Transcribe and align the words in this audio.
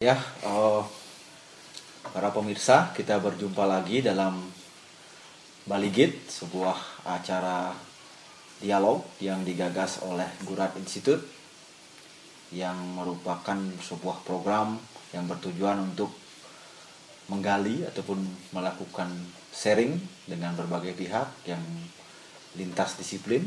Ya, 0.00 0.16
uh, 0.48 0.80
para 2.16 2.32
pemirsa, 2.32 2.88
kita 2.96 3.20
berjumpa 3.20 3.68
lagi 3.68 4.00
dalam 4.00 4.48
Baligit, 5.68 6.24
sebuah 6.24 7.04
acara 7.04 7.76
dialog 8.64 9.04
yang 9.20 9.44
digagas 9.44 10.00
oleh 10.00 10.24
Gurat 10.48 10.72
Institute 10.80 11.20
yang 12.48 12.80
merupakan 12.96 13.60
sebuah 13.76 14.24
program 14.24 14.80
yang 15.12 15.28
bertujuan 15.28 15.92
untuk 15.92 16.16
menggali 17.28 17.84
ataupun 17.84 18.24
melakukan 18.56 19.12
sharing 19.52 20.00
dengan 20.24 20.56
berbagai 20.56 20.96
pihak 20.96 21.44
yang 21.44 21.60
lintas 22.56 22.96
disiplin 22.96 23.44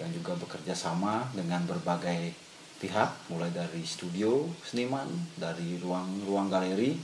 yang 0.00 0.08
juga 0.16 0.32
bekerja 0.40 0.72
sama 0.72 1.28
dengan 1.36 1.68
berbagai 1.68 2.32
pihak 2.80 3.28
mulai 3.28 3.52
dari 3.52 3.84
studio 3.84 4.48
seniman 4.64 5.04
dari 5.36 5.76
ruang-ruang 5.76 6.48
galeri 6.48 6.96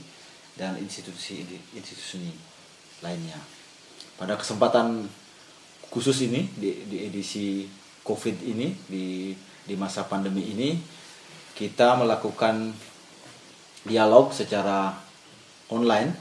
dan 0.57 0.73
institusi-institusi 0.81 2.33
lainnya. 3.05 3.37
Pada 4.17 4.33
kesempatan 4.33 5.05
khusus 5.93 6.25
ini 6.25 6.49
di, 6.57 6.89
di 6.89 6.97
edisi 7.05 7.69
covid 8.01 8.41
ini 8.41 8.73
di 8.89 9.37
di 9.67 9.75
masa 9.77 10.09
pandemi 10.09 10.49
ini 10.49 10.81
kita 11.53 11.93
melakukan 12.01 12.73
dialog 13.85 14.33
secara 14.33 14.97
online 15.69 16.11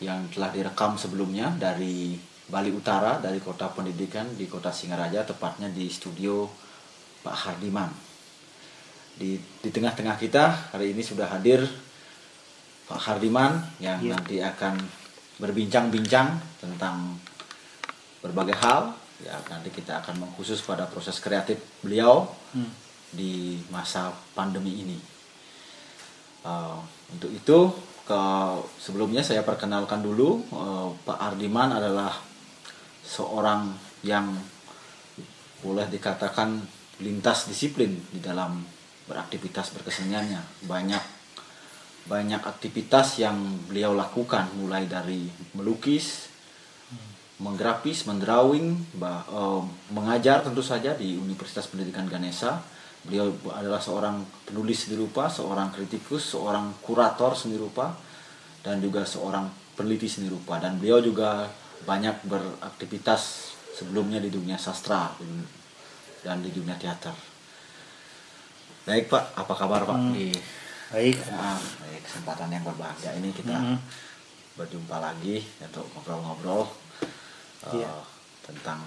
yang 0.00 0.30
telah 0.32 0.48
direkam 0.54 0.96
sebelumnya 0.96 1.52
dari 1.58 2.16
Bali 2.48 2.72
Utara 2.72 3.20
dari 3.20 3.42
kota 3.44 3.68
pendidikan 3.68 4.24
di 4.32 4.48
kota 4.48 4.72
Singaraja 4.72 5.26
tepatnya 5.28 5.68
di 5.68 5.90
studio 5.92 6.48
Pak 7.20 7.36
Hardiman 7.44 8.07
di 9.18 9.34
di 9.36 9.68
tengah-tengah 9.74 10.14
kita 10.14 10.72
hari 10.72 10.94
ini 10.94 11.02
sudah 11.02 11.26
hadir 11.26 11.66
Pak 12.86 13.00
Hardiman 13.02 13.58
yang 13.82 13.98
ya. 14.00 14.14
nanti 14.14 14.38
akan 14.38 14.78
berbincang-bincang 15.42 16.38
tentang 16.62 17.18
berbagai 18.22 18.56
hal 18.62 18.94
ya 19.18 19.34
nanti 19.50 19.74
kita 19.74 19.98
akan 20.00 20.22
mengkhusus 20.22 20.62
pada 20.62 20.86
proses 20.86 21.18
kreatif 21.18 21.58
beliau 21.82 22.30
hmm. 22.54 22.72
di 23.10 23.58
masa 23.74 24.14
pandemi 24.38 24.86
ini 24.86 24.98
uh, 26.46 26.78
untuk 27.10 27.30
itu 27.34 27.58
ke 28.06 28.22
sebelumnya 28.78 29.20
saya 29.26 29.42
perkenalkan 29.42 30.00
dulu 30.00 30.46
uh, 30.54 30.88
Pak 31.02 31.18
Hardiman 31.18 31.74
adalah 31.74 32.14
seorang 33.02 33.74
yang 34.06 34.30
boleh 35.58 35.90
dikatakan 35.90 36.62
lintas 37.02 37.50
disiplin 37.50 37.98
di 38.14 38.22
dalam 38.22 38.77
beraktivitas 39.08 39.72
berkeseniannya. 39.74 40.68
Banyak 40.68 41.02
banyak 42.08 42.40
aktivitas 42.44 43.20
yang 43.20 43.36
beliau 43.68 43.96
lakukan. 43.96 44.48
Mulai 44.56 44.86
dari 44.88 45.28
melukis 45.56 46.28
menggrafis 47.38 48.02
mendrawing 48.10 48.74
bah, 48.98 49.22
uh, 49.30 49.62
mengajar 49.94 50.42
tentu 50.42 50.58
saja 50.58 50.98
di 50.98 51.14
Universitas 51.14 51.70
Pendidikan 51.70 52.10
Ganesha 52.10 52.58
beliau 53.06 53.30
adalah 53.54 53.78
seorang 53.78 54.26
penulis 54.42 54.82
seni 54.82 54.98
rupa 54.98 55.30
seorang 55.30 55.70
kritikus 55.70 56.34
seorang 56.34 56.74
kurator 56.82 57.38
seni 57.38 57.54
rupa 57.54 57.94
dan 58.66 58.82
juga 58.82 59.06
seorang 59.06 59.46
peneliti 59.78 60.10
seni 60.10 60.26
rupa. 60.26 60.58
Dan 60.58 60.82
beliau 60.82 60.98
juga 60.98 61.46
banyak 61.86 62.26
beraktivitas 62.26 63.54
sebelumnya 63.78 64.18
di 64.18 64.34
dunia 64.34 64.58
sastra 64.58 65.14
dan 66.26 66.42
di 66.42 66.50
dunia 66.50 66.74
teater 66.74 67.37
Baik 68.88 69.12
Pak, 69.12 69.36
apa 69.36 69.52
kabar 69.52 69.84
Pak 69.84 70.00
hmm. 70.00 70.12
di 70.16 70.32
baik. 70.88 71.20
Nah, 71.28 71.60
baik 71.60 72.00
kesempatan 72.08 72.48
yang 72.48 72.64
berbahagia 72.64 73.12
ini 73.20 73.28
kita 73.36 73.52
hmm. 73.52 73.76
berjumpa 74.56 74.96
lagi 74.96 75.44
untuk 75.60 75.84
ngobrol-ngobrol 75.92 76.64
uh, 77.68 78.00
tentang 78.40 78.80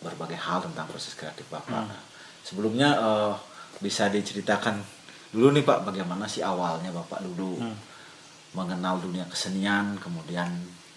berbagai 0.00 0.40
hal 0.40 0.64
tentang 0.64 0.88
proses 0.88 1.12
kreatif 1.12 1.44
Bapak. 1.52 1.84
Hmm. 1.84 2.00
Sebelumnya 2.48 2.96
uh, 2.96 3.36
bisa 3.84 4.08
diceritakan 4.08 4.80
dulu 5.36 5.52
nih 5.52 5.68
Pak 5.68 5.84
bagaimana 5.84 6.24
sih 6.24 6.40
awalnya 6.40 6.88
Bapak 6.88 7.20
dulu 7.28 7.60
hmm. 7.60 7.76
mengenal 8.56 9.04
dunia 9.04 9.28
kesenian 9.28 10.00
kemudian 10.00 10.48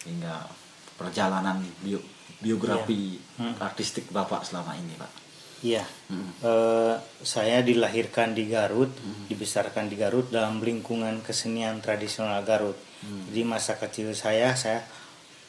hingga 0.07 0.47
perjalanan 0.95 1.59
bio, 1.83 1.99
biografi 2.39 3.19
yeah. 3.19 3.51
hmm. 3.51 3.55
artistik 3.59 4.07
Bapak 4.15 4.47
selama 4.47 4.79
ini 4.79 4.95
Pak. 4.95 5.26
Iya, 5.65 5.81
hmm. 6.13 6.45
uh, 6.45 6.95
saya 7.25 7.65
dilahirkan 7.65 8.37
di 8.37 8.45
Garut, 8.45 8.93
hmm. 8.93 9.25
dibesarkan 9.25 9.89
di 9.89 9.97
Garut 9.97 10.29
dalam 10.29 10.61
lingkungan 10.61 11.25
kesenian 11.25 11.81
tradisional 11.81 12.45
Garut. 12.45 12.77
Hmm. 13.01 13.25
Jadi 13.29 13.41
masa 13.41 13.73
kecil 13.73 14.13
saya, 14.13 14.53
saya 14.53 14.85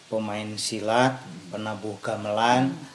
pemain 0.09 0.49
silat, 0.57 1.21
hmm. 1.21 1.53
penabuh 1.53 2.01
gamelan, 2.01 2.73
hmm. 2.73 2.89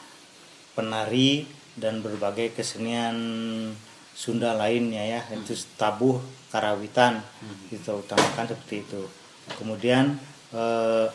penari 0.74 1.46
dan 1.78 2.02
berbagai 2.02 2.58
kesenian 2.58 3.18
Sunda 4.14 4.58
lainnya 4.58 5.06
ya, 5.06 5.22
hmm. 5.22 5.46
itu 5.46 5.54
tabuh, 5.78 6.18
karawitan, 6.50 7.22
hmm. 7.22 7.78
itu 7.78 7.94
utamakan 7.94 8.46
seperti 8.50 8.86
itu. 8.90 9.06
Kemudian 9.58 10.18
uh, 10.50 11.10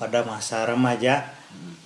pada 0.00 0.24
masa 0.24 0.64
remaja 0.68 1.28
hmm. 1.52 1.79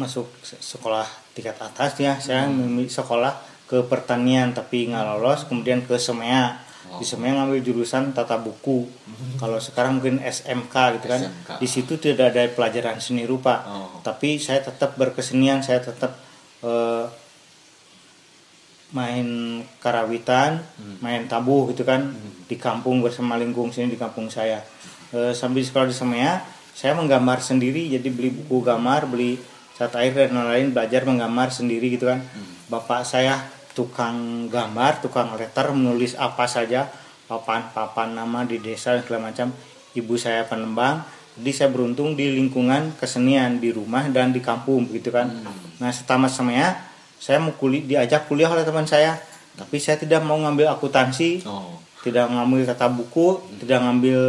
Masuk 0.00 0.26
sekolah 0.40 1.04
tingkat 1.36 1.60
atas 1.60 2.00
ya 2.00 2.16
saya 2.16 2.48
hmm. 2.48 2.56
memilih 2.56 2.88
sekolah 2.88 3.36
ke 3.68 3.84
pertanian 3.84 4.56
tapi 4.56 4.88
nggak 4.88 5.04
lolos 5.04 5.44
kemudian 5.44 5.84
ke 5.84 6.00
semea 6.00 6.58
oh. 6.90 6.98
di 6.98 7.04
semea 7.04 7.36
ngambil 7.36 7.60
jurusan 7.60 8.16
tata 8.16 8.40
buku 8.40 8.88
hmm. 8.88 9.36
kalau 9.36 9.60
sekarang 9.60 10.00
mungkin 10.00 10.18
SMK 10.24 10.74
gitu 10.98 11.06
kan 11.06 11.22
SMK. 11.22 11.50
di 11.60 11.68
situ 11.68 11.92
tidak 12.00 12.32
ada 12.32 12.48
pelajaran 12.50 12.96
seni 12.98 13.28
rupa 13.28 13.62
oh. 13.68 14.00
tapi 14.00 14.40
saya 14.40 14.64
tetap 14.64 14.96
berkesenian 14.96 15.60
saya 15.60 15.84
tetap 15.84 16.16
uh, 16.64 17.06
main 18.90 19.62
karawitan 19.78 20.58
hmm. 20.80 20.98
main 20.98 21.28
tabuh 21.30 21.70
gitu 21.70 21.86
kan 21.86 22.10
hmm. 22.10 22.50
di 22.50 22.58
kampung 22.58 23.04
bersama 23.04 23.38
lingkung 23.38 23.70
sini 23.70 23.94
di 23.94 24.00
kampung 24.00 24.26
saya 24.26 24.58
uh, 25.14 25.30
sambil 25.30 25.62
sekolah 25.62 25.86
di 25.86 25.94
semea 25.94 26.42
saya 26.74 26.98
menggambar 26.98 27.38
sendiri 27.38 27.86
jadi 27.86 28.08
beli 28.10 28.34
buku 28.34 28.66
gambar 28.66 29.06
beli 29.06 29.38
saat 29.80 29.96
air 29.96 30.12
dan 30.12 30.36
lain 30.36 30.76
belajar 30.76 31.08
menggambar 31.08 31.48
sendiri 31.48 31.96
gitu 31.96 32.12
kan 32.12 32.20
hmm. 32.20 32.68
bapak 32.68 33.00
saya 33.00 33.40
tukang 33.72 34.44
gambar 34.52 35.00
tukang 35.00 35.32
letter 35.40 35.72
menulis 35.72 36.12
apa 36.20 36.44
saja 36.44 36.84
papan-papan 37.24 38.12
nama 38.12 38.44
di 38.44 38.60
desa 38.60 38.92
dan 38.92 39.08
segala 39.08 39.32
macam 39.32 39.48
ibu 39.96 40.20
saya 40.20 40.44
penembang 40.44 41.00
jadi 41.40 41.50
saya 41.56 41.68
beruntung 41.72 42.12
di 42.12 42.28
lingkungan 42.28 42.92
kesenian 43.00 43.56
di 43.56 43.72
rumah 43.72 44.04
dan 44.12 44.36
di 44.36 44.44
kampung 44.44 44.84
gitu 44.92 45.08
kan 45.08 45.32
hmm. 45.32 45.80
nah 45.80 45.88
setelah 45.88 46.28
semuanya 46.28 46.76
saya 47.16 47.40
mau 47.40 47.56
kuliah 47.56 48.04
diajak 48.04 48.28
kuliah 48.28 48.52
oleh 48.52 48.68
teman 48.68 48.84
saya 48.84 49.16
tapi 49.56 49.80
saya 49.80 49.96
tidak 49.96 50.20
mau 50.20 50.36
ngambil 50.36 50.76
akuntansi 50.76 51.40
oh. 51.48 51.80
tidak 52.04 52.28
ngambil 52.28 52.68
kata 52.68 52.84
buku 52.92 53.40
hmm. 53.40 53.64
tidak 53.64 53.80
ngambil 53.80 54.20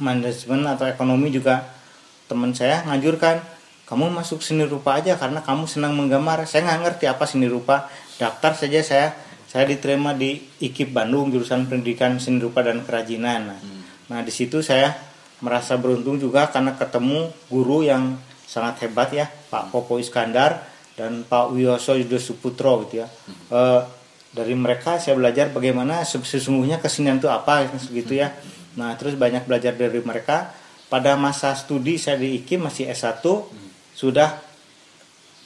manajemen 0.00 0.64
atau 0.64 0.88
ekonomi 0.88 1.28
juga 1.28 1.76
teman 2.24 2.56
saya 2.56 2.80
ngajurkan 2.88 3.55
kamu 3.86 4.10
masuk 4.10 4.42
seni 4.42 4.66
rupa 4.66 4.98
aja 4.98 5.14
karena 5.14 5.46
kamu 5.46 5.70
senang 5.70 5.94
menggambar. 5.94 6.42
Saya 6.50 6.66
nggak 6.66 6.80
ngerti 6.82 7.04
apa 7.06 7.22
seni 7.22 7.46
rupa. 7.46 7.86
Daftar 8.18 8.58
saja 8.58 8.82
saya 8.82 9.14
saya 9.46 9.62
diterima 9.70 10.10
di 10.10 10.42
IKIP 10.58 10.90
Bandung 10.90 11.30
jurusan 11.30 11.70
pendidikan 11.70 12.18
seni 12.18 12.42
rupa 12.42 12.66
dan 12.66 12.82
kerajinan. 12.82 13.54
Nah, 13.54 13.58
hmm. 13.62 14.10
nah 14.10 14.20
di 14.26 14.34
situ 14.34 14.58
saya 14.58 14.90
merasa 15.38 15.78
beruntung 15.78 16.18
juga 16.18 16.50
karena 16.50 16.74
ketemu 16.74 17.30
guru 17.46 17.86
yang 17.86 18.18
sangat 18.42 18.82
hebat 18.86 19.14
ya 19.14 19.30
Pak 19.30 19.70
Popo 19.70 20.02
Iskandar 20.02 20.66
dan 20.98 21.22
Pak 21.22 21.54
Wiyoso 21.54 21.94
Yudo 21.94 22.18
Suputro 22.18 22.82
gitu 22.90 23.06
ya. 23.06 23.06
Hmm. 23.06 23.38
e, 23.54 23.60
dari 24.34 24.58
mereka 24.58 24.98
saya 24.98 25.14
belajar 25.14 25.54
bagaimana 25.54 26.02
sesungguhnya 26.02 26.82
kesenian 26.82 27.22
itu 27.22 27.30
apa 27.30 27.70
gitu 27.94 28.18
ya. 28.18 28.34
Nah 28.74 28.98
terus 28.98 29.14
banyak 29.14 29.46
belajar 29.46 29.78
dari 29.78 30.02
mereka. 30.02 30.50
Pada 30.86 31.18
masa 31.18 31.50
studi 31.54 31.98
saya 31.98 32.14
di 32.18 32.38
IKIP 32.42 32.62
masih 32.62 32.86
S1 32.90 33.22
hmm 33.22 33.65
sudah 33.96 34.36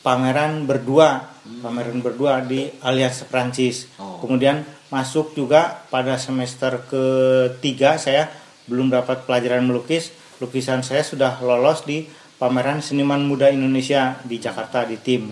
pameran 0.03 0.67
berdua 0.67 1.23
hmm. 1.47 1.63
pameran 1.63 2.03
berdua 2.03 2.43
di 2.43 2.67
Allianz 2.83 3.23
Prancis 3.31 3.87
oh. 4.03 4.19
kemudian 4.19 4.67
masuk 4.91 5.39
juga 5.39 5.87
pada 5.87 6.19
semester 6.19 6.83
ketiga 6.91 7.95
saya 7.95 8.27
belum 8.67 8.91
dapat 8.95 9.25
pelajaran 9.25 9.67
melukis. 9.67 10.15
Lukisan 10.43 10.87
saya 10.87 11.07
sudah 11.07 11.43
lolos 11.43 11.87
di 11.87 12.07
pameran 12.39 12.83
seniman 12.83 13.23
muda 13.23 13.51
Indonesia 13.51 14.19
di 14.27 14.39
Jakarta 14.43 14.87
di 14.87 14.99
tim. 14.99 15.31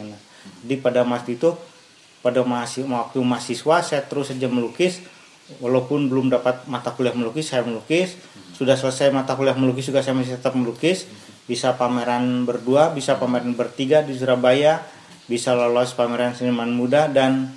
Jadi 0.64 0.74
pada 0.82 1.06
masa 1.06 1.30
itu 1.30 1.54
pada 2.18 2.42
masih 2.42 2.84
waktu 2.90 3.18
mahasiswa 3.22 3.76
saya 3.82 4.02
terus 4.06 4.34
saja 4.34 4.50
melukis. 4.50 5.02
Walaupun 5.64 6.12
belum 6.12 6.28
dapat 6.28 6.68
mata 6.68 6.92
kuliah 6.92 7.16
melukis 7.16 7.50
saya 7.50 7.66
melukis. 7.66 8.14
Hmm. 8.14 8.52
sudah 8.58 8.74
selesai 8.74 9.14
mata 9.14 9.38
kuliah 9.38 9.54
melukis 9.54 9.86
juga 9.86 10.02
saya 10.02 10.18
masih 10.18 10.38
tetap 10.38 10.54
melukis. 10.58 11.06
Hmm 11.06 11.37
bisa 11.48 11.74
pameran 11.74 12.44
berdua, 12.44 12.92
bisa 12.92 13.16
pameran 13.16 13.56
bertiga 13.56 14.04
di 14.04 14.12
Surabaya, 14.12 14.84
bisa 15.24 15.56
lolos 15.56 15.96
pameran 15.96 16.36
seniman 16.36 16.68
muda 16.68 17.08
dan 17.08 17.48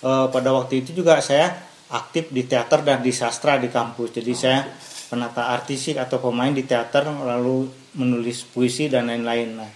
eh, 0.00 0.26
pada 0.30 0.54
waktu 0.54 0.86
itu 0.86 0.94
juga 1.02 1.18
saya 1.18 1.52
aktif 1.92 2.32
di 2.32 2.46
teater 2.48 2.86
dan 2.86 3.02
di 3.02 3.10
sastra 3.10 3.58
di 3.58 3.68
kampus. 3.68 4.16
Jadi 4.16 4.32
saya 4.32 4.64
penata 5.12 5.52
artistik 5.52 6.00
atau 6.00 6.22
pemain 6.22 6.48
di 6.48 6.64
teater 6.64 7.04
lalu 7.04 7.68
menulis 7.98 8.48
puisi 8.48 8.88
dan 8.88 9.12
lain-lain. 9.12 9.60
Nah, 9.60 9.70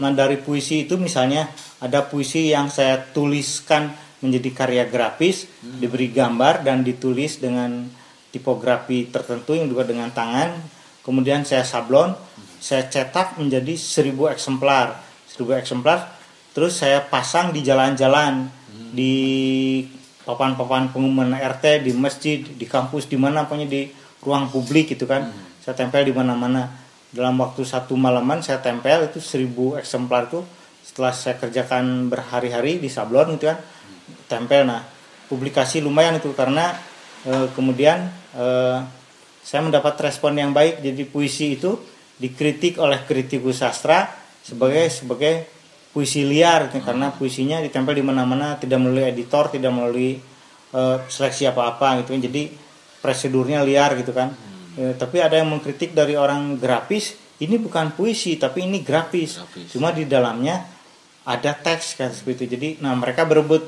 nah 0.00 0.10
dari 0.16 0.40
puisi 0.40 0.88
itu 0.88 0.96
misalnya 0.96 1.44
ada 1.84 2.08
puisi 2.08 2.48
yang 2.48 2.72
saya 2.72 2.96
tuliskan 3.12 3.92
menjadi 4.24 4.50
karya 4.50 4.84
grafis, 4.88 5.46
diberi 5.62 6.10
gambar 6.10 6.66
dan 6.66 6.82
ditulis 6.82 7.38
dengan 7.38 7.86
tipografi 8.34 9.06
tertentu 9.12 9.54
yang 9.54 9.68
juga 9.70 9.86
dengan 9.86 10.10
tangan. 10.10 10.58
Kemudian 11.04 11.46
saya 11.46 11.62
sablon, 11.62 12.16
saya 12.58 12.86
cetak 12.86 13.38
menjadi 13.38 13.74
seribu 13.78 14.26
eksemplar, 14.30 14.98
seribu 15.26 15.54
eksemplar. 15.54 16.18
Terus 16.52 16.82
saya 16.82 17.02
pasang 17.06 17.54
di 17.54 17.62
jalan-jalan, 17.62 18.50
di 18.90 19.14
papan-papan 20.26 20.90
pengumuman 20.90 21.38
RT, 21.38 21.86
di 21.86 21.92
masjid, 21.94 22.42
di 22.42 22.66
kampus, 22.66 23.06
di 23.06 23.14
mana 23.14 23.46
pokoknya 23.46 23.68
di 23.70 23.82
ruang 24.22 24.50
publik 24.50 24.92
gitu 24.98 25.06
kan. 25.06 25.30
Saya 25.62 25.78
tempel 25.78 26.02
di 26.02 26.14
mana-mana. 26.14 26.66
Dalam 27.08 27.40
waktu 27.40 27.64
satu 27.64 27.96
malaman 27.96 28.44
saya 28.44 28.60
tempel 28.60 29.08
itu 29.08 29.16
seribu 29.22 29.78
eksemplar 29.80 30.28
itu 30.28 30.44
setelah 30.88 31.12
saya 31.12 31.36
kerjakan 31.36 32.08
berhari-hari 32.08 32.80
di 32.80 32.88
sablon 32.88 33.36
gitu 33.36 33.52
kan 33.52 33.60
tempel 34.24 34.64
nah 34.64 34.80
publikasi 35.28 35.84
lumayan 35.84 36.16
itu 36.16 36.32
karena 36.32 36.72
e, 37.28 37.52
kemudian 37.52 38.08
e, 38.32 38.46
saya 39.44 39.60
mendapat 39.60 40.00
respon 40.00 40.32
yang 40.40 40.56
baik 40.56 40.80
jadi 40.80 41.02
puisi 41.04 41.60
itu 41.60 41.76
dikritik 42.18 42.82
oleh 42.82 43.06
kritikus 43.06 43.62
sastra 43.62 44.10
sebagai 44.42 44.90
sebagai 44.90 45.46
puisi 45.94 46.26
liar 46.26 46.68
gitu, 46.68 46.84
karena 46.84 47.14
puisinya 47.14 47.58
ditempel 47.64 47.96
di 47.96 48.04
mana-mana 48.04 48.58
tidak 48.60 48.78
melalui 48.78 49.08
editor 49.08 49.48
tidak 49.48 49.72
melalui 49.72 50.20
e, 50.70 50.80
seleksi 51.08 51.48
apa-apa 51.48 52.02
gitu. 52.04 52.12
Kan 52.14 52.22
jadi 52.22 52.42
prosedurnya 53.00 53.64
liar 53.64 53.96
gitu 53.96 54.12
kan. 54.12 54.34
E, 54.76 54.94
tapi 54.98 55.22
ada 55.22 55.38
yang 55.38 55.48
mengkritik 55.48 55.96
dari 55.96 56.18
orang 56.18 56.58
grafis 56.60 57.16
ini 57.38 57.54
bukan 57.56 57.94
puisi 57.94 58.34
tapi 58.34 58.66
ini 58.66 58.82
grafis, 58.82 59.38
Grafis. 59.38 59.70
cuma 59.70 59.94
di 59.94 60.04
dalamnya 60.04 60.66
ada 61.22 61.52
teks 61.54 61.94
kan 61.94 62.10
seperti 62.10 62.44
itu. 62.44 62.58
Jadi 62.58 62.68
nah 62.82 62.98
mereka 62.98 63.22
berebut 63.22 63.62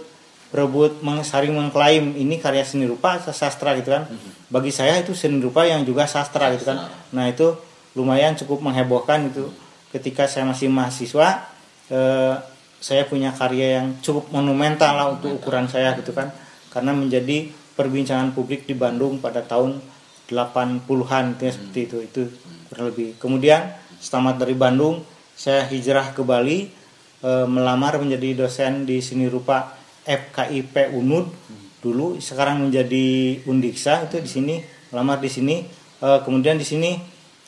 berebut 0.51 0.99
meng- 1.07 1.23
saling 1.23 1.55
mengklaim 1.55 2.19
ini 2.19 2.43
karya 2.43 2.67
seni 2.67 2.85
rupa 2.91 3.23
sastra 3.23 3.79
gitu 3.79 3.95
kan. 3.95 4.11
Bagi 4.51 4.75
saya 4.75 4.99
itu 4.99 5.15
seni 5.15 5.39
rupa 5.39 5.63
yang 5.63 5.87
juga 5.87 6.11
sastra 6.11 6.51
gitu 6.55 6.67
kan. 6.67 6.91
Nah 7.15 7.31
itu 7.31 7.55
lumayan 7.99 8.39
cukup 8.39 8.63
menghebohkan 8.63 9.31
itu 9.31 9.51
ketika 9.91 10.31
saya 10.31 10.47
masih 10.47 10.71
mahasiswa 10.71 11.51
eh, 11.91 12.35
saya 12.81 13.05
punya 13.05 13.31
karya 13.37 13.79
yang 13.79 14.01
cukup 14.01 14.33
monumental 14.33 14.93
lah 14.97 15.07
untuk 15.13 15.37
ukuran 15.37 15.69
saya 15.69 15.93
gitu 16.01 16.17
kan. 16.17 16.33
Karena 16.73 16.97
menjadi 16.97 17.53
perbincangan 17.77 18.33
publik 18.33 18.65
di 18.65 18.73
Bandung 18.73 19.21
pada 19.21 19.45
tahun 19.45 19.79
80-an 20.33 21.37
gitu 21.37 21.43
ya, 21.45 21.53
seperti 21.53 21.81
itu 21.85 21.97
itu 22.01 22.23
kurang 22.73 22.87
lebih. 22.89 23.09
Kemudian 23.21 23.77
selamat 24.01 24.41
dari 24.41 24.57
Bandung 24.57 25.05
saya 25.37 25.69
hijrah 25.69 26.17
ke 26.17 26.25
Bali 26.25 26.73
eh, 27.21 27.47
melamar 27.47 28.01
menjadi 28.01 28.49
dosen 28.49 28.89
di 28.89 29.05
seni 29.05 29.29
rupa 29.29 29.77
FKIP 30.09 30.97
Unud 30.97 31.29
dulu 31.81 32.21
sekarang 32.21 32.65
menjadi 32.65 33.41
Undiksa 33.45 34.09
itu 34.09 34.21
di 34.25 34.31
sini 34.31 34.57
melamar 34.89 35.21
di 35.21 35.29
sini. 35.29 35.57
Eh, 36.01 36.21
kemudian 36.25 36.57
di 36.57 36.65
sini 36.65 36.97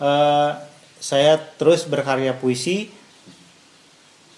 eh, 0.03 0.51
saya 0.99 1.39
terus 1.39 1.87
berkarya 1.87 2.35
puisi 2.35 2.91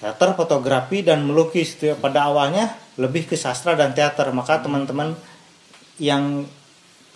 teater 0.01 0.37
fotografi 0.37 1.01
dan 1.01 1.25
melukis. 1.25 1.81
Itu 1.81 1.93
ya. 1.93 1.97
pada 1.97 2.29
awalnya 2.29 2.77
lebih 3.01 3.25
ke 3.25 3.37
sastra 3.41 3.73
dan 3.73 3.97
teater. 3.97 4.29
Maka 4.37 4.61
teman-teman 4.61 5.17
yang 5.97 6.45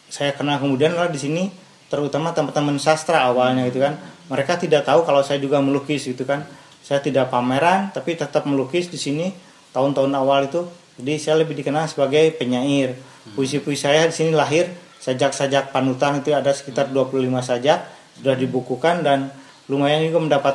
saya 0.09 0.33
kenal 0.33 0.57
kemudian 0.57 0.97
adalah 0.97 1.13
di 1.13 1.21
sini 1.21 1.53
terutama 1.93 2.33
teman-teman 2.33 2.77
sastra 2.81 3.29
awalnya 3.29 3.65
gitu 3.69 3.81
kan 3.81 3.97
mereka 4.29 4.61
tidak 4.61 4.85
tahu 4.85 5.09
kalau 5.09 5.25
saya 5.25 5.41
juga 5.41 5.61
melukis 5.61 6.05
gitu 6.05 6.25
kan. 6.25 6.45
Saya 6.85 7.05
tidak 7.05 7.29
pameran 7.29 7.93
tapi 7.93 8.17
tetap 8.17 8.49
melukis 8.49 8.89
di 8.89 8.97
sini 8.97 9.33
tahun-tahun 9.73 10.13
awal 10.17 10.49
itu. 10.49 10.65
Jadi 11.01 11.13
saya 11.21 11.37
lebih 11.45 11.57
dikenal 11.57 11.89
sebagai 11.89 12.33
penyair. 12.37 12.97
Puisi-puisi 13.37 13.85
saya 13.85 14.09
di 14.09 14.15
sini 14.17 14.33
lahir 14.33 14.73
sajak-sajak 14.99 15.71
panutan 15.73 16.21
itu 16.21 16.33
ada 16.33 16.51
sekitar 16.53 16.91
25 16.91 17.29
sajak 17.45 17.98
sudah 18.19 18.35
dibukukan 18.35 19.07
dan 19.07 19.31
lumayan 19.71 20.03
juga 20.09 20.19
mendapat 20.25 20.55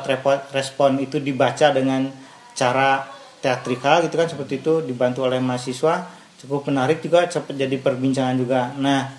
respon 0.52 1.00
itu 1.00 1.22
dibaca 1.22 1.72
dengan 1.72 2.10
cara 2.52 3.08
teatrikal 3.40 4.04
gitu 4.04 4.14
kan 4.16 4.28
seperti 4.28 4.60
itu 4.60 4.84
dibantu 4.84 5.24
oleh 5.24 5.40
mahasiswa. 5.40 6.08
Cukup 6.40 6.68
menarik 6.68 7.00
juga 7.00 7.24
cepat 7.24 7.56
jadi 7.56 7.76
perbincangan 7.80 8.36
juga. 8.36 8.72
Nah 8.76 9.12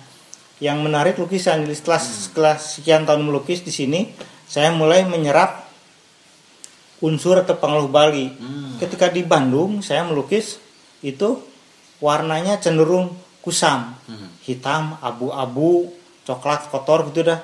yang 0.62 0.80
menarik 0.80 1.20
lukisan 1.20 1.66
setelah 1.68 2.00
setelah 2.00 2.54
sekian 2.56 3.04
tahun 3.04 3.26
melukis 3.26 3.60
di 3.60 3.74
sini 3.74 4.00
saya 4.46 4.72
mulai 4.72 5.04
menyerap 5.04 5.66
unsur 7.02 7.42
atau 7.42 7.58
pengaruh 7.58 7.90
Bali. 7.90 8.30
Ketika 8.78 9.10
di 9.10 9.26
Bandung 9.26 9.82
saya 9.82 10.06
melukis 10.06 10.62
itu 11.02 11.42
warnanya 11.98 12.60
cenderung 12.62 13.10
kusam. 13.42 13.96
Hitam 14.46 14.94
abu-abu 15.02 15.90
coklat 16.26 16.70
kotor 16.70 17.10
gitu 17.10 17.26
dah 17.26 17.38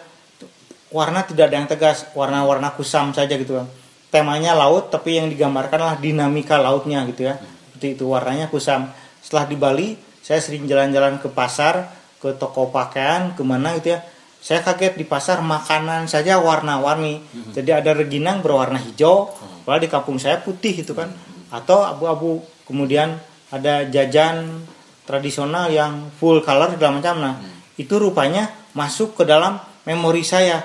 warna 0.92 1.24
tidak 1.24 1.50
ada 1.50 1.56
yang 1.58 1.68
tegas 1.68 2.06
warna-warna 2.12 2.70
kusam 2.76 3.10
saja 3.16 3.34
gitu 3.34 3.58
kan. 3.58 3.66
Temanya 4.12 4.52
laut 4.52 4.92
tapi 4.92 5.16
yang 5.16 5.32
digambarkan 5.32 5.80
adalah 5.80 5.96
dinamika 5.98 6.60
lautnya 6.60 7.02
gitu 7.08 7.32
ya. 7.32 7.40
Seperti 7.72 7.96
itu 7.96 8.04
warnanya 8.12 8.52
kusam. 8.52 8.92
Setelah 9.24 9.44
di 9.48 9.56
Bali 9.56 9.88
saya 10.20 10.38
sering 10.38 10.68
jalan-jalan 10.68 11.18
ke 11.18 11.32
pasar 11.32 11.90
ke 12.20 12.36
toko 12.38 12.70
pakaian 12.70 13.32
ke 13.32 13.42
mana 13.42 13.74
gitu 13.80 13.96
ya. 13.96 14.04
Saya 14.42 14.60
kaget 14.60 14.98
di 15.00 15.06
pasar 15.08 15.40
makanan 15.40 16.06
saja 16.06 16.38
warna-warni. 16.38 17.24
Jadi 17.56 17.70
ada 17.72 17.96
reginang 17.96 18.44
berwarna 18.44 18.78
hijau 18.78 19.32
padahal 19.64 19.80
di 19.82 19.88
kampung 19.88 20.20
saya 20.20 20.38
putih 20.38 20.84
gitu 20.84 20.92
kan. 20.92 21.08
Atau 21.48 21.80
abu-abu 21.80 22.44
kemudian 22.68 23.16
ada 23.48 23.88
jajan 23.88 24.64
tradisional 25.08 25.72
yang 25.72 26.12
full 26.20 26.44
color 26.44 26.76
segala 26.76 27.00
macam. 27.00 27.16
Nah 27.18 27.34
itu 27.80 27.96
rupanya 27.96 28.52
masuk 28.76 29.16
ke 29.16 29.24
dalam 29.24 29.56
memori 29.88 30.22
saya 30.22 30.62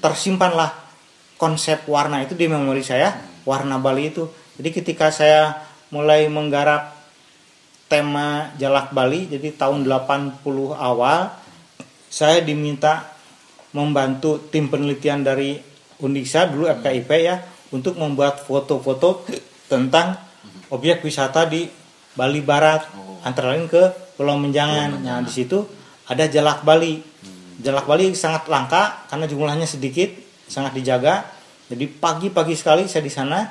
tersimpanlah 0.00 0.72
konsep 1.36 1.84
warna 1.88 2.24
itu 2.24 2.36
di 2.36 2.48
memori 2.48 2.84
saya 2.84 3.16
warna 3.44 3.80
Bali 3.80 4.12
itu 4.12 4.28
jadi 4.60 4.68
ketika 4.72 5.08
saya 5.12 5.64
mulai 5.94 6.28
menggarap 6.28 6.96
tema 7.88 8.52
Jalak 8.56 8.92
Bali 8.92 9.28
jadi 9.28 9.54
tahun 9.56 9.84
80 9.84 10.44
awal 10.74 11.32
saya 12.10 12.42
diminta 12.42 13.06
membantu 13.70 14.50
tim 14.50 14.66
penelitian 14.66 15.22
dari 15.22 15.54
Undiksa 16.00 16.48
dulu 16.48 16.66
FKIP 16.66 17.10
ya 17.20 17.44
untuk 17.70 17.94
membuat 18.00 18.42
foto-foto 18.42 19.22
tentang 19.70 20.16
objek 20.72 21.04
wisata 21.04 21.46
di 21.46 21.68
Bali 22.16 22.42
Barat 22.42 22.88
antara 23.22 23.54
lain 23.54 23.70
ke 23.70 24.14
Pulau 24.18 24.36
Menjangan. 24.40 24.98
Nah, 25.00 25.20
di 25.22 25.30
situ 25.30 25.62
ada 26.08 26.26
Jalak 26.26 26.66
Bali. 26.66 27.09
Jalak 27.60 27.84
Bali 27.84 28.12
sangat 28.16 28.48
langka 28.48 29.04
karena 29.06 29.28
jumlahnya 29.28 29.68
sedikit, 29.68 30.08
sangat 30.48 30.72
dijaga. 30.72 31.28
Jadi 31.68 31.86
pagi-pagi 31.86 32.56
sekali 32.56 32.88
saya 32.88 33.04
di 33.04 33.12
sana 33.12 33.46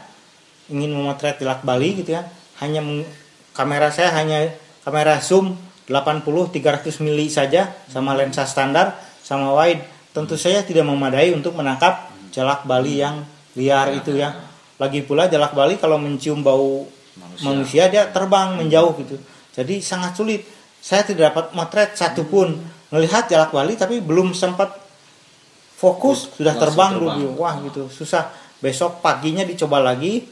ingin 0.68 0.92
memotret 0.92 1.40
Jalak 1.40 1.62
Bali 1.62 2.02
gitu 2.02 2.18
ya. 2.18 2.26
Hanya 2.60 2.82
meng- 2.84 3.08
kamera 3.54 3.92
saya 3.92 4.12
hanya 4.16 4.50
kamera 4.84 5.20
zoom 5.20 5.56
80 5.90 6.24
300 6.54 7.02
mili 7.02 7.28
saja 7.28 7.74
sama 7.90 8.14
lensa 8.14 8.46
standar 8.46 8.94
sama 9.22 9.52
wide. 9.54 9.82
Tentu 10.10 10.38
saya 10.38 10.62
tidak 10.66 10.86
memadai 10.86 11.34
untuk 11.34 11.54
menangkap 11.54 12.10
jalak 12.30 12.66
Bali 12.66 13.02
yang 13.02 13.26
liar 13.58 13.94
itu 13.94 14.18
ya. 14.18 14.34
Lagi 14.78 15.02
pula 15.04 15.28
jalak 15.28 15.54
Bali 15.54 15.76
kalau 15.78 15.98
mencium 16.00 16.40
bau 16.42 16.88
Manusia. 17.20 17.44
manusia, 17.44 17.84
dia 17.92 18.04
terbang 18.10 18.56
menjauh 18.56 18.96
gitu. 19.02 19.20
Jadi 19.54 19.84
sangat 19.84 20.16
sulit. 20.16 20.46
Saya 20.80 21.04
tidak 21.04 21.36
dapat 21.36 21.46
motret 21.52 21.92
satupun 22.00 22.56
melihat 22.90 23.30
jalak 23.30 23.54
Bali 23.54 23.78
tapi 23.78 24.02
belum 24.02 24.34
sempat 24.34 24.74
fokus 25.80 26.34
sudah 26.36 26.54
Langsung 26.58 26.76
terbang 26.76 26.92
terbang. 26.98 27.16
dulu. 27.18 27.28
Wah 27.40 27.56
gitu. 27.64 27.88
Susah. 27.90 28.30
Besok 28.60 29.00
paginya 29.00 29.48
dicoba 29.48 29.80
lagi 29.80 30.28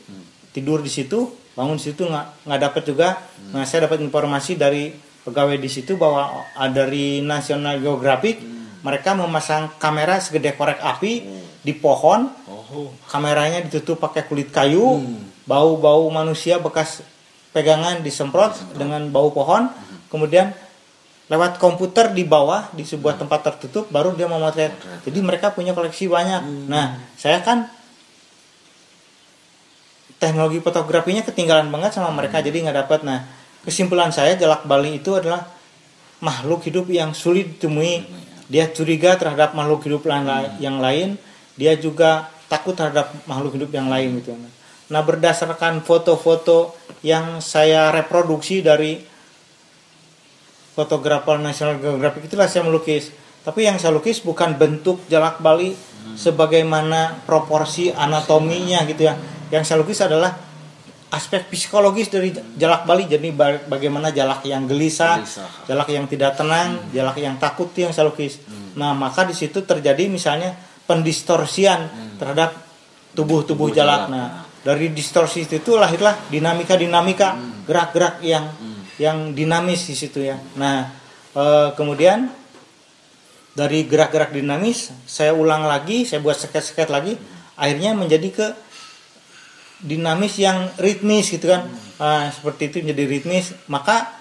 tidur 0.52 0.84
di 0.84 0.92
situ 0.92 1.32
bangun 1.58 1.80
di 1.80 1.90
situ 1.90 2.06
nggak 2.06 2.46
nggak 2.46 2.62
dapat 2.62 2.84
juga. 2.86 3.10
Nah 3.56 3.64
saya 3.64 3.88
dapat 3.90 4.04
informasi 4.04 4.60
dari 4.60 4.92
pegawai 5.24 5.58
di 5.58 5.70
situ 5.72 5.96
bahwa 5.96 6.46
ah, 6.54 6.70
dari 6.70 7.24
National 7.24 7.80
Geographic 7.82 8.40
mereka 8.86 9.18
memasang 9.18 9.74
kamera 9.82 10.22
segede 10.22 10.54
korek 10.54 10.78
api 10.84 11.26
di 11.66 11.74
pohon. 11.74 12.30
Oh, 12.48 12.92
kameranya 13.08 13.64
ditutup 13.64 13.96
pakai 14.04 14.28
kulit 14.28 14.52
kayu, 14.52 15.00
bau-bau 15.48 16.04
manusia 16.12 16.60
bekas 16.60 17.00
pegangan 17.56 18.04
disemprot 18.04 18.54
dengan 18.76 19.08
bau 19.08 19.32
pohon, 19.32 19.72
kemudian 20.12 20.52
lewat 21.28 21.60
komputer 21.60 22.16
di 22.16 22.24
bawah 22.24 22.72
di 22.72 22.88
sebuah 22.88 23.20
tempat 23.20 23.44
tertutup 23.44 23.92
baru 23.92 24.16
dia 24.16 24.32
memotret. 24.32 24.72
Jadi 25.04 25.20
mereka 25.20 25.52
punya 25.52 25.76
koleksi 25.76 26.08
banyak. 26.08 26.72
Nah, 26.72 27.04
saya 27.20 27.44
kan 27.44 27.68
teknologi 30.18 30.64
fotografinya 30.64 31.22
ketinggalan 31.28 31.68
banget 31.68 32.00
sama 32.00 32.16
mereka 32.16 32.40
jadi 32.40 32.56
nggak 32.56 32.78
dapat. 32.88 33.00
Nah, 33.04 33.28
kesimpulan 33.68 34.10
saya 34.16 34.40
Jalak 34.40 34.64
Bali 34.64 35.04
itu 35.04 35.20
adalah 35.20 35.52
makhluk 36.24 36.64
hidup 36.64 36.88
yang 36.88 37.12
sulit 37.12 37.60
ditemui. 37.60 38.08
Dia 38.48 38.72
curiga 38.72 39.20
terhadap 39.20 39.52
makhluk 39.52 39.84
hidup 39.84 40.08
lain- 40.08 40.56
yang 40.64 40.80
lain, 40.80 41.20
dia 41.60 41.76
juga 41.76 42.32
takut 42.48 42.72
terhadap 42.72 43.12
makhluk 43.28 43.60
hidup 43.60 43.72
yang 43.76 43.92
lain 43.92 44.24
gitu. 44.24 44.32
Nah, 44.88 45.04
berdasarkan 45.04 45.84
foto-foto 45.84 46.72
yang 47.04 47.44
saya 47.44 47.92
reproduksi 47.92 48.64
dari 48.64 49.04
fotografer 50.78 51.42
National 51.42 51.82
Geographic 51.82 52.30
itulah 52.30 52.46
saya 52.46 52.62
melukis. 52.62 53.10
Tapi 53.42 53.66
yang 53.66 53.82
saya 53.82 53.90
lukis 53.90 54.22
bukan 54.22 54.54
bentuk 54.54 55.02
jalak 55.08 55.40
Bali 55.40 55.74
sebagaimana 56.14 57.24
proporsi 57.24 57.90
anatominya 57.90 58.84
gitu 58.86 59.08
ya. 59.08 59.16
Yang 59.50 59.64
saya 59.66 59.78
lukis 59.80 60.00
adalah 60.00 60.36
aspek 61.08 61.48
psikologis 61.48 62.12
dari 62.12 62.30
jalak 62.54 62.84
Bali. 62.84 63.08
Jadi 63.08 63.32
ba- 63.32 63.64
bagaimana 63.64 64.12
jalak 64.12 64.44
yang 64.44 64.68
gelisah, 64.68 65.24
Gelisah. 65.24 65.50
jalak 65.66 65.88
yang 65.88 66.06
tidak 66.06 66.36
tenang, 66.36 66.92
jalak 66.92 67.18
yang 67.18 67.40
takut 67.40 67.72
itu 67.72 67.88
yang 67.88 67.96
saya 67.96 68.12
lukis. 68.12 68.44
Nah, 68.76 68.92
maka 68.92 69.24
di 69.24 69.34
situ 69.34 69.64
terjadi 69.64 70.06
misalnya 70.06 70.52
pendistorsian 70.84 71.88
terhadap 72.20 72.52
tubuh-tubuh 73.16 73.72
Tubuh 73.72 73.74
jalak. 73.74 74.06
jalak. 74.06 74.14
Nah, 74.14 74.28
dari 74.62 74.92
distorsi 74.92 75.48
itu 75.48 75.72
lahirlah 75.74 76.28
dinamika-dinamika 76.28 77.40
gerak-gerak 77.64 78.20
yang 78.20 78.44
yang 78.98 79.34
dinamis 79.34 79.86
di 79.86 79.96
situ 79.98 80.26
ya. 80.26 80.38
Nah, 80.58 80.90
eh, 81.38 81.70
kemudian 81.78 82.30
dari 83.58 83.90
gerak-gerak 83.90 84.34
dinamis 84.34 84.94
saya 85.10 85.34
ulang 85.34 85.66
lagi, 85.66 86.06
saya 86.06 86.22
buat 86.22 86.38
sket-sket 86.38 86.90
lagi, 86.94 87.18
akhirnya 87.58 87.98
menjadi 87.98 88.30
ke 88.30 88.48
dinamis 89.82 90.38
yang 90.42 90.70
ritmis 90.82 91.30
gitu 91.30 91.50
kan. 91.54 91.70
Nah, 91.98 92.30
seperti 92.30 92.70
itu 92.70 92.76
menjadi 92.86 93.04
ritmis, 93.10 93.54
maka 93.70 94.14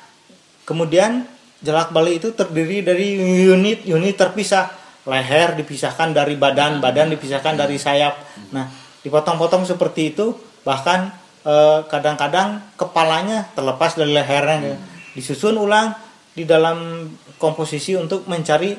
kemudian 0.68 1.25
jelak 1.64 1.92
Bali 1.92 2.21
itu 2.21 2.33
terdiri 2.37 2.85
dari 2.85 3.16
unit-unit 3.49 4.16
terpisah. 4.16 4.73
Leher 5.06 5.54
dipisahkan 5.54 6.11
dari 6.11 6.35
badan, 6.35 6.83
badan 6.83 7.14
dipisahkan 7.14 7.54
dari 7.54 7.78
sayap. 7.78 8.18
Nah, 8.50 8.66
dipotong-potong 9.06 9.62
seperti 9.62 10.11
itu, 10.11 10.35
bahkan 10.66 11.14
eh, 11.47 11.81
kadang-kadang 11.87 12.75
kepalanya 12.75 13.47
terlepas 13.55 13.95
dari 13.95 14.11
lehernya, 14.12 14.76
disusun 15.15 15.55
ulang 15.57 15.95
di 16.35 16.43
dalam 16.45 17.09
komposisi 17.38 17.95
untuk 17.97 18.26
mencari 18.26 18.75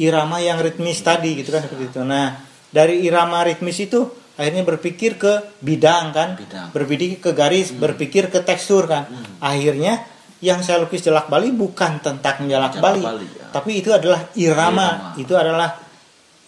irama 0.00 0.40
yang 0.40 0.62
ritmis 0.62 1.04
tadi 1.04 1.36
gitu 1.36 1.52
kan 1.52 1.60
seperti 1.66 1.92
itu. 1.92 2.00
Nah, 2.06 2.40
dari 2.72 3.04
irama 3.04 3.44
ritmis 3.44 3.76
itu 3.82 4.08
akhirnya 4.32 4.64
berpikir 4.64 5.20
ke 5.20 5.60
bidang 5.60 6.04
kan, 6.16 6.28
Bidang. 6.40 6.72
berpikir 6.72 7.20
ke 7.20 7.30
garis, 7.36 7.68
berpikir 7.76 8.32
ke 8.32 8.40
tekstur 8.40 8.88
kan. 8.88 9.04
Akhirnya 9.44 10.00
yang 10.40 10.64
saya 10.64 10.80
lukis 10.80 11.04
jelak 11.04 11.28
Bali 11.28 11.52
bukan 11.52 12.00
tentang 12.00 12.48
jalak, 12.48 12.74
Jalak 12.74 12.82
Bali, 12.82 13.02
Bali, 13.04 13.26
ya. 13.28 13.46
tapi 13.52 13.78
itu 13.78 13.92
adalah 13.94 14.26
irama, 14.34 14.88
Irama. 14.88 15.20
itu 15.20 15.34
adalah 15.38 15.68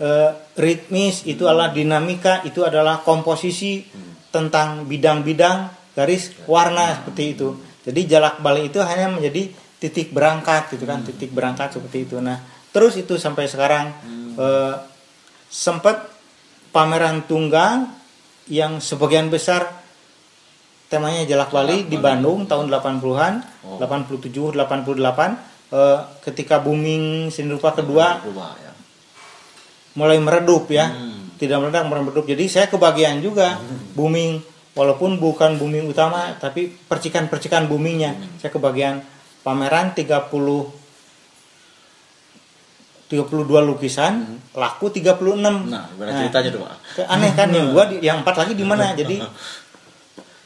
eh, 0.00 0.30
ritmis, 0.58 1.22
itu 1.28 1.44
adalah 1.46 1.70
dinamika, 1.70 2.42
itu 2.42 2.64
adalah 2.66 3.04
komposisi 3.04 3.84
tentang 4.34 4.82
bidang-bidang 4.90 5.70
garis 5.94 6.34
warna 6.50 6.98
seperti 6.98 7.38
itu. 7.38 7.54
Jadi 7.86 8.00
jalak 8.10 8.42
Bali 8.42 8.66
itu 8.66 8.82
hanya 8.82 9.14
menjadi 9.14 9.46
titik 9.78 10.10
berangkat 10.10 10.74
gitu 10.74 10.82
kan, 10.82 11.06
titik 11.06 11.30
berangkat 11.30 11.70
seperti 11.70 12.10
itu. 12.10 12.18
Nah, 12.18 12.42
terus 12.74 12.98
itu 12.98 13.14
sampai 13.14 13.46
sekarang 13.46 13.94
eh, 14.34 14.74
sempat 15.46 16.10
pameran 16.74 17.22
tunggal 17.30 17.86
yang 18.50 18.82
sebagian 18.82 19.30
besar 19.30 19.70
temanya 20.90 21.22
Jalak 21.24 21.54
Bali 21.54 21.86
di 21.86 21.94
Bandung 21.96 22.50
tahun 22.50 22.66
80-an, 22.68 23.34
Oh. 23.64 23.78
87, 23.80 24.52
88 24.52 25.38
eh, 25.70 25.98
ketika 26.26 26.58
booming 26.60 27.30
seni 27.30 27.54
rupa 27.54 27.72
kedua 27.72 28.20
ya. 28.60 28.72
mulai 29.94 30.18
meredup 30.18 30.66
ya. 30.68 30.90
Hmm. 30.90 31.13
Tidak 31.34 31.56
meledak 31.58 31.84
meredup. 31.86 32.24
Jadi 32.24 32.44
saya 32.46 32.66
kebagian 32.70 33.18
juga 33.18 33.58
booming 33.94 34.38
walaupun 34.74 35.18
bukan 35.22 35.54
booming 35.58 35.86
utama 35.86 36.34
tapi 36.38 36.70
percikan-percikan 36.70 37.66
boomingnya. 37.66 38.14
Saya 38.38 38.50
kebagian 38.50 39.02
pameran 39.42 39.94
30 39.94 40.30
32 43.04 43.46
lukisan, 43.68 44.40
laku 44.56 44.88
36. 44.88 45.36
Nah, 45.68 45.86
gimana 45.92 46.10
ceritanya 46.24 46.48
tuh, 46.50 46.60
Pak? 46.64 47.04
Aneh 47.04 47.30
kan 47.36 47.48
yang 47.52 47.70
gua 47.70 47.84
di, 47.86 48.00
yang 48.00 48.24
empat 48.24 48.34
lagi 48.42 48.56
di 48.56 48.64
mana 48.64 48.90
jadi 48.98 49.20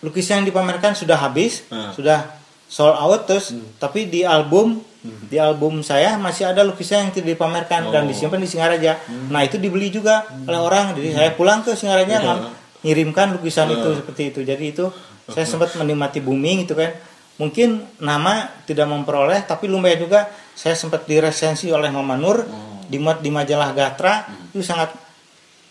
lukisan 0.03 0.43
yang 0.43 0.47
dipamerkan 0.51 0.93
sudah 0.95 1.17
habis 1.19 1.65
Hmm. 1.71 1.91
sudah 1.95 2.39
sold 2.69 2.95
out 2.95 3.25
terus 3.25 3.51
tapi 3.81 4.07
di 4.07 4.23
album 4.23 4.79
di 5.01 5.37
album 5.37 5.79
saya 5.81 6.17
masih 6.17 6.47
ada 6.47 6.61
lukisan 6.61 7.07
yang 7.07 7.13
tidak 7.13 7.29
dipamerkan 7.33 7.89
dan 7.89 8.03
Oh. 8.03 8.09
disimpan 8.09 8.37
di 8.37 8.47
Singaraja. 8.47 8.99
Nah 9.29 9.41
itu 9.41 9.57
dibeli 9.57 9.89
juga 9.89 10.27
oleh 10.43 10.59
orang. 10.59 10.93
Jadi 10.93 11.15
saya 11.15 11.31
pulang 11.33 11.63
ke 11.63 11.73
Singaraja 11.73 12.19
ngam- 12.19 12.51
ngirimkan 12.81 13.33
lukisan 13.33 13.71
itu 13.71 13.89
seperti 13.97 14.23
itu. 14.29 14.41
Jadi 14.43 14.65
itu 14.69 14.85
saya 15.25 15.45
sempat 15.45 15.75
menikmati 15.75 16.19
booming 16.19 16.65
itu 16.65 16.75
kan. 16.75 16.91
Mungkin 17.37 17.69
nama 17.99 18.51
tidak 18.65 18.85
memperoleh 18.85 19.45
tapi 19.45 19.67
lumayan 19.67 20.01
juga 20.01 20.27
saya 20.53 20.75
sempat 20.75 21.05
diresensi 21.05 21.71
oleh 21.71 21.87
Mama 21.89 22.15
Nur 22.15 22.43
dimuat 22.85 23.19
di 23.19 23.31
majalah 23.31 23.71
Gatra. 23.71 24.27
Itu 24.51 24.59
sangat 24.61 24.91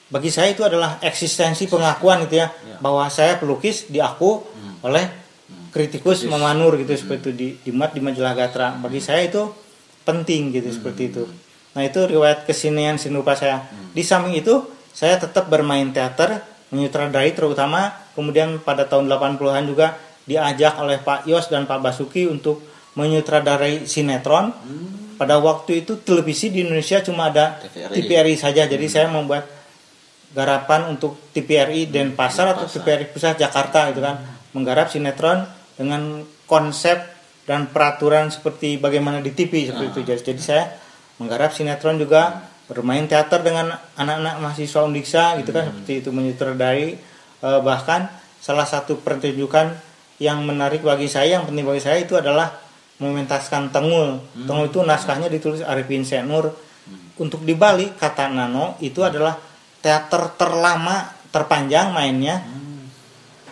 bagi 0.08 0.32
saya 0.32 0.48
itu 0.48 0.64
adalah 0.64 0.96
eksistensi 1.02 1.68
pengakuan 1.68 2.24
gitu 2.24 2.40
ya 2.40 2.48
bahwa 2.80 3.04
saya 3.10 3.36
pelukis 3.36 3.88
diaku 3.88 4.40
oleh 4.80 5.27
kritikus 5.72 6.26
memanur 6.26 6.76
gitu 6.80 6.94
seperti 6.96 7.22
itu 7.22 7.32
di 7.34 7.48
dimuat 7.68 7.94
di 7.94 8.02
majalah 8.02 8.34
Gatra. 8.34 8.78
Bagi 8.80 9.02
saya 9.04 9.26
itu 9.28 9.52
penting 10.08 10.56
gitu 10.56 10.70
seperti 10.72 11.12
itu. 11.12 11.24
Nah 11.78 11.86
itu 11.86 12.00
riwayat 12.04 12.48
kesenian 12.48 12.98
seni 12.98 13.20
rupa 13.20 13.38
saya 13.38 13.70
di 13.94 14.02
samping 14.02 14.34
itu 14.40 14.66
saya 14.96 15.22
tetap 15.22 15.46
bermain 15.46 15.94
teater 15.94 16.42
menyutradarai 16.74 17.32
terutama 17.38 17.94
kemudian 18.18 18.58
pada 18.60 18.90
tahun 18.90 19.06
80-an 19.06 19.64
juga 19.70 19.94
diajak 20.28 20.76
oleh 20.84 21.00
Pak 21.00 21.30
Yos 21.30 21.48
dan 21.48 21.70
Pak 21.70 21.80
Basuki 21.80 22.28
untuk 22.28 22.66
menyutradarai 22.98 23.86
sinetron. 23.86 24.52
Pada 25.18 25.42
waktu 25.42 25.82
itu 25.82 25.98
televisi 26.02 26.54
di 26.54 26.62
Indonesia 26.62 27.02
cuma 27.02 27.34
ada 27.34 27.58
TVRI. 27.58 27.94
TVRI 27.94 28.36
saja. 28.38 28.70
Jadi 28.70 28.86
saya 28.86 29.10
membuat 29.10 29.50
garapan 30.34 30.94
untuk 30.94 31.18
TVRI 31.34 31.90
Denpasar 31.90 32.54
atau 32.54 32.70
Denpasar. 32.70 32.86
TVRI 32.86 33.06
Pusat 33.10 33.36
Jakarta 33.42 33.80
gitu 33.90 34.02
kan. 34.06 34.22
Menggarap 34.54 34.94
sinetron 34.94 35.46
dengan 35.78 36.26
konsep 36.50 37.00
dan 37.48 37.72
peraturan 37.72 38.28
seperti 38.28 38.76
bagaimana 38.82 39.24
di 39.24 39.32
TV 39.32 39.72
seperti 39.72 39.88
itu. 39.94 40.02
Jadi, 40.04 40.22
jadi 40.34 40.42
saya 40.42 40.66
menggarap 41.22 41.56
sinetron 41.56 41.96
juga 42.02 42.50
bermain 42.68 43.08
teater 43.08 43.40
dengan 43.46 43.72
anak-anak 43.96 44.44
mahasiswa 44.44 44.84
Undiksa 44.84 45.40
gitu 45.40 45.56
kan 45.56 45.72
seperti 45.72 46.04
itu 46.04 46.10
menyutradarai 46.12 47.16
Eh, 47.38 47.62
bahkan 47.62 48.10
salah 48.42 48.66
satu 48.66 48.98
pertunjukan 48.98 49.78
yang 50.18 50.42
menarik 50.42 50.82
bagi 50.82 51.06
saya 51.06 51.38
yang 51.38 51.46
penting 51.46 51.70
bagi 51.70 51.84
saya 51.86 52.02
itu 52.02 52.18
adalah 52.18 52.50
mementaskan 52.98 53.70
Tengul. 53.70 54.18
Tengul 54.34 54.74
itu 54.74 54.82
naskahnya 54.82 55.30
ditulis 55.30 55.62
Arifin 55.62 56.02
Senur 56.02 56.58
untuk 57.22 57.46
di 57.46 57.54
Bali 57.54 57.94
kata 57.94 58.34
Nano 58.34 58.82
itu 58.82 59.06
adalah 59.06 59.38
teater 59.78 60.34
terlama 60.34 61.14
terpanjang 61.30 61.94
mainnya 61.94 62.42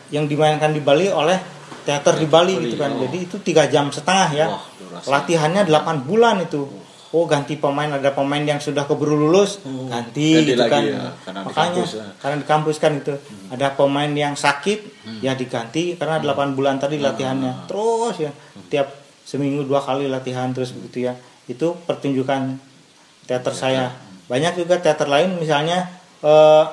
yang 0.10 0.25
dimainkan 0.25 0.74
di 0.74 0.82
Bali 0.82 1.05
oleh 1.13 1.38
teater 1.86 2.18
di 2.18 2.27
Bali 2.27 2.58
Bali, 2.58 2.63
gitu 2.68 2.75
kan. 2.82 2.92
oh. 2.98 3.06
jadi 3.06 3.18
itu 3.22 3.38
tiga 3.46 3.63
jam 3.70 3.94
setengah 3.94 4.30
ya. 4.34 4.48
Wah, 4.50 4.63
latihannya 5.06 5.70
8 5.70 6.04
bulan 6.10 6.42
itu. 6.42 6.65
Oh 7.15 7.24
ganti 7.30 7.56
pemain 7.56 7.88
ada 7.88 8.12
pemain 8.12 8.44
yang 8.44 8.60
sudah 8.60 8.84
keburu 8.84 9.15
lulus 9.15 9.63
Oh, 9.63 9.88
ganti, 9.88 10.36
ganti 10.36 10.51
gitu 10.51 10.60
lagi 10.60 10.74
kan. 10.74 10.84
ya, 10.84 11.04
karena 11.24 11.39
di 11.39 11.48
makanya 11.48 11.72
kampus 11.72 11.92
ya. 11.96 12.06
karena 12.20 12.36
di 12.36 12.46
kampus 12.50 12.75
kan 12.82 12.92
itu. 12.98 13.13
Ada 13.54 13.68
pemain 13.77 14.12
yang 14.12 14.34
sakit 14.36 14.80
ya 15.24 15.32
diganti 15.38 15.96
karena 15.96 16.20
8 16.20 16.58
bulan 16.58 16.75
tadi 16.82 17.00
latihannya. 17.00 17.72
Terus 17.72 18.15
ya 18.20 18.32
tiap 18.68 18.92
seminggu 19.24 19.63
dua 19.63 19.80
kali 19.80 20.12
latihan 20.12 20.51
terus 20.51 20.75
begitu 20.75 21.08
ya. 21.08 21.13
Itu 21.48 21.80
pertunjukan 21.88 22.60
teater 23.30 23.54
saya. 23.56 23.96
Banyak 24.27 24.60
juga 24.60 24.82
teater 24.82 25.08
lain 25.08 25.39
misalnya 25.39 25.88
eh, 26.20 26.65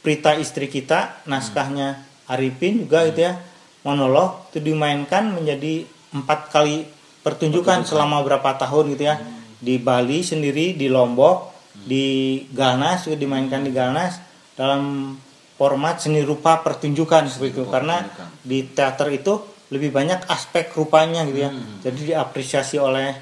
Prita 0.00 0.32
istri 0.32 0.72
kita 0.72 1.24
naskahnya 1.28 2.08
Arifin 2.30 2.88
juga 2.88 3.04
gitu 3.10 3.26
ya 3.26 3.36
monolog 3.82 4.50
itu 4.52 4.60
dimainkan 4.60 5.32
menjadi 5.32 5.84
empat 6.12 6.50
kali 6.52 6.84
pertunjukan 7.20 7.84
selama 7.84 8.20
berapa 8.24 8.56
tahun 8.56 8.96
gitu 8.96 9.04
ya. 9.06 9.16
Di 9.60 9.76
Bali 9.76 10.24
sendiri 10.24 10.72
di 10.72 10.88
Lombok 10.88 11.52
di 11.80 12.40
Galnas 12.52 13.08
juga 13.08 13.16
dimainkan 13.16 13.64
di 13.64 13.72
Galnas 13.72 14.20
dalam 14.56 15.14
format 15.56 16.00
seni 16.00 16.20
rupa 16.24 16.60
pertunjukan 16.60 17.28
seperti 17.28 17.52
itu 17.56 17.62
rupa 17.64 17.72
karena 17.80 17.96
pertunjukan. 18.04 18.28
di 18.44 18.58
teater 18.72 19.08
itu 19.12 19.32
lebih 19.70 19.92
banyak 19.92 20.26
aspek 20.28 20.72
rupanya 20.74 21.24
gitu 21.28 21.46
ya. 21.46 21.50
Hmm. 21.52 21.78
jadi 21.80 22.00
diapresiasi 22.16 22.76
oleh 22.80 23.12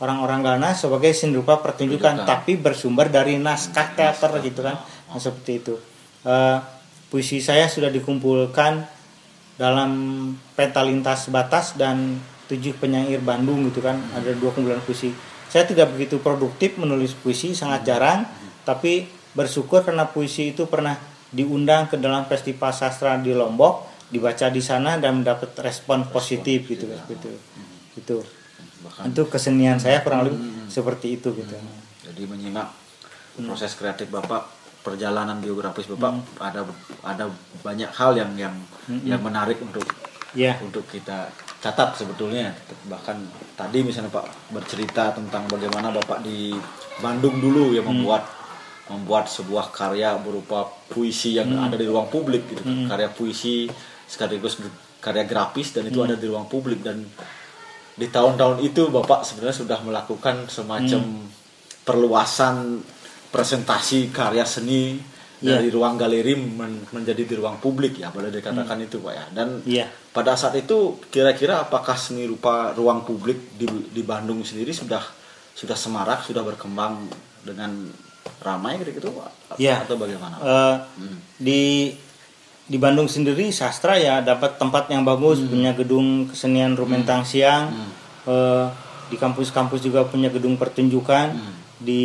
orang-orang 0.00 0.40
Galnas 0.40 0.80
sebagai 0.80 1.12
seni 1.12 1.36
rupa 1.36 1.60
pertunjukan 1.60 2.24
Pertunjukan. 2.24 2.26
tapi 2.26 2.52
bersumber 2.56 3.06
dari 3.12 3.36
naskah. 3.36 3.92
teater 3.94 4.32
gitu 4.40 4.64
kan. 4.64 4.80
Nah, 4.80 5.18
seperti 5.20 5.52
itu. 5.60 5.74
Eh, 6.24 6.58
puisi 7.12 7.42
saya 7.44 7.68
sudah 7.68 7.92
dikumpulkan 7.92 8.80
dalam 9.60 9.92
peta 10.56 10.80
lintas 10.80 11.28
batas 11.28 11.76
dan 11.76 12.16
tujuh 12.48 12.72
penyair 12.80 13.20
Bandung 13.20 13.68
gitu 13.68 13.84
kan 13.84 14.00
ada 14.16 14.32
dua 14.32 14.56
kumpulan 14.56 14.80
puisi. 14.80 15.12
Saya 15.52 15.68
tidak 15.68 15.92
begitu 15.92 16.16
produktif 16.24 16.80
menulis 16.80 17.12
puisi 17.12 17.52
sangat 17.52 17.84
jarang 17.84 18.24
tapi 18.64 19.04
bersyukur 19.36 19.84
karena 19.84 20.08
puisi 20.08 20.56
itu 20.56 20.64
pernah 20.64 20.96
diundang 21.28 21.92
ke 21.92 22.00
dalam 22.00 22.24
festival 22.24 22.72
sastra 22.72 23.20
di 23.20 23.36
Lombok 23.36 23.86
dibaca 24.10 24.50
di 24.50 24.58
sana 24.64 24.96
dan 24.96 25.22
mendapat 25.22 25.52
respon 25.60 26.08
positif 26.08 26.66
gitu 26.66 26.88
gitu. 26.88 27.30
Gitu. 28.00 28.16
Bahkan 28.80 29.12
untuk 29.12 29.28
kesenian 29.28 29.76
saya 29.76 30.00
kurang 30.00 30.26
lebih 30.26 30.40
seperti 30.72 31.20
itu 31.20 31.36
gitu. 31.36 31.54
Jadi 32.08 32.22
menyimak 32.26 32.72
proses 33.38 33.76
kreatif 33.78 34.10
Bapak, 34.10 34.50
perjalanan 34.82 35.38
biografis 35.38 35.86
Bapak 35.86 36.24
ada 36.42 36.66
ada 37.04 37.24
banyak 37.62 37.92
hal 37.94 38.18
yang 38.18 38.32
yang 38.34 38.56
yang 39.06 39.22
menarik 39.22 39.62
untuk 39.62 39.86
ya 40.34 40.58
untuk 40.62 40.86
kita 40.86 41.30
catat 41.60 41.98
sebetulnya. 41.98 42.54
Bahkan 42.88 43.16
tadi 43.58 43.84
misalnya 43.84 44.10
Pak 44.10 44.54
bercerita 44.54 45.14
tentang 45.14 45.46
bagaimana 45.50 45.92
Bapak 45.94 46.24
di 46.24 46.54
Bandung 46.98 47.38
dulu 47.38 47.74
yang 47.76 47.86
membuat 47.86 48.26
membuat 48.90 49.30
sebuah 49.30 49.70
karya 49.70 50.18
berupa 50.18 50.66
puisi 50.90 51.38
yang 51.38 51.54
ada 51.54 51.78
di 51.78 51.86
ruang 51.86 52.10
publik 52.10 52.50
gitu. 52.50 52.62
Karya 52.90 53.10
puisi 53.12 53.70
sekaligus 54.10 54.58
karya 54.98 55.24
grafis 55.24 55.70
dan 55.72 55.86
itu 55.86 56.02
ada 56.02 56.18
di 56.18 56.26
ruang 56.26 56.50
publik. 56.50 56.82
Dan 56.82 57.06
di 57.94 58.06
tahun-tahun 58.10 58.64
itu 58.66 58.90
Bapak 58.90 59.22
sebenarnya 59.22 59.56
sudah 59.62 59.78
melakukan 59.86 60.50
semacam 60.50 61.02
perluasan 61.86 62.82
presentasi 63.30 64.10
karya 64.10 64.42
seni 64.42 64.98
Iya. 65.40 65.56
dari 65.56 65.68
ruang 65.68 65.96
galeri 65.96 66.36
men- 66.36 66.84
menjadi 66.90 67.22
di 67.22 67.34
ruang 67.34 67.56
publik 67.56 67.96
ya 67.96 68.12
boleh 68.12 68.28
dikatakan 68.28 68.76
itu 68.78 69.00
Pak 69.00 69.12
ya. 69.12 69.24
Dan 69.32 69.64
Iya. 69.64 69.88
pada 70.12 70.36
saat 70.36 70.52
itu 70.54 71.00
kira-kira 71.08 71.60
apakah 71.60 71.96
seni 71.96 72.24
rupa 72.24 72.72
ruang 72.72 73.02
publik 73.02 73.56
di, 73.56 73.64
di 73.88 74.02
Bandung 74.02 74.40
sendiri 74.40 74.70
sudah 74.70 75.00
sudah 75.50 75.74
semarak 75.74 76.22
sudah 76.22 76.40
berkembang 76.40 77.08
dengan 77.40 77.88
ramai 78.38 78.76
gitu 78.80 79.08
Pak? 79.10 79.56
Iya. 79.56 79.80
atau 79.82 79.96
bagaimana? 79.96 80.36
Eh, 80.38 80.76
Hmm. 80.98 81.16
di 81.36 81.62
di 82.64 82.78
Bandung 82.78 83.08
sendiri 83.08 83.50
sastra 83.50 83.96
ya 83.96 84.20
dapat 84.20 84.54
tempat 84.54 84.86
yang 84.88 85.02
bagus 85.02 85.42
punya 85.42 85.72
gedung 85.72 86.28
kesenian 86.28 86.76
Rumentang 86.76 87.24
Siang. 87.24 87.72
Eh, 88.22 88.66
di 89.08 89.16
kampus-kampus 89.16 89.80
juga 89.80 90.04
punya 90.04 90.28
gedung 90.28 90.54
pertunjukan. 90.54 91.32
Di 91.80 92.04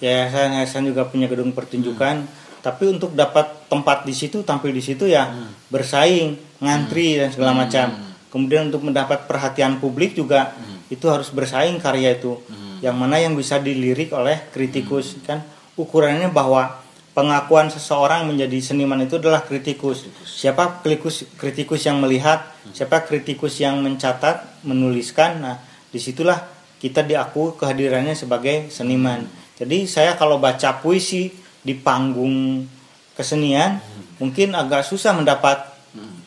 yayasan-yayasan 0.00 0.88
juga 0.88 1.06
punya 1.06 1.28
gedung 1.30 1.52
pertunjukan. 1.52 2.26
Tapi 2.60 2.84
untuk 2.92 3.16
dapat 3.16 3.72
tempat 3.72 4.04
di 4.04 4.12
situ 4.12 4.44
tampil 4.44 4.76
di 4.76 4.84
situ 4.84 5.08
ya 5.08 5.32
bersaing 5.72 6.36
ngantri 6.60 7.16
dan 7.16 7.32
segala 7.32 7.56
macam. 7.56 7.96
Kemudian 8.28 8.68
untuk 8.68 8.84
mendapat 8.84 9.24
perhatian 9.24 9.80
publik 9.80 10.12
juga 10.12 10.52
itu 10.92 11.08
harus 11.08 11.32
bersaing 11.32 11.80
karya 11.80 12.20
itu. 12.20 12.36
Yang 12.84 12.96
mana 12.96 13.16
yang 13.20 13.32
bisa 13.36 13.56
dilirik 13.60 14.12
oleh 14.12 14.40
kritikus 14.52 15.16
kan? 15.24 15.40
Ukurannya 15.76 16.28
bahwa 16.28 16.84
pengakuan 17.16 17.72
seseorang 17.72 18.28
menjadi 18.28 18.60
seniman 18.60 19.00
itu 19.08 19.16
adalah 19.16 19.40
kritikus. 19.40 20.04
Siapa 20.24 20.84
kritikus 20.84 21.24
kritikus 21.40 21.80
yang 21.88 21.96
melihat 21.96 22.44
siapa 22.76 23.08
kritikus 23.08 23.56
yang 23.56 23.80
mencatat 23.80 24.64
menuliskan. 24.68 25.40
Nah 25.40 25.56
di 25.88 25.96
situlah 25.96 26.44
kita 26.76 27.00
diaku 27.08 27.56
kehadirannya 27.56 28.12
sebagai 28.12 28.68
seniman 28.68 29.39
jadi 29.60 29.84
saya 29.84 30.16
kalau 30.16 30.40
baca 30.40 30.80
puisi 30.80 31.28
di 31.60 31.76
panggung 31.76 32.64
kesenian 33.12 33.76
mungkin 34.16 34.56
agak 34.56 34.88
susah 34.88 35.12
mendapat 35.12 35.68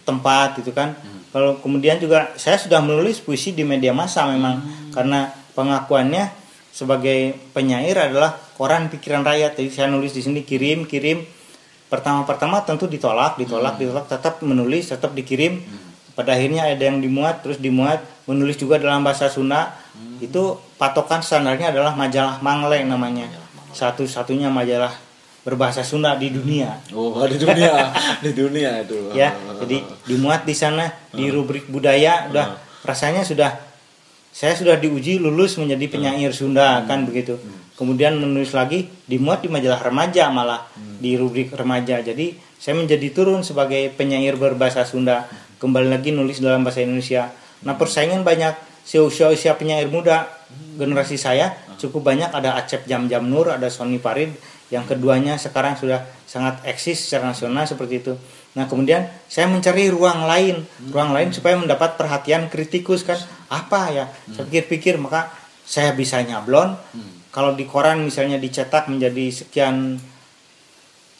tempat 0.06 0.62
gitu 0.62 0.70
kan. 0.75 0.94
Kalau 1.34 1.58
kemudian 1.58 1.98
juga 1.98 2.30
saya 2.38 2.62
sudah 2.62 2.78
menulis 2.86 3.18
puisi 3.18 3.58
di 3.58 3.66
media 3.66 3.90
massa 3.90 4.30
memang 4.30 4.62
karena 4.94 5.34
pengakuannya 5.58 6.30
sebagai 6.70 7.34
penyair 7.58 7.98
adalah 7.98 8.38
koran 8.54 8.93
pikiran 8.93 9.26
rakyat. 9.26 9.58
Jadi 9.58 9.69
saya 9.74 9.88
nulis 9.89 10.13
di 10.13 10.22
sini 10.22 10.46
kirim 10.46 10.86
kirim 10.86 11.26
pertama-pertama 11.89 12.62
tentu 12.65 12.86
ditolak, 12.86 13.38
ditolak, 13.38 13.82
ditolak, 13.82 14.06
tetap 14.06 14.41
menulis, 14.46 14.93
tetap 14.93 15.13
dikirim. 15.17 15.62
Pada 16.13 16.38
akhirnya 16.38 16.69
ada 16.69 16.82
yang 16.86 17.02
dimuat, 17.02 17.41
terus 17.41 17.58
dimuat, 17.58 18.02
menulis 18.30 18.58
juga 18.62 18.78
dalam 18.78 19.02
bahasa 19.02 19.30
Sunda. 19.34 19.74
Itu 20.23 20.59
patokan 20.79 21.19
standarnya 21.19 21.75
adalah 21.75 21.93
majalah 21.93 22.39
Mangle 22.39 22.79
namanya. 22.88 23.27
Satu-satunya 23.73 24.47
majalah 24.47 24.93
berbahasa 25.43 25.83
Sunda 25.83 26.15
di 26.15 26.31
dunia. 26.31 26.79
oh 26.95 27.19
di 27.31 27.36
dunia 27.36 27.91
di 28.23 28.31
dunia 28.31 28.79
itu 28.79 29.12
Ya, 29.12 29.36
jadi 29.59 29.83
dimuat 30.07 30.47
di 30.47 30.55
sana 30.55 30.88
di 31.12 31.27
rubrik 31.27 31.67
budaya 31.67 32.31
udah 32.31 32.55
rasanya 32.88 33.27
sudah 33.27 33.51
saya 34.33 34.57
sudah 34.57 34.81
diuji 34.81 35.21
lulus 35.21 35.62
menjadi 35.62 35.93
penyair 35.93 36.33
Sunda 36.33 36.81
kan 36.89 37.05
begitu. 37.05 37.38
Kemudian 37.77 38.17
menulis 38.17 38.55
lagi 38.55 38.89
dimuat 39.05 39.45
di 39.45 39.49
majalah 39.51 39.77
remaja 39.83 40.31
malah 40.33 40.65
di 40.73 41.13
rubrik 41.19 41.53
remaja. 41.53 42.01
Jadi 42.01 42.33
saya 42.57 42.79
menjadi 42.79 43.13
turun 43.13 43.45
sebagai 43.45 43.93
penyair 43.93 44.39
berbahasa 44.39 44.88
Sunda. 44.88 45.29
Kembali 45.62 45.91
lagi 45.91 46.09
nulis 46.15 46.41
dalam 46.41 46.65
bahasa 46.65 46.81
Indonesia. 46.81 47.29
Nah 47.62 47.77
persaingan 47.77 48.25
banyak 48.25 48.72
seusia-usia 48.84 49.56
penyair 49.56 49.88
muda 49.88 50.28
generasi 50.78 51.17
saya 51.17 51.56
cukup 51.80 52.13
banyak 52.13 52.30
ada 52.32 52.56
Acep 52.60 52.86
Jam 52.88 53.10
Jam 53.12 53.28
Nur, 53.28 53.50
ada 53.52 53.67
Sony 53.67 54.00
Farid 54.00 54.32
yang 54.72 54.88
keduanya 54.88 55.36
sekarang 55.38 55.78
sudah 55.78 56.08
sangat 56.26 56.63
eksis 56.65 56.98
secara 56.98 57.30
nasional 57.30 57.67
seperti 57.67 58.02
itu. 58.02 58.13
Nah 58.58 58.65
kemudian 58.69 59.06
saya 59.30 59.50
mencari 59.50 59.89
ruang 59.89 60.26
lain, 60.26 60.65
ruang 60.89 61.13
lain 61.13 61.30
supaya 61.34 61.58
mendapat 61.58 61.98
perhatian 61.98 62.50
kritikus 62.50 63.06
kan 63.06 63.17
apa 63.50 63.93
ya? 63.93 64.06
Saya 64.34 64.46
pikir-pikir 64.50 64.98
maka 64.98 65.30
saya 65.65 65.93
bisa 65.93 66.22
nyablon. 66.22 66.74
Kalau 67.34 67.58
di 67.58 67.65
koran 67.65 68.06
misalnya 68.06 68.38
dicetak 68.38 68.89
menjadi 68.89 69.34
sekian 69.34 69.98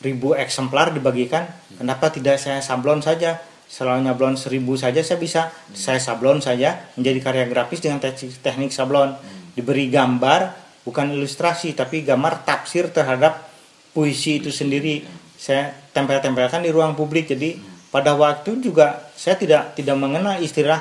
ribu 0.04 0.36
eksemplar 0.38 0.94
dibagikan, 0.94 1.48
kenapa 1.78 2.14
tidak 2.14 2.38
saya 2.38 2.62
sablon 2.62 3.02
saja? 3.02 3.42
Selalu 3.74 4.06
nyablon 4.06 4.38
seribu 4.38 4.78
saja 4.78 5.02
saya 5.02 5.18
bisa, 5.18 5.50
saya 5.74 5.98
sablon 5.98 6.38
saja 6.46 6.94
menjadi 6.94 7.20
karya 7.26 7.46
grafis 7.50 7.82
dengan 7.82 7.98
teknik, 7.98 8.70
sablon. 8.70 9.18
Diberi 9.58 9.90
gambar, 9.90 10.54
bukan 10.86 11.10
ilustrasi, 11.10 11.74
tapi 11.74 12.06
gambar 12.06 12.46
tafsir 12.46 12.94
terhadap 12.94 13.50
puisi 13.90 14.38
itu 14.38 14.54
sendiri. 14.54 15.02
Saya 15.34 15.74
tempel-tempelkan 15.90 16.62
di 16.62 16.70
ruang 16.70 16.94
publik. 16.94 17.34
Jadi 17.34 17.58
pada 17.90 18.14
waktu 18.14 18.62
juga 18.62 19.10
saya 19.18 19.42
tidak 19.42 19.74
tidak 19.74 19.98
mengenal 19.98 20.38
istilah 20.38 20.78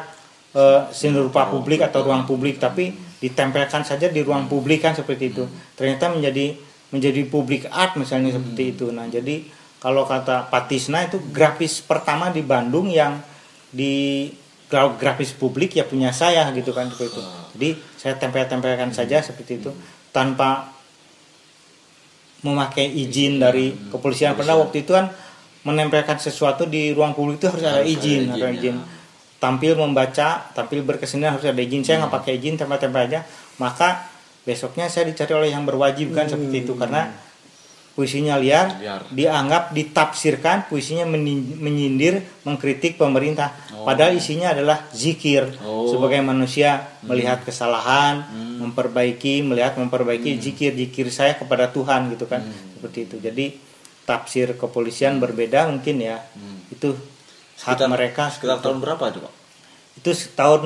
eh, 0.53 0.81
seni 0.93 1.17
rupa 1.17 1.49
publik 1.49 1.81
atau 1.81 2.05
ruang 2.05 2.29
publik, 2.29 2.61
tapi 2.61 2.93
ditempelkan 3.25 3.89
saja 3.89 4.13
di 4.13 4.21
ruang 4.21 4.53
publik 4.53 4.85
kan 4.85 4.93
seperti 4.93 5.33
itu. 5.33 5.49
Ternyata 5.81 6.13
menjadi 6.13 6.61
menjadi 6.93 7.25
publik 7.25 7.73
art 7.73 7.97
misalnya 7.97 8.37
seperti 8.37 8.77
itu. 8.77 8.93
Nah, 8.93 9.09
jadi 9.09 9.49
kalau 9.83 10.07
kata 10.07 10.47
Patisna 10.47 11.03
itu 11.03 11.19
grafis 11.35 11.83
pertama 11.83 12.31
di 12.31 12.39
Bandung 12.39 12.87
yang 12.87 13.19
di 13.75 14.31
gra- 14.71 14.95
grafis 14.95 15.35
publik 15.35 15.75
ya 15.75 15.83
punya 15.83 16.15
saya 16.15 16.47
gitu 16.55 16.71
kan 16.71 16.87
seperti 16.87 17.19
itu. 17.19 17.23
Jadi 17.59 17.71
saya 17.99 18.15
tempel-tempelkan 18.15 18.95
saja 18.95 19.19
seperti 19.19 19.59
itu 19.59 19.75
tanpa 20.15 20.71
memakai 22.47 22.87
izin 22.87 23.43
dari 23.43 23.75
kepolisian. 23.91 24.39
Pernah 24.39 24.63
waktu 24.63 24.87
itu 24.87 24.95
kan 24.95 25.11
menempelkan 25.67 26.23
sesuatu 26.23 26.67
di 26.71 26.95
ruang 26.95 27.15
publik 27.19 27.43
itu 27.43 27.51
harus 27.51 27.63
ada 27.67 27.83
Harus 27.83 27.91
ada 27.91 27.91
izin, 27.91 28.23
izin, 28.23 28.35
ada 28.35 28.47
ya. 28.47 28.55
izin. 28.55 28.77
Tampil 29.43 29.73
membaca, 29.75 30.29
tampil 30.55 30.87
berkesenian 30.87 31.35
harus 31.35 31.47
ada 31.47 31.59
izin. 31.59 31.83
Saya 31.83 32.07
nggak 32.07 32.15
pakai 32.23 32.39
izin, 32.39 32.55
tempel-tempel 32.55 33.03
aja. 33.11 33.27
Maka 33.59 34.07
besoknya 34.47 34.87
saya 34.87 35.11
dicari 35.11 35.35
oleh 35.35 35.51
yang 35.51 35.67
berwajib 35.67 36.15
kan 36.15 36.31
seperti 36.31 36.67
itu 36.67 36.79
karena 36.79 37.11
puisinya 37.93 38.41
liar, 38.41 38.81
Liar. 38.81 39.05
dianggap 39.13 39.77
ditafsirkan 39.77 40.65
puisinya 40.65 41.05
menyindir 41.05 42.25
mengkritik 42.43 42.97
pemerintah. 42.97 43.53
Oh. 43.77 43.85
padahal 43.85 44.17
isinya 44.17 44.51
adalah 44.51 44.89
zikir. 44.91 45.61
Oh. 45.61 45.91
sebagai 45.91 46.21
manusia 46.21 46.99
melihat 47.03 47.43
kesalahan 47.43 48.25
memperbaiki 48.63 49.43
melihat 49.43 49.77
memperbaiki 49.77 50.39
zikir 50.39 50.73
zikir 50.73 51.11
saya 51.11 51.37
kepada 51.37 51.69
Tuhan 51.69 52.09
gitu 52.11 52.25
kan. 52.25 52.41
Seperti 52.79 52.99
itu. 53.05 53.17
Jadi 53.19 53.47
tafsir 54.03 54.57
kepolisian 54.57 55.19
berbeda 55.19 55.69
mungkin 55.69 55.99
ya. 55.99 56.23
Itu 56.69 56.97
hak 57.63 57.77
Sekitar- 57.79 57.91
mereka. 57.91 58.25
sekitar 58.33 58.59
tahun 58.59 58.81
berapa 58.81 59.05
itu 59.09 59.21
Pak? 59.21 59.35
itu 59.93 60.11
tahun 60.33 60.63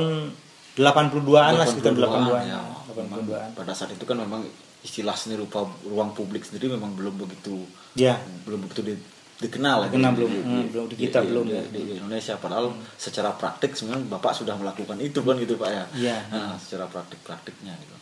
82-an 0.78 1.52
lah 1.58 1.66
sekitar 1.66 1.92
82-an, 1.92 2.30
82-an 2.30 2.44
ya. 2.46 2.60
82-an 2.86 3.48
pada 3.58 3.72
saat 3.74 3.90
itu 3.90 4.04
kan 4.04 4.16
memang 4.16 4.46
istilah 4.80 5.14
seni 5.14 5.34
rupa 5.34 5.62
ruang 5.84 6.12
publik 6.12 6.42
sendiri 6.42 6.72
memang 6.72 6.92
belum 6.92 7.16
begitu 7.16 7.64
ya. 7.94 8.18
belum 8.44 8.64
begitu 8.64 8.82
di- 8.84 9.04
dikenal 9.36 9.84
ya. 9.84 9.88
Dikenal 9.90 10.12
di- 10.12 10.16
belum, 10.16 10.30
di, 10.30 10.40
hmm, 10.40 10.48
di- 10.62 10.70
belum 10.72 10.84
di 10.86 10.94
kita 10.96 11.18
di- 11.20 11.28
belum, 11.28 11.44
di, 11.44 11.52
ya. 11.52 11.62
di 11.68 11.80
Indonesia. 11.96 12.34
Padahal 12.36 12.66
secara 12.94 13.30
praktik 13.32 13.72
sebenarnya 13.72 14.08
bapak 14.08 14.32
sudah 14.32 14.54
melakukan 14.54 14.96
itu 14.98 15.20
kan 15.20 15.36
gitu 15.36 15.54
pak 15.56 15.70
ya? 15.70 15.84
Iya. 15.92 16.16
Nah, 16.30 16.54
secara 16.56 16.86
praktik 16.86 17.20
praktiknya 17.20 17.74
gitu. 17.76 17.96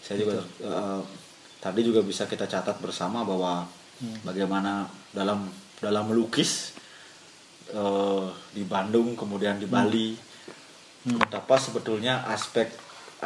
Saya 0.00 0.16
juga 0.20 0.36
eh, 0.60 1.00
tadi 1.58 1.80
juga 1.80 2.00
bisa 2.00 2.24
kita 2.24 2.44
catat 2.44 2.76
bersama 2.78 3.22
bahwa 3.22 3.64
Hmm. 3.96 4.20
bagaimana 4.22 4.84
dalam 5.08 5.48
dalam 5.76 6.04
melukis 6.06 6.76
eh, 7.66 8.26
di 8.52 8.62
Bandung 8.62 9.16
kemudian 9.16 9.56
di 9.56 9.64
Bali 9.64 10.12
betapa 11.06 11.56
sebetulnya 11.56 12.26
aspek 12.26 12.66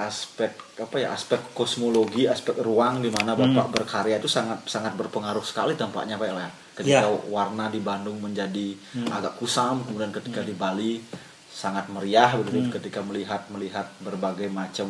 aspek 0.01 0.53
apa 0.81 0.97
ya 0.97 1.13
aspek 1.13 1.53
kosmologi 1.53 2.25
aspek 2.25 2.57
ruang 2.61 3.05
di 3.05 3.13
mana 3.13 3.37
bapak 3.37 3.69
berkarya 3.75 4.17
itu 4.17 4.31
sangat 4.31 4.65
sangat 4.65 4.97
berpengaruh 4.97 5.45
sekali 5.45 5.77
tampaknya 5.77 6.17
pak 6.17 6.27
ya 6.31 6.49
ketika 6.81 7.05
Ya. 7.05 7.13
warna 7.29 7.69
di 7.69 7.85
Bandung 7.85 8.17
menjadi 8.25 8.73
agak 9.13 9.37
kusam 9.37 9.85
kemudian 9.85 10.09
ketika 10.09 10.41
di 10.41 10.57
Bali 10.57 10.97
sangat 11.51 11.91
meriah 11.93 12.31
begitu. 12.41 12.71
Ketika 12.73 13.03
melihat 13.05 13.51
melihat 13.53 13.91
berbagai 14.01 14.49
macam 14.49 14.87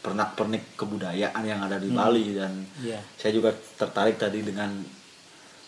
pernak-pernik 0.00 0.78
kebudayaan 0.78 1.42
yang 1.42 1.60
ada 1.60 1.76
di 1.76 1.90
Bali 1.90 2.32
dan 2.38 2.64
Iya. 2.80 3.02
saya 3.18 3.34
juga 3.34 3.50
tertarik 3.52 4.16
tadi 4.16 4.40
dengan 4.46 4.72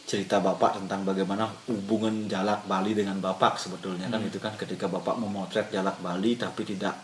cerita 0.07 0.43
bapak 0.43 0.81
tentang 0.81 1.07
bagaimana 1.07 1.47
hubungan 1.71 2.27
jalak 2.27 2.66
Bali 2.66 2.95
dengan 2.95 3.19
bapak 3.19 3.59
sebetulnya 3.59 4.09
kan. 4.09 4.23
Itu 4.23 4.38
kan 4.40 4.55
ketika 4.57 4.87
bapak 4.88 5.19
memotret 5.19 5.69
jalak 5.71 5.99
Bali 6.01 6.35
tapi 6.35 6.62
tidak 6.64 6.95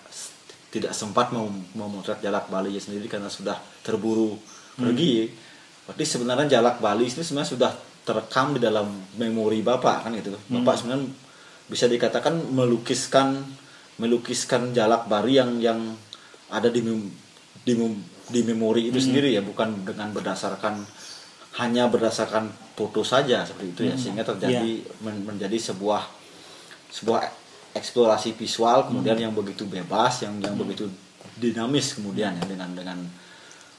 tidak 0.68 0.92
sempat 0.92 1.30
mem- 1.30 1.66
memotret 1.72 2.18
jalak 2.18 2.46
Bali 2.46 2.76
sendiri 2.76 3.06
karena 3.06 3.30
sudah 3.30 3.54
terburu 3.80 4.36
pergi. 4.74 5.30
Berarti 5.86 6.04
sebenarnya 6.04 6.58
jalak 6.58 6.82
Bali 6.82 7.06
ini 7.06 7.22
sebenarnya 7.22 7.50
sudah 7.50 7.72
terekam 8.02 8.54
di 8.54 8.60
dalam 8.62 8.86
memori 9.18 9.62
bapak 9.62 10.06
kan 10.06 10.12
itu 10.14 10.30
bapak 10.46 10.74
sebenarnya 10.78 11.10
bisa 11.66 11.86
dikatakan 11.86 12.38
melukiskan 12.54 13.42
melukiskan 13.98 14.70
jalak 14.70 15.06
Bali 15.06 15.34
yang 15.34 15.58
yang 15.58 15.80
ada 16.46 16.70
di 16.70 16.82
mem- 16.82 17.10
di, 17.66 17.74
mem- 17.74 18.06
di 18.30 18.40
memori 18.42 18.90
itu 18.90 18.98
sendiri 19.00 19.34
ya 19.34 19.42
bukan 19.42 19.82
dengan 19.82 20.10
berdasarkan 20.12 20.86
hanya 21.56 21.88
berdasarkan 21.88 22.46
foto 22.76 23.00
saja 23.00 23.42
seperti 23.42 23.66
itu 23.72 23.80
ya. 23.82 23.94
Sehingga 23.96 24.22
terjadi 24.28 24.70
men- 25.00 25.24
menjadi 25.24 25.56
sebuah 25.56 26.02
sebuah 26.92 27.20
eksplorasi 27.76 28.32
visual 28.34 28.88
kemudian 28.88 29.20
yang 29.20 29.32
begitu 29.36 29.68
bebas 29.68 30.24
yang 30.24 30.40
yang 30.40 30.56
begitu 30.56 30.88
dinamis 31.36 31.94
kemudian 32.00 32.32
ya 32.32 32.44
dengan 32.48 32.72
dengan 32.72 32.98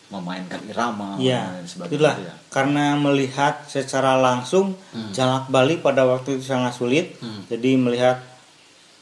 memainkan 0.07 0.63
irama 0.71 1.19
Iya, 1.19 1.59
dan 1.59 1.65
sebagainya 1.67 1.91
itulah 1.99 2.15
ya. 2.15 2.33
karena 2.47 2.95
melihat 2.95 3.67
secara 3.67 4.15
langsung 4.15 4.79
jalak 5.11 5.51
Bali 5.51 5.83
pada 5.83 6.07
waktu 6.07 6.39
itu 6.39 6.47
sangat 6.47 6.79
sulit. 6.79 7.19
Hmm. 7.19 7.43
Jadi 7.51 7.75
melihat 7.75 8.23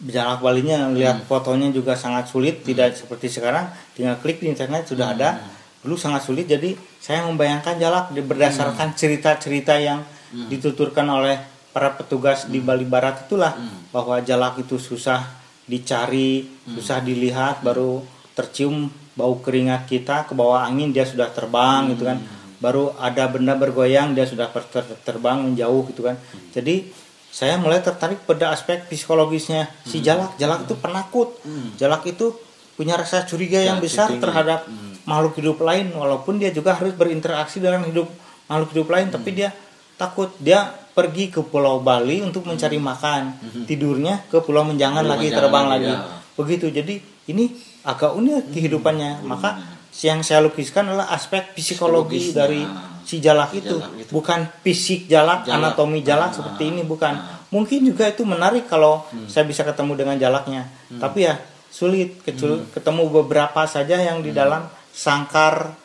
jalak 0.01 0.41
Balinya, 0.41 0.89
melihat 0.89 1.21
fotonya 1.29 1.69
juga 1.69 1.93
sangat 1.93 2.25
sulit, 2.25 2.65
tidak 2.65 2.97
seperti 2.97 3.29
sekarang 3.29 3.69
tinggal 3.93 4.17
klik 4.17 4.41
di 4.41 4.49
internet 4.49 4.89
sudah 4.89 5.13
ada. 5.13 5.45
Dulu 5.85 5.93
sangat 5.93 6.25
sulit, 6.25 6.49
jadi 6.49 6.73
saya 6.97 7.21
membayangkan 7.29 7.77
jalak 7.77 8.09
berdasarkan 8.25 8.97
cerita-cerita 8.97 9.77
yang 9.77 10.01
dituturkan 10.49 11.05
oleh 11.05 11.37
para 11.75 11.91
petugas 11.91 12.47
di 12.47 12.63
Bali 12.63 12.87
Barat 12.87 13.27
itulah 13.27 13.51
bahwa 13.91 14.15
jalak 14.21 14.55
itu 14.57 14.79
susah 14.79 15.27
dicari, 15.67 16.47
susah 16.65 17.03
dilihat, 17.03 17.59
baru 17.59 17.99
tercium 18.31 18.87
bau 19.11 19.39
keringat 19.39 19.83
kita 19.83 20.23
ke 20.23 20.31
bawah 20.31 20.63
angin 20.63 20.91
dia 20.91 21.03
sudah 21.03 21.27
terbang 21.27 21.91
gitu 21.91 22.07
kan. 22.07 22.23
Baru 22.55 22.95
ada 22.95 23.27
benda 23.27 23.51
bergoyang 23.53 24.11
dia 24.11 24.23
sudah 24.23 24.47
ter- 24.47 24.71
ter- 24.71 24.95
terbang 25.03 25.43
menjauh 25.43 25.83
gitu 25.89 26.01
kan. 26.01 26.15
Jadi 26.49 26.87
saya 27.27 27.59
mulai 27.59 27.83
tertarik 27.83 28.23
pada 28.23 28.55
aspek 28.55 28.87
psikologisnya. 28.87 29.67
Si 29.83 29.99
jalak 29.99 30.39
jalak 30.39 30.63
itu 30.63 30.75
penakut. 30.75 31.35
Jalak 31.75 32.07
itu 32.07 32.31
punya 32.75 32.95
rasa 32.95 33.23
curiga 33.23 33.59
yang 33.59 33.79
Ya, 33.79 33.83
besar 33.83 34.07
tinggi. 34.07 34.23
terhadap 34.23 34.67
makhluk 35.03 35.35
hidup 35.35 35.59
lain 35.59 35.91
walaupun 35.91 36.39
dia 36.39 36.51
juga 36.51 36.71
harus 36.71 36.91
berinteraksi 36.91 37.59
dengan 37.59 37.83
hidup 37.83 38.07
makhluk 38.47 38.71
hidup 38.71 38.87
lain 38.89 39.07
tapi 39.11 39.29
dia 39.31 39.51
takut. 39.95 40.31
Dia 40.39 40.71
pergi 40.95 41.27
ke 41.27 41.43
Pulau 41.43 41.77
Bali 41.77 42.23
untuk 42.23 42.47
mencari 42.47 42.79
makan. 42.79 43.21
Tidurnya 43.67 44.23
ke 44.25 44.39
Pulau 44.39 44.63
Menjangan 44.63 45.03
Pulau 45.03 45.11
lagi 45.11 45.27
Menjangan 45.27 45.43
terbang 45.43 45.65
lagi, 45.67 45.91
ya. 45.91 45.97
begitu. 46.33 46.65
Jadi 46.69 46.95
ini 47.27 47.51
agak 47.83 48.15
unik 48.15 48.49
kehidupannya. 48.49 49.11
Maka 49.21 49.59
yang 49.97 50.23
saya 50.23 50.39
lukiskan 50.39 50.87
adalah 50.87 51.11
aspek 51.11 51.51
psikologi 51.51 52.31
dari 52.31 52.63
si 53.03 53.19
jalak 53.19 53.51
Si 53.51 53.59
itu. 53.59 53.75
jalak 53.75 53.91
itu. 53.97 54.09
bukan 54.09 54.39
fisik 54.61 55.05
jalak, 55.05 55.43
Jalak. 55.43 55.75
anatomi 55.75 55.99
jalak 56.01 56.31
Ah. 56.31 56.35
seperti 56.35 56.63
ini 56.65 56.81
bukan. 56.81 57.13
Mungkin 57.47 57.85
juga 57.85 58.07
itu 58.07 58.23
menarik 58.23 58.65
kalau 58.65 59.03
saya 59.27 59.43
bisa 59.43 59.61
ketemu 59.61 59.93
dengan 59.95 60.15
jalaknya. 60.17 60.65
Tapi 60.89 61.19
ya 61.21 61.35
sulit. 61.69 62.23
Kecul- 62.23 62.71
ketemu 62.71 63.11
beberapa 63.13 63.61
saja 63.65 63.99
yang 63.99 64.19
di 64.19 64.31
dalam 64.31 64.63
sangkar 64.89 65.75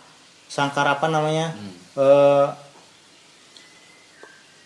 sangkar 0.46 0.86
apa 0.88 1.06
namanya? 1.06 1.50
Eh, 1.92 2.46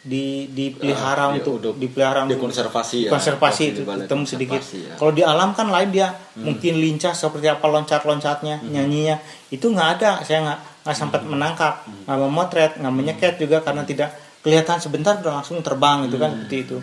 di 0.05 0.25
dipelihara 0.47 1.33
di- 1.33 1.41
untuk 1.41 1.53
untuk 1.59 1.75
dipelihara 1.75 2.23
untuk 2.23 2.37
dikonservasi 2.37 2.99
ya. 3.03 3.11
konservasi 3.11 3.63
itu 3.67 3.81
di 3.81 3.89
ketemu 3.89 4.25
sedikit 4.27 4.61
ya. 4.61 4.95
kalau 4.95 5.11
di 5.11 5.23
alam 5.23 5.51
kan 5.51 5.67
lain 5.67 5.89
dia 5.89 6.13
mungkin 6.37 6.77
lincah 6.77 7.11
seperti 7.11 7.49
apa 7.49 7.65
loncat-loncatnya 7.65 8.61
Hmm. 8.61 8.69
nyanyinya 8.69 9.17
itu 9.49 9.65
nggak 9.65 9.89
ada 9.95 10.21
saya 10.21 10.45
nggak 10.45 10.59
nggak 10.85 10.93
sempat 10.95 11.21
menangkap 11.23 11.75
Hmm. 11.83 12.05
nggak 12.05 12.19
memotret 12.21 12.73
nggak 12.77 12.93
menyeket 12.93 13.35
juga 13.39 13.59
karena 13.59 13.81
tidak 13.83 14.13
kelihatan 14.41 14.77
sebentar 14.77 15.17
udah 15.17 15.41
langsung 15.41 15.57
terbang 15.59 16.05
gitu 16.05 16.17
kan 16.17 16.29
Hmm. 16.29 16.39
seperti 16.43 16.57
itu 16.63 16.77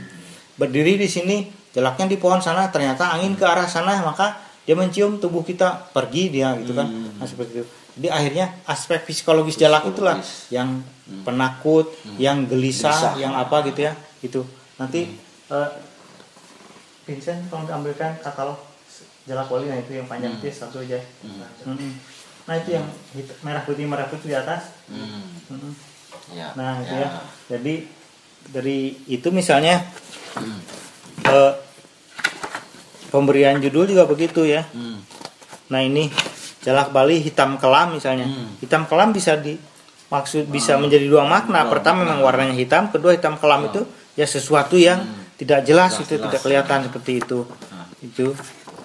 berdiri 0.51 0.93
di 0.95 1.05
sini 1.05 1.37
jelaknya 1.69 2.05
di 2.07 2.17
pohon 2.17 2.39
sana 2.39 2.67
ternyata 2.67 3.05
angin 3.11 3.33
ke 3.33 3.45
arah 3.45 3.65
sana 3.65 4.01
maka 4.01 4.33
dia 4.61 4.73
mencium 4.73 5.17
tubuh 5.17 5.41
kita 5.41 5.89
pergi 5.89 6.29
dia 6.31 6.57
gitu 6.57 6.73
kan 6.73 6.85
Hmm. 6.85 7.21
nah 7.21 7.25
seperti 7.25 7.53
itu 7.55 7.65
jadi 7.93 8.07
akhirnya 8.09 8.45
aspek 8.63 9.03
psikologis 9.03 9.55
jalak 9.55 9.83
itulah 9.85 10.17
yang 10.47 10.79
penakut 11.21 11.91
yang 12.17 12.43
gelisah, 12.43 12.87
Hmm. 12.87 13.03
Gelisah. 13.09 13.13
yang 13.19 13.33
apa 13.35 13.57
gitu 13.65 13.79
ya 13.81 13.93
itu 14.21 14.41
nanti 14.75 15.11
eh, 15.49 15.69
Vincent 17.01 17.49
tolong 17.49 17.67
ambilkan 17.67 18.15
katalog 18.19 18.55
jalak 19.23 19.47
wali 19.47 19.67
nah 19.67 19.75
itu 19.75 19.91
yang 19.93 20.05
panjang 20.05 20.33
itu 20.33 20.47
ya, 20.47 20.53
satu 20.55 20.79
aja. 20.79 20.97
Mm-mm. 21.63 21.91
nah 22.41 22.55
itu 22.55 22.69
yang 22.71 22.85
hit- 23.11 23.37
merah 23.41 23.61
putih 23.61 23.85
merah 23.85 24.07
putih 24.07 24.27
di 24.27 24.35
atas. 24.35 24.71
Hmm. 24.87 25.21
Mm-mm. 25.47 25.73
Ya, 26.31 26.53
nah 26.53 26.79
itu 26.79 26.95
ya. 26.95 27.09
Jadi 27.47 27.73
dari 28.47 28.79
itu 29.05 29.27
misalnya 29.29 29.83
eh, 31.23 31.53
pemberian 33.09 33.59
judul 33.59 33.85
juga 33.87 34.05
begitu 34.05 34.41
ya. 34.43 34.63
Hmm. 34.71 35.03
Nah 35.67 35.81
ini 35.81 36.07
jalak 36.61 36.93
Bali 36.93 37.21
hitam 37.21 37.57
kelam 37.57 37.97
misalnya. 37.97 38.25
Hmm. 38.29 38.57
Hitam 38.61 38.85
kelam 38.85 39.11
bisa 39.11 39.37
di 39.37 39.57
maksud 40.11 40.47
bisa 40.51 40.77
menjadi 40.77 41.07
dua 41.07 41.25
makna. 41.25 41.65
Dua 41.65 41.71
Pertama 41.77 42.05
memang 42.05 42.21
warnanya 42.21 42.53
hitam, 42.53 42.91
kedua 42.93 43.17
hitam 43.17 43.37
kelam 43.41 43.67
itu 43.69 43.81
ya 44.13 44.27
sesuatu 44.27 44.75
yang 44.77 45.01
tidak 45.39 45.65
jelas 45.65 45.97
Jelas, 45.97 46.05
itu 46.05 46.13
jelas. 46.15 46.23
tidak 46.29 46.39
kelihatan 46.45 46.79
seperti 46.85 47.11
itu. 47.17 47.39
Nah. 47.47 47.87
Itu 48.03 48.25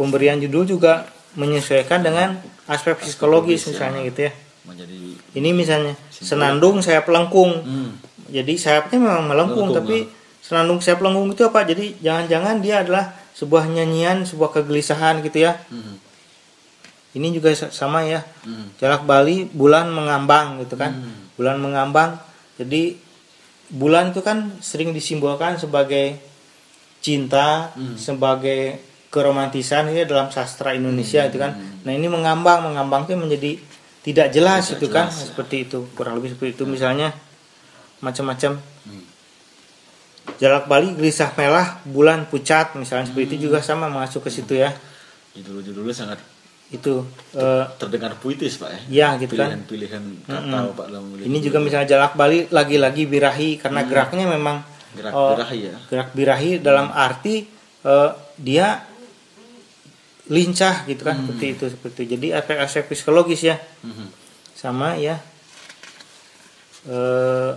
pemberian 0.00 0.40
judul 0.40 0.64
juga 0.64 1.04
menyesuaikan 1.36 2.00
dengan 2.00 2.40
aspek 2.64 2.96
psikologis 2.96 3.60
Psikologis, 3.60 3.60
ya. 3.60 3.68
misalnya 3.76 4.00
gitu 4.08 4.20
ya. 4.24 4.32
menjadi 4.66 4.96
Ini 5.36 5.50
misalnya 5.52 5.94
senandung 6.10 6.80
saya 6.80 7.04
pelengkung. 7.04 7.60
hmm. 7.60 7.90
Jadi 8.26 8.58
sayapnya 8.58 8.98
memang 8.98 9.30
melengkung, 9.30 9.70
Melengkung, 9.70 9.86
tapi 9.86 9.96
senandung 10.42 10.82
sayap 10.82 10.98
pelengkung 10.98 11.30
itu 11.30 11.46
apa? 11.46 11.62
Jadi 11.62 11.94
jangan-jangan 12.02 12.58
dia 12.58 12.82
adalah 12.82 13.14
sebuah 13.36 13.70
nyanyian, 13.70 14.26
sebuah 14.26 14.50
kegelisahan 14.50 15.22
gitu 15.22 15.46
ya. 15.46 15.60
Hmm. 15.70 16.00
Ini 17.16 17.32
juga 17.32 17.48
sa- 17.50 17.72
sama 17.72 18.04
ya. 18.04 18.20
Hmm. 18.44 18.76
Jalak 18.76 19.02
Bali 19.02 19.48
bulan 19.48 19.88
mengambang 19.88 20.60
gitu 20.60 20.76
kan. 20.76 20.92
Hmm. 20.94 21.32
Bulan 21.32 21.56
mengambang. 21.56 22.20
Jadi 22.56 23.00
bulan 23.68 24.12
itu 24.12 24.20
kan 24.20 24.60
sering 24.60 24.92
disimbolkan 24.92 25.56
sebagai 25.56 26.20
cinta, 27.00 27.72
Hmm. 27.72 27.96
sebagai 27.96 28.78
keromantisan 29.08 29.88
ya 29.90 30.04
dalam 30.04 30.28
sastra 30.28 30.70
Indonesia 30.70 31.24
itu 31.24 31.36
kan. 31.36 31.56
Nah, 31.82 31.90
ini 31.90 32.04
mengambang, 32.04 32.60
mengambang 32.62 33.04
itu 33.04 33.16
menjadi 33.16 33.52
tidak 34.02 34.28
jelas 34.30 34.68
Tidak 34.68 34.76
itu 34.76 34.86
kan 34.88 35.08
jelas, 35.08 35.16
ya. 35.16 35.26
seperti 35.26 35.56
itu. 35.64 35.78
Kurang 35.92 36.14
lebih 36.14 36.30
seperti 36.30 36.52
itu 36.52 36.64
misalnya 36.64 37.16
macam-macam 37.98 38.60
Hmm. 38.84 39.02
Jalak 40.36 40.66
Bali 40.66 40.92
gelisah 40.92 41.32
merah 41.32 41.80
bulan 41.82 42.26
pucat 42.26 42.74
misalnya 42.74 43.08
seperti 43.08 43.34
itu 43.34 43.48
juga 43.48 43.58
sama 43.60 43.88
mengacu 43.88 44.20
ke 44.20 44.28
situ 44.28 44.52
ya. 44.54 44.74
judul-judulnya 45.32 45.92
sangat 45.92 46.18
Itu 46.66 47.06
eh, 47.32 47.64
terdengar 47.78 48.18
puitis 48.18 48.58
pak 48.58 48.70
ya 48.70 48.80
ya 48.90 49.08
gitu 49.18 49.34
kan. 49.34 49.54
pilihan-pilihan 49.62 50.02
kata 50.26 50.58
Mm-mm. 50.58 50.74
pak 50.74 50.86
dalam 50.90 51.04
Ini 51.14 51.38
juga 51.38 51.58
misalnya 51.62 51.88
jalak 51.88 52.12
Bali 52.14 52.50
lagi-lagi 52.50 53.06
birahi 53.06 53.54
karena 53.56 53.86
geraknya 53.86 54.26
memang 54.26 54.66
gerak 54.92 55.12
oh, 55.12 55.30
birahi 55.32 55.58
ya 55.62 55.76
gerak 55.86 56.10
birahi 56.10 56.50
dalam 56.58 56.90
arti 56.90 57.46
eh, 57.82 58.10
dia 58.36 58.82
lincah 60.26 60.82
gitu 60.84 61.06
kan 61.06 61.22
seperti 61.22 61.46
itu 61.54 61.64
seperti 61.70 61.98
itu. 62.02 62.10
Jadi 62.18 62.26
aspek-aspek 62.34 62.84
psikologis 62.90 63.46
ya 63.46 63.56
Mhm. 63.86 64.06
sama 64.52 64.98
ya 64.98 65.22
eh, 66.86 67.50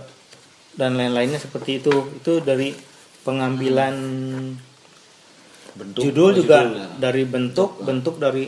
dan 0.72 0.90
lain-lainnya 0.94 1.38
seperti 1.38 1.82
itu. 1.82 1.90
Itu 2.14 2.38
dari 2.40 2.70
pengambilan 3.20 3.94
bentuk 5.70 6.02
judul 6.02 6.30
juga 6.36 6.58
judul, 6.62 6.78
ya. 6.78 6.86
dari 6.98 7.22
bentuk 7.24 7.70
bentuk 7.80 8.16
dari 8.16 8.46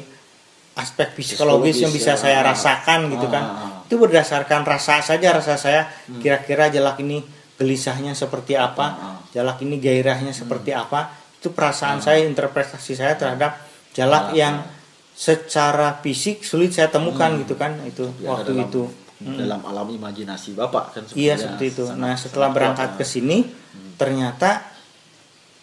aspek 0.73 1.13
psikologis, 1.13 1.85
yang 1.85 1.93
bisa 1.93 2.17
Psikologis, 2.17 2.25
ya. 2.25 2.41
saya 2.41 2.49
rasakan 2.49 3.01
gitu 3.13 3.27
kan. 3.29 3.45
Ah. 3.45 3.71
itu 3.85 4.01
berdasarkan 4.01 4.65
rasa 4.65 5.05
saja 5.05 5.37
rasa 5.37 5.61
saya. 5.61 5.85
Kira-kira 6.21 6.73
jalak 6.73 6.97
ini 7.05 7.21
gelisahnya 7.61 8.17
seperti 8.17 8.57
apa? 8.57 8.87
Ah. 8.89 9.19
jalak 9.33 9.61
ini 9.61 9.77
gairahnya 9.77 10.33
seperti 10.33 10.73
apa? 10.73 11.13
Itu 11.37 11.53
perasaan 11.53 12.01
saya 12.01 12.25
interpretasi 12.25 12.93
saya 12.97 13.19
terhadap 13.19 13.61
jalak 13.93 14.33
Jalak, 14.33 14.39
yang 14.39 14.55
secara 15.13 16.01
fisik 16.01 16.41
sulit 16.41 16.73
saya 16.73 16.89
temukan 16.89 17.37
gitu 17.37 17.55
kan 17.61 17.77
itu 17.85 18.09
Ya, 18.17 18.33
waktu 18.33 18.57
dalam, 18.57 18.69
itu. 18.73 18.83
Dalam 19.23 19.61
alam 19.69 19.87
imajinasi 19.93 20.57
bapak 20.57 20.85
kan 20.97 21.03
Iya 21.13 21.37
seperti 21.37 21.65
itu. 21.77 21.85
Nah 21.93 22.17
setelah 22.17 22.49
berangkat 22.49 22.97
ke 22.97 23.05
sini, 23.05 23.45
ternyata 24.01 24.72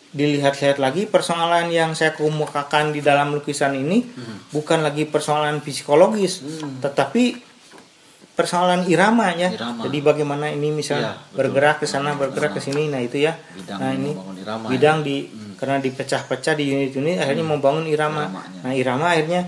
dilihat-lihat 0.10 0.82
lagi 0.82 1.06
persoalan 1.06 1.69
yang 1.69 1.93
saya 1.93 2.17
kemukakan 2.17 2.89
di 2.89 3.02
dalam 3.06 3.30
lukisan 3.38 3.78
ini 3.78 4.02
bukan 4.50 4.82
lagi 4.82 5.06
persoalan 5.06 5.62
psikologis, 5.62 6.41
Hmm. 6.41 6.82
tetapi 6.82 7.38
persoalan 8.34 8.88
irama 8.88 9.36
ya. 9.36 9.52
Irama. 9.52 9.86
Jadi 9.86 9.98
bagaimana 10.00 10.48
ini 10.50 10.72
misalnya 10.72 11.19
betul. 11.19 11.36
bergerak 11.38 11.84
ke 11.84 11.86
sana, 11.86 12.15
bergerak 12.15 12.56
ke 12.56 12.62
sini, 12.63 12.88
nah 12.88 13.04
itu 13.04 13.19
ya. 13.19 13.36
Bidang 13.36 13.78
nah 13.78 13.91
ini 13.91 14.12
irama 14.39 14.65
ya. 14.65 14.69
bidang 14.72 14.98
di 15.04 15.15
karena 15.60 15.78
dipecah-pecah 15.84 16.56
di 16.56 16.72
unit-unit 16.72 17.19
akhirnya 17.19 17.45
membangun 17.45 17.86
irama. 17.86 18.32
Iramanya. 18.32 18.60
Nah 18.63 18.72
irama 18.74 19.06
akhirnya 19.12 19.41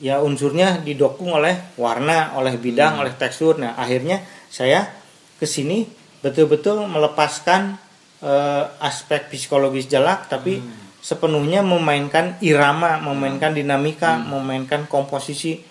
ya 0.00 0.20
unsurnya 0.20 0.80
didukung 0.80 1.32
oleh 1.32 1.76
warna, 1.76 2.32
oleh 2.36 2.56
bidang, 2.56 3.00
oleh 3.00 3.12
tekstur. 3.16 3.56
Nah, 3.56 3.76
akhirnya 3.80 4.20
saya 4.48 4.88
ke 5.36 5.44
sini 5.48 5.84
betul-betul 6.20 6.84
melepaskan 6.88 7.76
eh, 8.18 8.64
aspek 8.80 9.28
psikologis 9.28 9.86
jalak 9.86 10.26
tapi 10.26 10.60
sepenuhnya 10.98 11.62
memainkan 11.62 12.34
irama, 12.40 12.98
memainkan 12.98 13.54
dinamika, 13.54 14.18
memainkan 14.18 14.84
komposisi. 14.86 15.62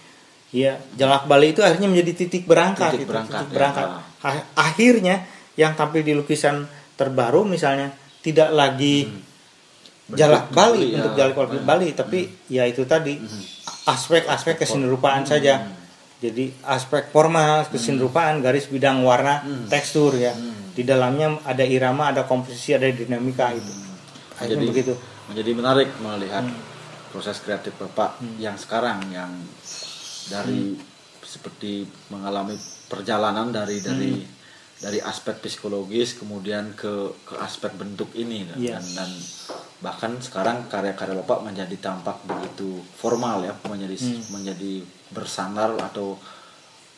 Ya, 0.55 0.79
jalak 0.95 1.27
Bali 1.27 1.51
itu 1.51 1.60
akhirnya 1.60 1.91
menjadi 1.91 2.15
titik 2.15 2.47
berangkat 2.47 2.95
Titik 2.95 3.03
gitu, 3.03 3.12
berangkat, 3.12 3.39
titik 3.43 3.51
ya. 3.51 3.55
berangkat. 3.60 3.88
Ah- 4.23 4.47
Akhirnya 4.55 5.15
yang 5.60 5.75
tampil 5.75 5.99
di 5.99 6.15
lukisan 6.15 6.63
terbaru 6.95 7.43
misalnya 7.43 7.91
tidak 8.23 8.55
lagi 8.55 9.03
Bentuk 10.08 10.15
jalak 10.15 10.45
Bali 10.49 10.95
ya. 10.95 11.03
untuk 11.03 11.12
jalak 11.13 11.36
Bali, 11.36 11.58
Bali 11.60 11.88
tapi 11.91 12.19
ya 12.47 12.63
itu 12.63 12.88
tadi 12.88 13.19
aspek-aspek 13.84 14.55
kesenirupaan 14.58 15.27
saja. 15.27 15.67
Jadi 16.15 16.55
aspek 16.63 17.12
formal 17.12 17.67
kesenirupaan 17.67 18.39
garis 18.39 18.71
bidang 18.71 19.03
warna 19.03 19.43
tekstur 19.67 20.15
ya 20.15 20.31
di 20.76 20.84
dalamnya 20.84 21.40
ada 21.48 21.64
irama 21.64 22.12
ada 22.12 22.28
komposisi 22.28 22.76
ada 22.76 22.86
dinamika 22.92 23.56
itu 23.56 23.72
akhirnya 24.36 24.60
Jadi 24.60 24.66
begitu 24.68 24.94
menjadi 25.32 25.52
menarik 25.56 25.90
melihat 26.04 26.44
Hmm. 26.46 26.60
proses 27.10 27.40
kreatif 27.40 27.72
Bapak 27.80 28.20
yang 28.38 28.60
sekarang 28.60 29.00
yang 29.10 29.32
dari 30.28 30.76
Hmm. 30.76 30.84
seperti 31.24 31.88
mengalami 32.12 32.60
perjalanan 32.86 33.50
dari 33.50 33.80
dari 33.80 34.12
Hmm. 34.20 34.28
dari 34.76 35.00
aspek 35.00 35.40
psikologis 35.40 36.20
kemudian 36.20 36.76
ke 36.76 36.92
ke 37.24 37.40
aspek 37.40 37.72
bentuk 37.80 38.12
ini 38.14 38.44
dan, 38.44 38.60
Iya. 38.60 38.76
dan, 38.76 38.86
dan 39.00 39.12
bahkan 39.80 40.12
sekarang 40.20 40.68
karya-karya 40.68 41.16
Bapak 41.24 41.48
menjadi 41.48 41.76
tampak 41.80 42.20
begitu 42.28 42.84
formal 43.00 43.48
ya 43.48 43.56
menjadi 43.64 43.96
Hmm. 43.96 44.22
menjadi 44.36 44.84
bersandar 45.16 45.72
atau 45.80 46.20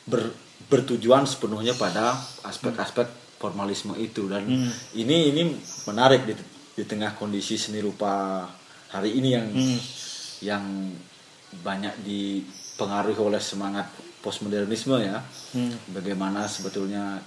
ber, 0.10 0.34
bertujuan 0.68 1.30
sepenuhnya 1.30 1.78
pada 1.78 2.18
aspek-aspek 2.42 3.06
formalisme 3.38 3.93
itu 3.97 4.26
dan 4.26 4.43
Hmm. 4.43 4.69
ini 4.93 5.32
ini 5.32 5.41
menarik 5.86 6.26
di, 6.26 6.34
di 6.73 6.84
tengah 6.84 7.13
kondisi 7.13 7.56
seni 7.56 7.80
rupa 7.80 8.43
hari 8.89 9.17
ini 9.17 9.30
yang 9.32 9.47
Hmm. 9.47 9.80
yang 10.41 10.63
banyak 11.58 11.93
dipengaruhi 12.04 13.17
oleh 13.17 13.39
semangat 13.39 13.88
postmodernisme 14.19 14.97
ya 15.00 15.21
Hmm. 15.54 15.73
bagaimana 15.93 16.45
sebetulnya 16.45 17.21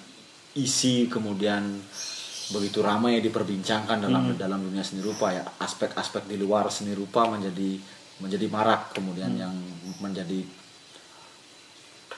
isi 0.53 1.07
kemudian 1.07 1.79
begitu 2.51 2.83
ramai 2.83 3.23
diperbincangkan 3.23 4.03
dalam 4.03 4.35
dalam 4.35 4.59
dunia 4.61 4.83
seni 4.83 4.99
rupa 5.01 5.31
ya 5.31 5.47
aspek-aspek 5.57 6.27
di 6.27 6.35
luar 6.35 6.67
seni 6.69 6.91
rupa 6.93 7.31
menjadi 7.31 7.79
menjadi 8.19 8.47
marak 8.51 8.91
kemudian 8.93 9.33
yang 9.33 9.55
menjadi 10.03 10.43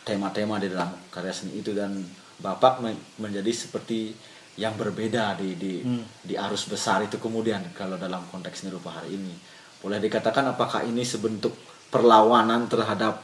tema-tema 0.02 0.58
di 0.58 0.66
dalam 0.70 0.90
karya 1.08 1.30
seni 1.30 1.58
itu 1.58 1.70
dan 1.72 1.94
bapak 2.42 2.82
men- 2.82 3.04
menjadi 3.22 3.50
seperti 3.54 4.12
yang 4.58 4.76
berbeda 4.76 5.38
di 5.40 5.56
di 5.56 5.74
di 6.20 6.34
arus 6.36 6.68
besar 6.68 7.00
itu 7.06 7.16
kemudian 7.16 7.62
kalau 7.72 7.96
dalam 7.96 8.20
konteks 8.28 8.66
seni 8.66 8.70
rupa 8.74 9.00
hari 9.00 9.16
ini. 9.16 9.32
Boleh 9.80 9.98
dikatakan 9.98 10.46
apakah 10.52 10.84
ini 10.84 11.02
sebentuk 11.02 11.54
perlawanan 11.88 12.68
terhadap 12.68 13.22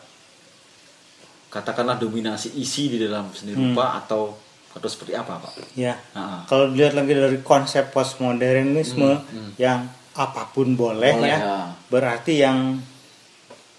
katakanlah 1.48 1.96
dominasi 1.96 2.56
isi 2.60 2.92
di 2.92 2.98
dalam 3.00 3.32
seni 3.32 3.56
rupa 3.56 3.96
atau 3.96 4.36
atau 4.68 4.88
seperti 4.88 5.16
apa 5.16 5.40
pak? 5.40 5.52
ya. 5.74 5.96
Ah, 6.12 6.44
kalau 6.44 6.70
dilihat 6.70 6.94
lagi 6.94 7.16
dari 7.16 7.40
konsep 7.40 7.88
postmodernisme 7.90 9.24
yang 9.56 9.88
apa 10.18 10.50
pun 10.50 10.74
boleh, 10.74 11.14
Boleh, 11.14 11.30
ya, 11.30 11.38
ya. 11.38 11.58
berarti 11.88 12.42
yang 12.42 12.78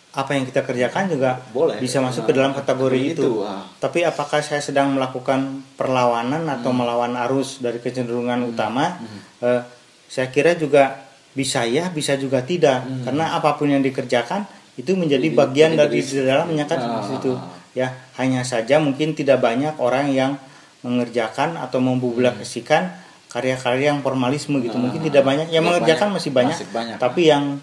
apa 0.10 0.34
yang 0.34 0.44
kita 0.44 0.62
kerjakan 0.62 1.06
juga 1.08 1.38
Boleh. 1.50 1.78
bisa 1.78 2.02
masuk 2.02 2.26
ke 2.26 2.34
dalam 2.34 2.50
kategori 2.52 3.14
itu. 3.14 3.22
itu, 3.22 3.32
ah. 3.42 3.62
Tapi 3.78 4.02
apakah 4.02 4.42
saya 4.42 4.58
sedang 4.58 4.90
melakukan 4.92 5.62
perlawanan 5.76 6.50
atau 6.50 6.70
Hmm. 6.70 6.82
melawan 6.82 7.14
arus 7.24 7.60
dari 7.60 7.78
kecenderungan 7.78 8.42
utama? 8.44 8.98
Eh, 9.40 9.62
saya 10.06 10.28
kira 10.28 10.54
juga 10.54 11.06
bisa 11.30 11.62
ya, 11.64 11.88
bisa 11.88 12.18
juga 12.18 12.42
tidak. 12.42 13.06
Karena 13.06 13.38
apa 13.38 13.54
pun 13.54 13.70
yang 13.70 13.80
dikerjakan 13.80 14.50
itu 14.76 14.98
menjadi 14.98 15.24
Hmm. 15.24 15.38
Jadi- 15.38 15.42
bagian 15.46 15.72
dari 15.76 16.00
di 16.00 16.16
dalamnya 16.20 16.66
kan 16.66 16.80
Ah, 16.80 17.06
itu. 17.08 17.34
ah, 17.34 17.58
Ya, 17.70 17.94
hanya 18.18 18.42
saja 18.42 18.82
mungkin 18.82 19.14
tidak 19.14 19.40
banyak 19.40 19.78
orang 19.78 20.10
yang 20.10 20.42
mengerjakan 20.80 21.54
atau 21.54 21.78
mempublikasikan 21.78 22.90
karya-karya 23.30 23.94
yang 23.94 24.02
formalisme 24.02 24.58
gitu. 24.58 24.74
Ah, 24.74 24.82
mungkin 24.82 25.06
tidak 25.06 25.22
banyak. 25.22 25.48
Yang 25.48 25.64
ya, 25.64 25.68
mengerjakan 25.70 26.08
banyak. 26.10 26.18
masih 26.18 26.32
banyak, 26.34 26.58
Masih 26.58 26.70
banyak, 26.74 26.98
tapi 26.98 27.22
yang 27.30 27.62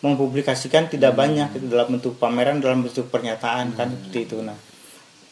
mempublikasikan 0.00 0.86
tidak 0.86 1.12
Hmm. 1.12 1.20
banyak 1.20 1.48
itu 1.54 1.66
dalam 1.66 1.88
bentuk 1.90 2.16
pameran 2.16 2.58
dalam 2.58 2.82
bentuk 2.82 3.08
pernyataan 3.08 3.72
kan 3.72 3.88
seperti 3.90 4.18
itu. 4.24 4.36
Nah 4.40 4.56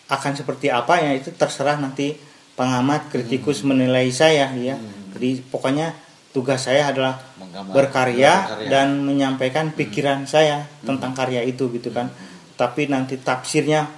akan 0.06 0.32
seperti 0.34 0.68
apa 0.68 1.00
ya 1.00 1.12
itu 1.12 1.32
terserah 1.32 1.76
nanti 1.76 2.12
pengamat 2.52 3.08
kritikus 3.08 3.60
Hmm. 3.60 3.72
menilai 3.72 4.08
saya 4.10 4.52
ya. 4.52 4.76
Jadi 5.12 5.40
pokoknya 5.42 5.96
tugas 6.30 6.64
saya 6.64 6.88
adalah 6.88 7.20
Menggambar- 7.36 7.72
berkarya 7.74 8.32
berkarya. 8.46 8.68
dan 8.68 8.88
menyampaikan 9.02 9.66
pikiran 9.70 10.24
saya 10.24 10.64
tentang 10.80 11.12
karya 11.12 11.40
itu 11.42 11.68
gitu 11.70 11.88
kan. 11.90 12.08
Tapi 12.54 12.86
nanti 12.86 13.16
tafsirnya 13.16 13.88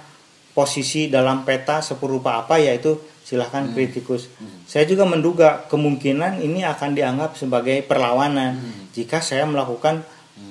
posisi 0.51 1.07
dalam 1.07 1.43
peta 1.43 1.79
seperupa 1.79 2.35
apa 2.37 2.55
yaitu 2.57 2.95
silahkan 3.21 3.67
kritikus. 3.73 4.31
Saya 4.63 4.85
juga 4.85 5.03
menduga 5.03 5.65
kemungkinan 5.65 6.39
ini 6.39 6.63
akan 6.63 6.93
dianggap 6.93 7.35
sebagai 7.35 7.81
perlawanan. 7.81 8.55
Jika 8.91 9.19
saya 9.19 9.43
melakukan 9.43 10.03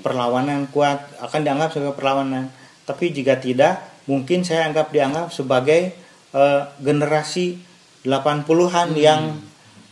perlawanan 0.04 0.68
kuat 0.72 1.20
akan 1.20 1.40
dianggap 1.44 1.70
sebagai 1.72 1.96
perlawanan. 1.96 2.48
Tapi 2.84 3.12
jika 3.12 3.40
tidak 3.40 3.80
mungkin 4.04 4.44
saya 4.44 4.68
anggap 4.68 4.92
dianggap 4.92 5.32
sebagai 5.32 5.92
eh, 6.32 6.62
generasi 6.80 7.56
80-an 8.04 8.88
yang 8.96 9.40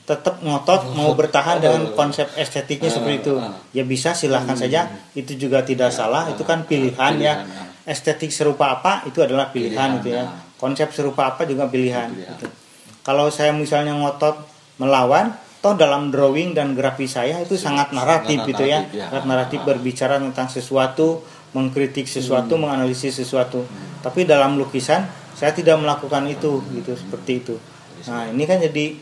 tetap 0.05 0.43
ngotot 0.45 0.91
mau 0.99 1.17
bertahan 1.17 1.63
dengan 1.63 1.97
konsep 1.97 2.29
estetiknya 2.37 2.93
seperti 2.93 3.25
itu. 3.25 3.35
ya 3.73 3.85
bisa 3.85 4.13
silahkan 4.13 4.57
saja. 4.57 4.89
Itu 5.17 5.37
juga 5.37 5.65
tidak 5.65 5.93
salah. 5.93 6.29
Itu 6.29 6.45
kan 6.45 6.69
pilihan 6.69 7.13
ya. 7.21 7.47
estetik 7.83 8.31
serupa 8.31 8.79
apa 8.79 9.03
itu 9.11 9.19
adalah 9.23 9.51
pilihan, 9.51 9.75
Pilihan, 9.75 9.91
gitu 9.99 10.09
ya. 10.15 10.25
konsep 10.55 10.95
serupa 10.95 11.35
apa 11.35 11.43
juga 11.43 11.67
pilihan, 11.67 12.15
Pilihan. 12.15 12.31
gitu. 12.39 12.47
kalau 13.03 13.27
saya 13.27 13.51
misalnya 13.51 13.99
ngotot 13.99 14.39
melawan 14.79 15.35
toh 15.62 15.72
dalam 15.72 16.11
drawing 16.11 16.53
dan 16.53 16.75
grafis 16.75 17.14
saya 17.14 17.38
itu 17.38 17.55
sangat 17.55 17.94
naratif 17.94 18.42
sangat 18.42 18.51
gitu 18.51 18.64
ya. 18.66 18.79
naratif, 18.83 18.98
ya. 18.98 19.07
sangat 19.09 19.25
naratif 19.25 19.59
Ah. 19.59 19.66
berbicara 19.68 20.14
tentang 20.18 20.48
sesuatu 20.48 21.22
mengkritik 21.53 22.05
sesuatu 22.05 22.57
Hmm. 22.57 22.66
menganalisis 22.66 23.14
sesuatu. 23.14 23.62
Tapi 24.01 24.27
dalam 24.27 24.59
lukisan 24.59 25.07
saya 25.33 25.55
tidak 25.55 25.79
melakukan 25.79 26.27
itu 26.27 26.59
gitu 26.72 26.92
seperti 26.92 27.33
itu. 27.38 27.55
Nah 28.05 28.27
ini 28.27 28.42
kan 28.42 28.59
jadi 28.59 28.98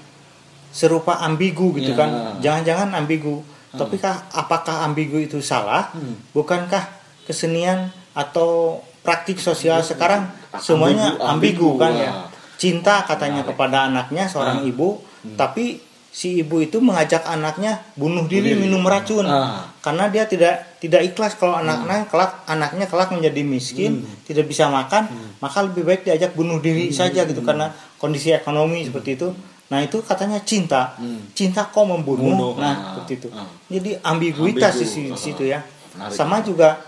serupa 0.68 1.18
ambigu 1.18 1.72
gitu 1.74 1.90
Ya. 1.90 1.98
kan. 1.98 2.08
Jangan-jangan 2.38 2.92
ambigu. 2.94 3.40
Tapi 3.70 3.96
kah 3.96 4.26
apakah 4.30 4.82
ambigu 4.82 5.16
itu 5.16 5.38
salah? 5.40 5.88
Hmm. 5.90 6.18
bukankah 6.30 6.90
kesenian 7.24 7.88
atau 8.12 8.82
praktik 9.00 9.38
sosial 9.38 9.80
sekarang 9.80 10.26
semuanya 10.58 11.14
Ambigu, 11.14 11.24
ambigu, 11.24 11.68
ambigu, 11.70 11.78
kan 11.78 11.92
ya? 11.94 12.10
cinta 12.58 13.00
katanya 13.00 13.40
kepada 13.40 13.86
anaknya 13.86 14.26
seorang 14.26 14.60
ibu 14.62 14.98
tapi 15.38 15.78
si 16.10 16.42
ibu 16.42 16.58
itu 16.58 16.82
mengajak 16.82 17.22
anaknya 17.22 17.78
bunuh 17.94 18.26
diri 18.26 18.58
minum 18.58 18.82
racun. 18.82 19.22
Ah. 19.30 19.70
karena 19.78 20.10
dia 20.10 20.26
tidak 20.26 20.78
tidak 20.82 21.06
ikhlas 21.06 21.38
kalau 21.38 21.54
anaknya 21.54 22.04
kelak 22.10 22.42
anaknya 22.50 22.90
kelak 22.90 23.14
menjadi 23.14 23.40
miskin 23.46 24.02
tidak 24.26 24.50
bisa 24.50 24.66
makan 24.66 25.06
maka 25.38 25.62
lebih 25.62 25.86
baik 25.86 26.02
diajak 26.02 26.34
bunuh 26.34 26.58
diri 26.58 26.90
saja 26.90 27.22
gitu. 27.24 27.40
Karena 27.46 27.70
kondisi 27.96 28.34
ekonomi 28.34 28.82
seperti 28.84 29.16
itu. 29.16 29.30
Nah 29.70 29.86
itu 29.86 30.02
katanya 30.02 30.42
cinta. 30.42 30.98
Hmm. 30.98 31.30
cinta 31.30 31.70
kok 31.70 31.86
membunuh? 31.86 32.34
Bunuh, 32.34 32.52
nah 32.58 32.74
ah. 32.74 32.76
seperti 32.98 33.12
itu. 33.22 33.28
Ah. 33.30 33.46
jadi 33.70 33.90
ambiguitas 34.02 34.74
di 34.76 34.84
Ambigu, 34.84 34.90
si- 34.90 35.08
di 35.08 35.14
ah. 35.14 35.18
situ 35.18 35.44
ya. 35.46 35.60
Menarik. 35.90 36.14
sama 36.14 36.38
juga 36.42 36.78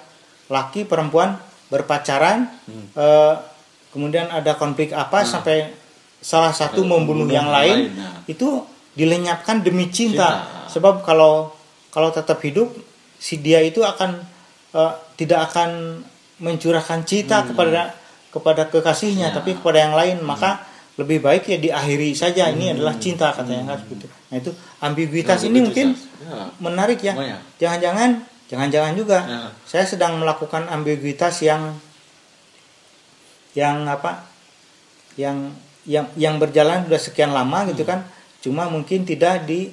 laki 0.50 0.86
perempuan 0.86 1.38
berpacaran 1.70 2.50
Hmm. 2.66 2.86
eh, 2.94 3.34
kemudian 3.94 4.30
ada 4.30 4.56
konflik 4.58 4.90
apa 4.94 5.22
sampai 5.22 5.74
salah 6.22 6.54
satu 6.54 6.86
membunuh 6.86 7.26
membunuh 7.26 7.34
yang 7.34 7.46
yang 7.46 7.48
lain. 7.50 7.76
lain, 7.90 7.98
nah. 7.98 8.14
itu 8.30 8.48
dilenyapkan 8.94 9.64
demi 9.64 9.88
cinta. 9.88 10.44
Cinta. 10.44 10.68
Sebab 10.72 11.04
kalau 11.04 11.52
kalau 11.92 12.08
tetap 12.08 12.40
hidup 12.40 12.72
si 13.16 13.38
dia 13.38 13.60
itu 13.60 13.84
akan 13.84 14.20
eh, 14.72 14.92
tidak 15.20 15.52
akan 15.52 16.00
mencurahkan 16.42 17.04
cinta 17.06 17.44
kepada 17.46 17.94
kepada 18.32 18.66
kekasihnya 18.66 19.30
Ya. 19.30 19.34
tapi 19.36 19.54
kepada 19.60 19.78
yang 19.84 19.94
lain 19.94 20.24
maka 20.24 20.64
lebih 20.96 21.20
baik 21.24 21.48
ya 21.48 21.56
diakhiri 21.60 22.12
saja 22.12 22.48
ini 22.52 22.72
adalah 22.72 22.96
cinta 22.96 23.32
katanya 23.32 23.76
kan 23.76 23.80
gitu. 23.88 24.06
Nah 24.32 24.36
itu 24.40 24.50
ambiguitas 24.80 25.40
ini 25.44 25.58
mungkin 25.62 25.96
Ya. 26.20 26.48
menarik 26.58 27.00
ya. 27.04 27.12
Jangan-jangan 27.60 28.24
jangan-jangan 28.48 28.92
juga 28.96 29.18
Ya. 29.24 29.40
saya 29.68 29.84
sedang 29.84 30.20
melakukan 30.20 30.68
ambiguitas 30.68 31.40
yang 31.44 31.76
yang 33.52 33.84
apa? 33.84 34.24
Yang 35.20 35.52
yang 35.84 36.06
yang 36.16 36.34
berjalan 36.40 36.88
sudah 36.88 37.00
sekian 37.00 37.30
lama 37.36 37.68
gitu 37.68 37.84
kan. 37.84 38.04
Cuma 38.42 38.66
mungkin 38.66 39.06
tidak 39.06 39.46
di 39.46 39.70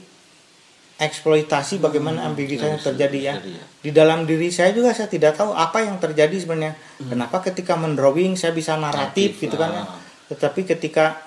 eksploitasi 1.00 1.80
bagaimana 1.80 2.28
ambiguitas 2.28 2.66
yang 2.66 2.76
bisa 2.76 2.92
terjadi 2.92 3.20
ya. 3.20 3.34
terjadi 3.40 3.52
ya. 3.56 3.64
Di 3.80 3.90
dalam 3.90 4.20
diri 4.24 4.52
saya 4.52 4.76
juga 4.76 4.92
saya 4.92 5.08
tidak 5.08 5.34
tahu 5.34 5.56
apa 5.56 5.80
yang 5.82 5.96
terjadi 5.96 6.36
sebenarnya. 6.36 6.76
Kenapa 7.00 7.40
ketika 7.42 7.74
mendrawing 7.74 8.36
saya 8.36 8.52
bisa 8.52 8.76
naratif 8.76 9.40
gitu 9.40 9.56
kan 9.56 9.72
ya. 9.72 9.84
ah. 9.84 9.88
Tetapi 10.28 10.68
ketika 10.68 11.24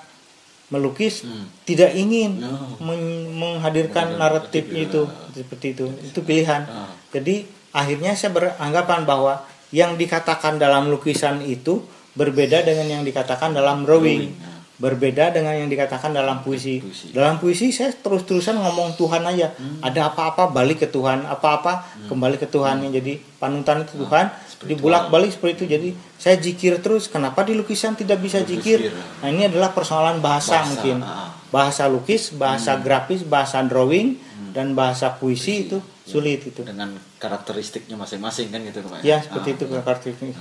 melukis 0.68 1.20
Hmm. 1.20 1.48
tidak 1.64 1.92
ingin 1.92 2.40
No. 2.40 2.80
men- 2.80 3.28
menghadirkan 3.34 4.16
naratif 4.16 4.64
itu 4.68 5.04
ya. 5.04 5.28
seperti 5.36 5.76
itu 5.76 5.84
itu 6.00 6.20
pilihan 6.24 6.64
Ah. 6.64 6.88
jadi 7.12 7.44
akhirnya 7.76 8.16
saya 8.16 8.32
beranggapan 8.32 9.04
bahwa 9.04 9.44
yang 9.68 10.00
dikatakan 10.00 10.56
dalam 10.56 10.88
lukisan 10.88 11.44
itu 11.44 11.84
berbeda 12.12 12.64
dengan 12.64 12.88
yang 12.88 13.02
dikatakan 13.04 13.52
dalam 13.52 13.84
drawing 13.84 14.24
Drawing, 14.24 14.32
ya. 14.32 14.51
Berbeda 14.82 15.30
dengan 15.30 15.54
yang 15.54 15.70
dikatakan 15.70 16.10
dalam 16.10 16.42
puisi, 16.42 16.82
Puisi. 16.82 17.14
dalam 17.14 17.38
puisi 17.38 17.70
saya 17.70 17.94
terus-terusan 17.94 18.58
ngomong 18.58 18.98
Tuhan 18.98 19.22
aja. 19.22 19.54
Ada 19.78 20.10
apa-apa 20.10 20.50
balik 20.50 20.82
ke 20.82 20.88
Tuhan. 20.90 21.22
Apa-apa 21.22 21.86
kembali 22.10 22.34
ke 22.34 22.50
Tuhan. 22.50 22.82
Yang 22.82 22.92
jadi 22.98 23.12
panutan 23.38 23.86
itu 23.86 24.02
Tuhan. 24.02 24.26
Spiritual. 24.42 24.66
dibulak-balik 24.74 25.30
seperti 25.30 25.52
itu. 25.62 25.64
Jadi 25.70 25.88
saya 26.18 26.34
jikir 26.42 26.82
terus 26.82 27.06
kenapa 27.06 27.46
di 27.46 27.54
lukisan 27.54 27.94
tidak 27.94 28.18
bisa 28.18 28.42
jikir? 28.42 28.90
nah 29.22 29.30
ini 29.30 29.46
adalah 29.46 29.70
persoalan 29.70 30.18
bahasa, 30.18 30.58
Bahasa, 30.58 30.66
mungkin. 30.66 30.96
ah. 31.02 31.30
bahasa 31.54 31.82
lukis 31.86 32.34
bahasa 32.34 32.72
grafis 32.82 33.22
bahasa 33.22 33.62
drawing 33.62 34.18
dan 34.50 34.74
bahasa 34.74 35.14
puisi 35.14 35.70
itu 35.70 35.78
sulit 36.02 36.42
itu. 36.42 36.66
Dengan 36.66 36.90
karakteristiknya 37.22 37.94
masing-masing 37.94 38.50
kan 38.50 38.58
gitu 38.66 38.82
Pak 38.82 39.06
ya? 39.06 39.22
Seperti 39.22 39.48
itu 39.54 39.64
karakteristik 39.70 40.34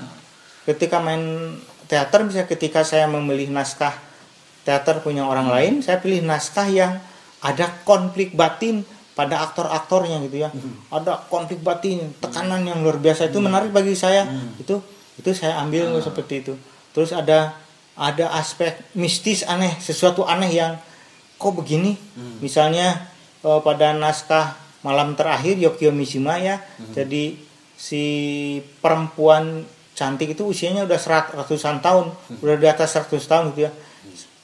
ketika 0.62 0.98
main 1.02 1.54
teater 1.86 2.22
bisa 2.26 2.46
ketika 2.46 2.82
saya 2.86 3.10
memilih 3.10 3.50
naskah 3.50 3.94
teater 4.62 5.02
punya 5.02 5.26
orang 5.26 5.50
lain 5.50 5.74
saya 5.82 5.98
pilih 5.98 6.22
naskah 6.22 6.70
yang 6.70 7.02
ada 7.42 7.66
konflik 7.84 8.38
batin 8.38 8.86
pada 9.18 9.44
aktor-aktornya 9.44 10.24
gitu 10.30 10.48
ya. 10.48 10.50
Ada 10.94 11.28
konflik 11.28 11.60
batin 11.66 12.14
tekanan 12.22 12.64
yang 12.64 12.80
luar 12.86 13.02
biasa. 13.02 13.28
Itu 13.28 13.44
menarik 13.44 13.74
bagi 13.74 13.98
saya. 13.98 14.30
Itu 14.62 14.80
itu 15.20 15.30
saya 15.36 15.60
ambil 15.62 15.98
seperti 16.00 16.34
itu. 16.46 16.54
Terus 16.96 17.12
ada 17.12 17.58
ada 17.98 18.32
aspek 18.38 18.78
mistis 18.96 19.44
aneh 19.44 19.78
sesuatu 19.84 20.24
aneh 20.24 20.50
yang 20.54 20.78
kok 21.36 21.54
begini? 21.58 21.98
Misalnya 22.40 23.10
eh, 23.44 23.60
pada 23.66 23.92
naskah 23.98 24.56
malam 24.82 25.14
terakhir 25.18 25.58
Yokio 25.58 25.92
Mishima 25.92 26.38
ya. 26.40 26.62
Jadi 26.94 27.36
si 27.76 28.04
perempuan 28.80 29.66
cantik 29.98 30.34
itu 30.38 30.46
usianya 30.48 30.86
udah 30.88 30.98
serat, 31.02 31.34
ratusan 31.36 31.82
tahun 31.84 32.14
udah 32.42 32.56
di 32.58 32.68
atas 32.70 32.96
100 32.96 33.22
tahun 33.26 33.46
gitu 33.54 33.62
ya 33.68 33.72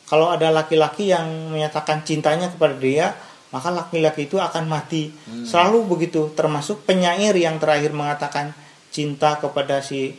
kalau 0.07 0.31
ada 0.31 0.49
laki-laki 0.49 1.11
yang 1.11 1.51
menyatakan 1.51 2.01
cintanya 2.07 2.47
kepada 2.47 2.75
dia 2.79 3.11
maka 3.47 3.71
laki-laki 3.71 4.27
itu 4.27 4.35
akan 4.39 4.67
mati. 4.67 5.11
Selalu 5.47 5.87
begitu 5.87 6.31
termasuk 6.35 6.83
penyair 6.83 7.31
yang 7.35 7.59
terakhir 7.59 7.95
mengatakan 7.95 8.51
cinta 8.91 9.39
kepada 9.39 9.79
si 9.79 10.15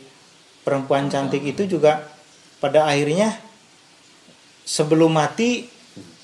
perempuan 0.65 1.09
cantik 1.09 1.45
itu 1.45 1.65
juga 1.69 2.09
pada 2.57 2.89
akhirnya 2.89 3.37
sebelum 4.65 5.13
mati 5.13 5.69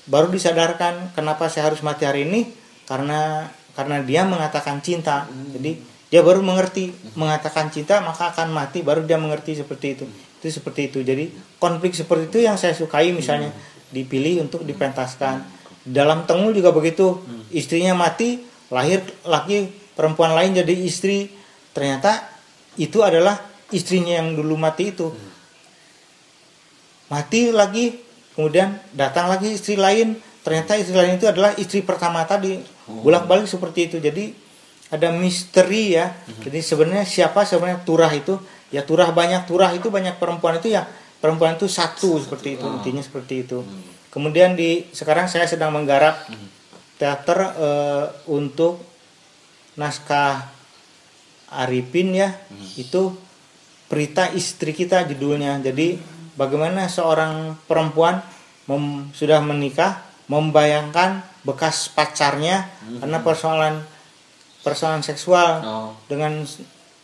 baru 0.06 0.30
disadarkan 0.30 1.14
kenapa 1.14 1.50
saya 1.50 1.70
harus 1.70 1.82
mati 1.82 2.06
hari 2.06 2.26
ini 2.26 2.50
karena 2.86 3.50
karena 3.74 4.02
dia 4.02 4.26
mengatakan 4.26 4.82
cinta. 4.82 5.30
Jadi 5.30 5.78
dia 6.10 6.22
baru 6.22 6.42
mengerti 6.42 6.94
mengatakan 7.18 7.70
cinta 7.70 7.98
maka 8.02 8.30
akan 8.30 8.54
mati 8.54 8.82
baru 8.82 9.02
dia 9.02 9.18
mengerti 9.18 9.58
seperti 9.58 9.86
itu 9.98 10.06
itu 10.46 10.62
seperti 10.62 10.94
itu. 10.94 11.02
Jadi 11.02 11.34
konflik 11.58 11.90
seperti 11.98 12.30
itu 12.30 12.38
yang 12.46 12.54
saya 12.54 12.72
sukai 12.78 13.10
misalnya 13.10 13.50
dipilih 13.90 14.46
untuk 14.46 14.62
dipentaskan. 14.62 15.42
Dalam 15.82 16.22
tengul 16.30 16.54
juga 16.54 16.70
begitu. 16.70 17.18
Istrinya 17.50 17.98
mati 17.98 18.46
lahir 18.70 19.02
laki 19.26 19.74
perempuan 19.98 20.38
lain 20.38 20.54
jadi 20.54 20.74
istri. 20.86 21.34
Ternyata 21.74 22.22
itu 22.78 23.02
adalah 23.02 23.42
istrinya 23.74 24.22
yang 24.22 24.38
dulu 24.38 24.54
mati 24.54 24.94
itu. 24.94 25.10
Mati 27.10 27.50
lagi 27.50 27.98
kemudian 28.38 28.78
datang 28.94 29.26
lagi 29.26 29.50
istri 29.54 29.74
lain. 29.74 30.18
Ternyata 30.46 30.78
istri 30.78 30.94
lain 30.94 31.18
itu 31.18 31.26
adalah 31.26 31.54
istri 31.58 31.82
pertama 31.82 32.22
tadi. 32.22 32.62
Bolak 32.86 33.26
balik 33.26 33.50
seperti 33.50 33.90
itu. 33.90 33.98
Jadi 33.98 34.30
ada 34.90 35.10
misteri 35.10 35.98
ya. 35.98 36.14
Jadi 36.42 36.62
sebenarnya 36.62 37.06
siapa 37.06 37.42
sebenarnya 37.42 37.82
turah 37.82 38.10
itu 38.14 38.38
ya 38.68 38.82
turah 38.82 39.10
banyak 39.10 39.46
turah 39.46 39.70
itu 39.70 39.86
banyak 39.88 40.16
perempuan 40.16 40.58
itu 40.58 40.70
ya 40.70 40.84
perempuan 41.16 41.54
itu 41.54 41.66
satu 41.66 42.18
seperti 42.18 42.56
itu 42.56 42.66
intinya 42.66 43.00
seperti 43.00 43.42
itu. 43.42 43.62
Kemudian 44.10 44.52
di 44.52 44.88
sekarang 44.90 45.26
saya 45.26 45.44
sedang 45.44 45.70
menggarap 45.70 46.24
teater 46.96 47.38
eh, 47.52 48.04
untuk 48.26 48.80
naskah 49.76 50.50
Arifin 51.52 52.10
ya. 52.12 52.32
Itu 52.74 53.14
Prita 53.86 54.34
istri 54.34 54.74
kita 54.74 55.06
judulnya. 55.06 55.62
Jadi 55.62 55.94
bagaimana 56.34 56.90
seorang 56.90 57.54
perempuan 57.70 58.18
mem- 58.66 59.14
sudah 59.14 59.38
menikah 59.38 60.02
membayangkan 60.26 61.22
bekas 61.46 61.86
pacarnya 61.86 62.66
karena 62.98 63.22
persoalan 63.22 63.86
persoalan 64.60 65.06
seksual 65.06 65.50
Oh. 65.62 65.90
dengan 66.10 66.42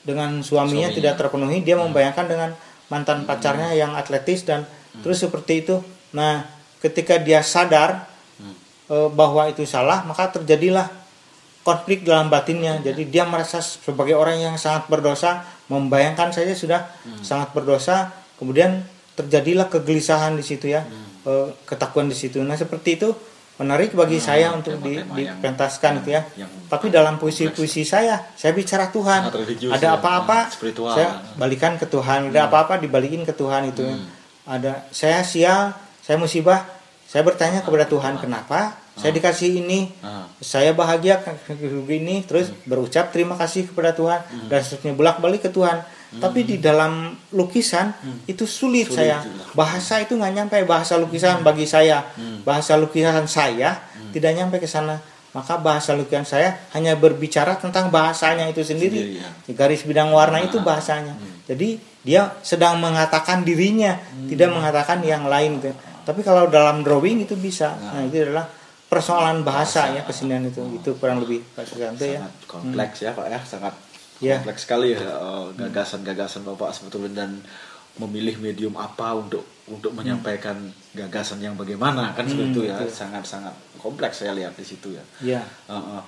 dengan 0.02 0.42
suaminya, 0.42 0.90
Suaminya. 0.90 0.94
tidak 0.94 1.14
terpenuhi 1.18 1.62
dia 1.62 1.78
membayangkan 1.78 2.26
dengan 2.26 2.50
mantan 2.90 3.24
pacarnya 3.24 3.72
yang 3.72 3.94
atletis 3.94 4.44
dan 4.44 4.66
terus 5.00 5.22
seperti 5.22 5.64
itu. 5.64 5.80
Nah 6.12 6.44
ketika 6.82 7.16
dia 7.16 7.40
sadar 7.40 8.10
eh, 8.90 9.08
bahwa 9.14 9.46
itu 9.48 9.62
salah 9.64 10.02
maka 10.04 10.28
terjadilah 10.34 10.90
konflik 11.62 12.02
dalam 12.02 12.26
batinnya. 12.26 12.82
Jadi 12.82 13.06
dia 13.08 13.22
merasa 13.22 13.62
sebagai 13.62 14.18
orang 14.18 14.42
yang 14.42 14.56
sangat 14.58 14.90
berdosa 14.90 15.46
membayangkan 15.70 16.34
saja 16.34 16.52
sudah 16.52 16.80
sangat 17.22 17.54
berdosa 17.54 18.10
kemudian 18.36 18.82
terjadilah 19.14 19.70
kegelisahan 19.70 20.34
di 20.34 20.44
situ 20.44 20.68
ya 20.68 20.84
eh, 21.24 21.48
ketakuan 21.64 22.10
di 22.10 22.16
situ. 22.18 22.42
Nah 22.42 22.58
seperti 22.58 22.98
itu 22.98 23.14
menarik 23.54 23.92
bagi 23.92 24.16
saya 24.16 24.50
untuk 24.50 24.80
dipentaskan 24.80 26.00
gitu 26.00 26.10
ya. 26.12 26.22
yang 26.36 26.50
tapi 26.66 26.88
dalam 26.88 27.16
puisi-puisi 27.16 27.84
saya 27.84 28.18
saya 28.32 28.52
bicara 28.52 28.88
Tuhan. 28.88 29.28
Ada 29.70 29.86
ya. 29.86 29.90
apa-apa 29.94 30.38
Nah, 30.42 30.50
spiritual. 30.50 30.92
saya 30.92 31.08
balikan 31.34 31.76
ke 31.76 31.84
Tuhan. 31.84 32.28
Ada 32.28 32.48
apa-apa 32.48 32.76
dibalikin 32.76 33.22
ke 33.22 33.32
Tuhan 33.32 33.68
itu 33.68 33.84
Hmm. 33.84 34.08
ada 34.44 34.88
saya 34.90 35.22
sial 35.22 35.70
saya 36.00 36.16
musibah 36.16 36.64
saya 37.04 37.22
bertanya 37.22 37.60
kepada 37.60 37.84
Tuhan 37.84 38.18
kenapa 38.18 38.74
saya 38.92 39.08
dikasih 39.10 39.62
ini? 39.62 39.88
Ah. 40.00 40.26
saya 40.38 40.72
bahagia 40.72 41.22
begini 41.78 42.20
terus 42.22 42.50
berucap 42.62 43.08
terima 43.08 43.36
kasih 43.36 43.64
kepada 43.64 43.92
Tuhan 43.92 44.20
dan 44.48 44.58
seterusnya 44.58 44.92
bolak-balik 44.92 45.40
ke 45.40 45.50
Tuhan 45.50 45.80
tapi 46.20 46.44
di 46.44 46.60
dalam 46.60 47.14
lukisan 47.32 47.88
itu 48.28 48.44
sulit, 48.44 48.90
Sulit 48.92 49.08
saya. 49.08 49.24
juga. 49.24 49.44
bahasa 49.56 50.00
itu 50.00 50.12
nggak 50.12 50.32
nyampe 50.36 50.56
bahasa 50.68 51.00
lukisan 51.00 51.40
bagi 51.40 51.64
saya. 51.64 52.04
Bahasa 52.44 52.76
lukisan 52.76 53.24
saya 53.24 53.80
tidak 54.12 54.36
nyampe 54.36 54.60
ke 54.60 54.68
sana. 54.68 55.00
Maka 55.32 55.56
bahasa 55.56 55.96
lukisan 55.96 56.28
saya 56.28 56.60
hanya 56.76 56.92
berbicara 56.92 57.56
tentang 57.56 57.88
bahasanya 57.88 58.52
itu 58.52 58.60
sendiri, 58.60 59.16
Sendiri, 59.16 59.48
ya. 59.48 59.52
Garis 59.56 59.80
bidang 59.88 60.12
warna 60.12 60.44
itu 60.44 60.60
bahasanya. 60.60 61.16
jadi 61.48 61.80
dia 62.04 62.36
sedang 62.44 62.76
mengatakan 62.76 63.40
dirinya 63.40 63.96
tidak 64.28 64.52
mengatakan 64.52 65.00
yang 65.00 65.24
lain 65.24 65.56
gitu. 65.62 65.72
tapi 66.04 66.20
kalau 66.20 66.50
dalam 66.52 66.84
drawing 66.84 67.24
itu 67.24 67.32
bisa. 67.40 67.72
Nah 67.80 68.04
itu 68.04 68.20
adalah 68.28 68.44
persoalan 68.92 69.40
bahasa, 69.40 69.88
ya 69.88 70.04
kesenian 70.04 70.44
itu. 70.44 70.60
itu 70.76 70.92
kurang 71.00 71.24
lebih. 71.24 71.40
Pak 71.56 71.64
Suganto 71.64 72.04
ya. 72.04 72.20
sangat 72.20 72.32
kompleks 72.44 72.96
ya 73.00 73.16
Pak 73.16 73.26
ya. 73.32 73.40
Sangat 73.40 73.72
Ya. 74.22 74.38
kompleks 74.38 74.64
sekali 74.64 74.94
ya. 74.94 75.02
Eh, 75.02 75.46
gagasan-gagasan 75.58 76.46
Bapak 76.46 76.70
sebetulnya 76.70 77.26
dan 77.26 77.42
memilih 78.00 78.40
medium 78.40 78.78
apa 78.80 79.12
untuk 79.12 79.44
untuk 79.68 79.92
menyampaikan 79.92 80.56
gagasan 80.94 81.42
yang 81.42 81.58
bagaimana. 81.58 82.14
Kan 82.14 82.30
seperti 82.30 82.54
itu 82.54 82.60
ya. 82.70 82.78
sangat-sangat 82.86 83.52
kompleks 83.82 84.22
saya 84.22 84.32
lihat 84.32 84.54
di 84.54 84.64
situ 84.64 84.94
ya. 84.94 85.04
Ya 85.20 85.42
Heeh. 85.68 86.02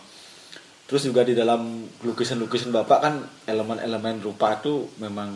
terus 0.85 1.01
juga 1.09 1.25
di 1.25 1.33
dalam 1.33 1.89
lukisan-lukisan 2.05 2.69
Bapak 2.71 2.99
kan 3.03 3.15
elemen-elemen 3.49 4.21
rupa 4.21 4.61
itu 4.61 4.87
memang 5.03 5.33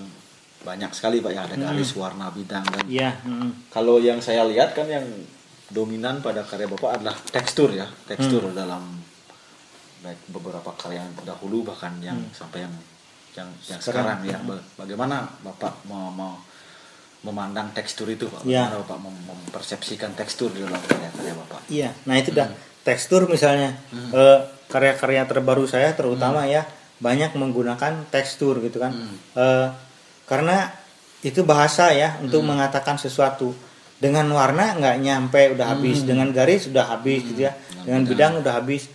banyak 0.62 0.94
sekali 0.94 1.18
Pak 1.18 1.32
ya. 1.34 1.40
Ada 1.50 1.56
garis 1.58 1.92
warna 1.98 2.30
bidang 2.30 2.64
dan 2.68 2.84
ya 2.86 3.10
mm. 3.26 3.72
kalau 3.74 3.98
yang 3.98 4.22
saya 4.22 4.46
lihat 4.46 4.76
kan 4.76 4.86
yang 4.86 5.04
dominan 5.68 6.24
pada 6.24 6.40
karya 6.44 6.68
bapak 6.68 7.00
adalah 7.00 7.16
tekstur 7.28 7.72
ya. 7.76 7.84
Tekstur 8.08 8.40
Hmm. 8.48 8.56
dalam 8.56 8.82
baik 9.98 10.20
beberapa 10.28 10.70
karya 10.74 11.00
yang 11.00 11.12
dahulu 11.22 11.64
bahkan 11.64 11.92
yang 11.98 12.16
Hmm. 12.16 12.30
sampai 12.32 12.62
yang 12.62 12.74
yang 13.34 13.48
yang 13.64 13.78
Sekarang. 13.78 14.18
sekarang, 14.18 14.18
ya. 14.24 14.38
Ba- 14.40 14.66
bagaimana 14.76 15.16
bapak 15.40 15.84
mau, 15.84 16.10
mau 16.10 16.34
memandang 17.20 17.70
tekstur 17.72 18.06
itu 18.08 18.26
pak? 18.26 18.42
Ya. 18.42 18.66
bagaimana 18.66 18.82
bapak 18.82 18.98
mem- 19.00 19.24
mempersepsikan 19.26 20.14
tekstur 20.14 20.50
di 20.50 20.62
dalam 20.62 20.78
karya-karya 20.80 21.34
bapak? 21.36 21.60
Iya, 21.68 21.90
nah 22.04 22.14
itu 22.14 22.30
dah. 22.30 22.50
Tekstur 22.80 23.26
misalnya 23.26 23.74
eh, 23.92 24.38
karya-karya 24.66 25.22
terbaru 25.24 25.64
saya 25.64 25.92
terutama 25.92 26.46
ya 26.46 26.64
banyak 26.98 27.34
menggunakan 27.34 28.06
tekstur 28.08 28.58
gitu 28.58 28.78
kan, 28.78 28.90
Eh, 29.34 29.66
karena 30.24 30.70
itu 31.20 31.42
bahasa 31.42 31.90
ya 31.90 32.18
untuk 32.18 32.42
mengatakan 32.42 32.94
sesuatu. 32.96 33.54
Dengan 33.98 34.30
warna 34.30 34.72
nggak 34.72 34.96
nyampe 35.00 35.42
udah 35.52 35.74
habis, 35.74 36.06
dengan 36.06 36.30
garis 36.30 36.70
udah 36.70 36.86
habis 36.88 37.18
gitu 37.24 37.42
ya, 37.44 37.52
dengan 37.80 38.02
bidang 38.04 38.32
udah 38.38 38.54
habis. 38.56 38.86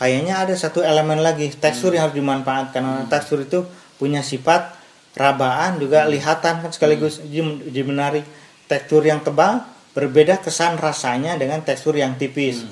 Kayaknya 0.00 0.34
ada 0.48 0.54
satu 0.56 0.80
elemen 0.80 1.20
lagi 1.20 1.52
tekstur 1.52 1.94
yang 1.94 2.08
harus 2.08 2.16
dimanfaatkan 2.16 2.82
karena 2.82 3.04
tekstur 3.06 3.44
itu 3.44 3.62
punya 4.00 4.24
sifat 4.24 4.74
rabaan 5.12 5.76
juga 5.76 6.08
lihatan 6.08 6.64
kan 6.64 6.70
sekaligus 6.72 7.20
uji 7.22 7.82
menarik. 7.84 8.24
Tekstur 8.66 9.04
yang 9.04 9.20
tebal 9.20 9.62
berbeda 9.92 10.40
kesan 10.40 10.80
rasanya 10.80 11.36
dengan 11.36 11.60
tekstur 11.60 11.92
yang 11.92 12.16
tipis. 12.16 12.64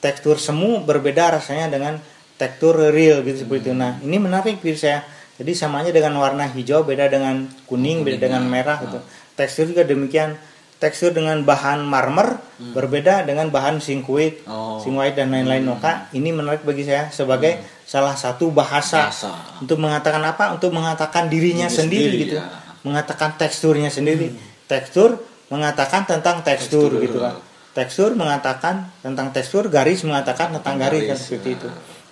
Tekstur 0.00 0.40
semu 0.40 0.82
berbeda 0.82 1.38
rasanya 1.38 1.68
dengan 1.70 2.00
tekstur 2.40 2.90
real 2.90 3.22
gitu 3.22 3.46
seperti 3.46 3.70
itu. 3.70 3.72
Nah, 3.76 4.00
ini 4.02 4.16
menarik 4.18 4.58
pikir 4.58 4.74
saya. 4.80 5.00
Jadi 5.38 5.52
samanya 5.54 5.94
dengan 5.94 6.18
warna 6.18 6.48
hijau 6.50 6.82
beda 6.82 7.06
dengan 7.06 7.46
kuning, 7.68 8.02
beda 8.02 8.26
dengan 8.26 8.42
merah 8.48 8.82
gitu. 8.82 8.98
Tekstur 9.38 9.70
juga 9.70 9.86
demikian. 9.86 10.34
Tekstur 10.82 11.14
dengan 11.14 11.38
bahan 11.40 11.86
marmer 11.86 12.42
berbeda 12.58 13.22
dengan 13.22 13.46
bahan 13.48 13.78
singkuit, 13.78 14.42
Oh. 14.44 14.82
sing 14.82 14.98
white 14.98 15.14
dan 15.14 15.30
lain-lain. 15.30 15.62
Maka 15.62 16.10
ini 16.10 16.34
menarik 16.34 16.66
bagi 16.66 16.82
saya 16.82 17.06
sebagai 17.08 17.54
salah 17.86 18.18
satu 18.18 18.50
bahasa, 18.50 19.06
Bahasa. 19.06 19.30
untuk 19.62 19.78
mengatakan 19.78 20.18
apa? 20.20 20.50
Untuk 20.50 20.74
mengatakan 20.74 21.30
dirinya 21.30 21.70
Diri 21.70 21.78
sendiri, 21.78 22.02
sendiri, 22.02 22.22
gitu. 22.26 22.34
ya. 22.36 22.46
Mengatakan 22.82 23.38
teksturnya 23.38 23.88
sendiri. 23.88 24.34
Tekstur 24.66 25.22
mengatakan 25.48 26.02
tentang 26.02 26.42
tekstur, 26.42 26.90
Tekstur. 26.90 27.06
gitu 27.06 27.18
kan. 27.22 27.34
Tekstur 27.72 28.10
mengatakan 28.12 28.74
tentang 29.00 29.30
tekstur, 29.30 29.70
garis 29.70 30.02
mengatakan 30.02 30.50
tentang 30.52 30.76
garis, 30.76 31.06
kan 31.06 31.14
garis, 31.14 31.22
seperti 31.22 31.48
ya. 31.48 31.56
itu. 31.56 31.68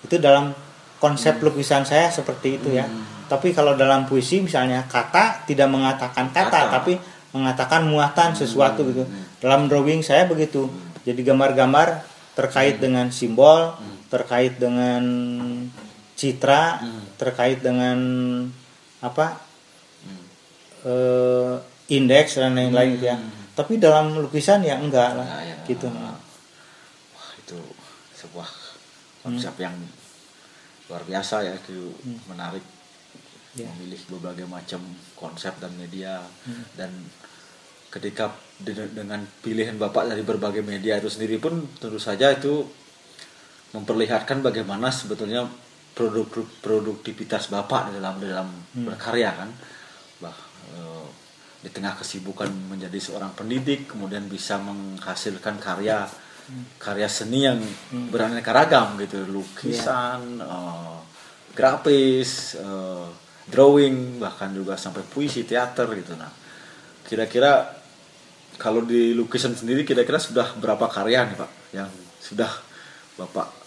Itu 0.07 0.15
dalam 0.17 0.55
konsep 0.97 1.43
lukisan 1.43 1.83
saya 1.83 2.07
seperti 2.07 2.55
itu 2.55 2.71
ya. 2.71 2.87
Tapi 3.27 3.51
kalau 3.51 3.75
dalam 3.75 4.07
puisi 4.07 4.39
misalnya 4.39 4.87
kata 4.87 5.43
tidak 5.43 5.67
mengatakan 5.67 6.31
kata, 6.31 6.49
Kata. 6.49 6.71
tapi 6.71 6.93
mengatakan 7.31 7.87
muatan 7.87 8.35
sesuatu 8.35 8.83
gitu. 8.87 9.03
Dalam 9.39 9.65
drawing 9.67 10.03
saya 10.03 10.27
begitu. 10.27 10.67
Jadi 11.01 11.21
gambar-gambar 11.25 12.03
terkait 12.37 12.77
dengan 12.77 13.09
simbol, 13.09 13.73
terkait 14.07 14.55
dengan 14.55 15.01
citra, 16.13 16.83
terkait 17.17 17.59
dengan 17.59 17.97
apa? 19.01 19.41
eh, 20.81 21.55
indeks 21.93 22.41
dan 22.41 22.57
lain-lain 22.57 22.97
gitu 22.97 23.05
ya. 23.05 23.17
Tapi 23.53 23.77
dalam 23.77 24.17
lukisan 24.17 24.65
ya 24.65 24.79
enggak 24.81 25.13
lah, 25.13 25.27
Ya, 25.43 25.53
ya. 25.53 25.57
gitu. 25.69 25.85
Wah, 25.93 26.17
itu 27.37 27.59
sebuah 28.17 28.49
konsep 29.21 29.53
yang 29.61 29.75
luar 30.89 31.05
biasa 31.05 31.45
ya 31.45 31.53
itu 31.53 31.93
menarik 32.25 32.63
Ya. 33.51 33.67
memilih 33.67 33.99
berbagai 34.07 34.47
macam 34.47 34.79
konsep 35.19 35.51
dan 35.59 35.75
media. 35.75 36.23
Dan 36.71 36.87
ketika 37.91 38.31
de- 38.63 38.95
dengan 38.95 39.19
pilihan 39.43 39.75
bapak 39.75 40.07
dari 40.07 40.23
berbagai 40.23 40.63
media 40.63 40.95
itu 40.95 41.11
sendiri 41.11 41.35
pun 41.35 41.67
tentu 41.75 41.99
saja 41.99 42.31
itu 42.31 42.63
memperlihatkan 43.75 44.39
bagaimana 44.39 44.87
sebetulnya 44.87 45.47
produk 45.91 46.27
produktivitas 46.63 47.51
bapak 47.51 47.91
di 47.91 47.99
dalam 47.99 48.15
dalam 48.23 48.47
berkarya 48.87 49.35
kan? 49.35 49.49
Bah 50.23 50.37
eh, 50.71 51.07
di 51.59 51.69
tengah 51.69 51.99
kesibukan 51.99 52.47
menjadi 52.71 52.95
seorang 52.97 53.35
pendidik 53.35 53.91
kemudian 53.91 54.31
bisa 54.31 54.57
menghasilkan 54.63 55.59
karya 55.59 56.07
karya 56.79 57.07
seni 57.11 57.43
yang 57.47 57.59
beraneka 58.07 58.55
ragam 58.55 58.95
gitu. 58.95 59.27
Lukisan 59.27 60.39
eh, 60.39 60.97
grafis 61.51 62.55
eh, 62.55 63.07
drawing 63.47 64.17
bahkan 64.17 64.51
juga 64.51 64.75
sampai 64.75 65.01
puisi 65.03 65.41
teater 65.41 65.89
gitu 65.95 66.13
nah 66.13 66.29
kira-kira 67.03 67.73
kalau 68.55 68.81
di 68.81 69.11
lukisan 69.11 69.51
sendiri 69.51 69.81
kira-kira 69.81 70.17
sudah 70.17 70.53
berapa 70.55 70.85
karya 70.85 71.25
nih 71.25 71.35
pak 71.35 71.51
yang 71.71 71.89
sudah 72.19 72.49
bapak 73.15 73.63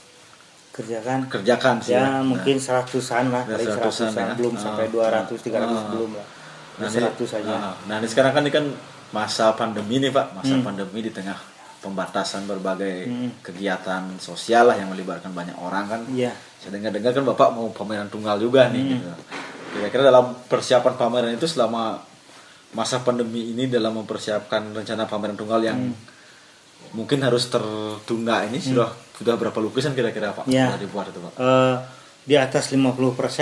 Kerjakan 0.70 1.30
kerjakan 1.30 1.78
sih 1.78 1.94
ya 1.94 2.02
Nah, 2.02 2.26
mungkin 2.26 2.58
seratusan 2.58 3.30
lah, 3.30 3.46
Ya, 3.46 3.54
kali 3.54 3.62
seratusan 3.64 4.10
seratusan, 4.10 4.26
ya. 4.26 4.34
belum 4.34 4.52
Ah, 4.52 4.60
sampai 4.60 4.84
200 4.90 5.38
300 5.38 5.70
ah. 5.70 5.86
belum 5.86 6.10
lah. 6.10 6.26
Nah, 6.74 6.88
Ya, 6.90 7.06
100 7.06 7.26
saja. 7.30 7.46
ah, 7.46 7.74
Nah, 7.86 7.96
ini 7.96 8.08
sekarang 8.10 8.32
kan 8.34 8.42
ini 8.42 8.50
kan 8.50 8.66
masa 9.10 9.54
pandemi 9.54 10.02
nih 10.02 10.10
Pak, 10.10 10.34
masa 10.34 10.50
Hmm. 10.52 10.66
pandemi 10.66 10.98
di 10.98 11.14
tengah 11.14 11.38
pembatasan 11.78 12.50
berbagai 12.50 13.06
Hmm. 13.06 13.30
kegiatan 13.38 14.18
sosial 14.18 14.66
lah 14.66 14.74
yang 14.74 14.90
melibatkan 14.90 15.30
banyak 15.30 15.54
orang 15.54 15.86
kan. 15.86 16.00
Iya. 16.10 16.34
Saya 16.58 16.74
dengar-dengar 16.74 17.12
kan 17.12 17.22
Bapak 17.24 17.48
mau 17.52 17.70
pameran 17.70 18.10
tunggal 18.10 18.34
juga 18.36 18.66
nih 18.66 18.82
Hmm. 18.82 18.92
gitu. 18.98 19.10
Kira-kira 19.74 20.02
dalam 20.04 20.38
persiapan 20.40 20.94
pameran 20.94 21.32
itu 21.32 21.44
selama 21.44 21.98
masa 22.70 22.98
pandemi 23.00 23.50
ini 23.50 23.66
dalam 23.66 23.94
mempersiapkan 23.96 24.70
rencana 24.72 25.04
pameran 25.04 25.34
tunggal 25.34 25.60
yang 25.60 25.78
Hmm. 25.80 25.94
mungkin 26.92 27.18
harus 27.20 27.46
tertunda 27.46 28.42
ini 28.44 28.58
sudah 28.60 28.86
sudah 29.12 29.34
berapa 29.34 29.58
lukisan 29.58 29.92
kira-kira 29.92 30.30
Pak 30.32 30.46
Ya. 30.46 30.70
sudah 30.70 30.80
dibuat 30.80 31.06
itu 31.08 31.18
Pak? 31.18 31.32
Eh, 31.36 31.74
di 32.24 32.34
atas 32.36 32.70
50% 32.70 32.78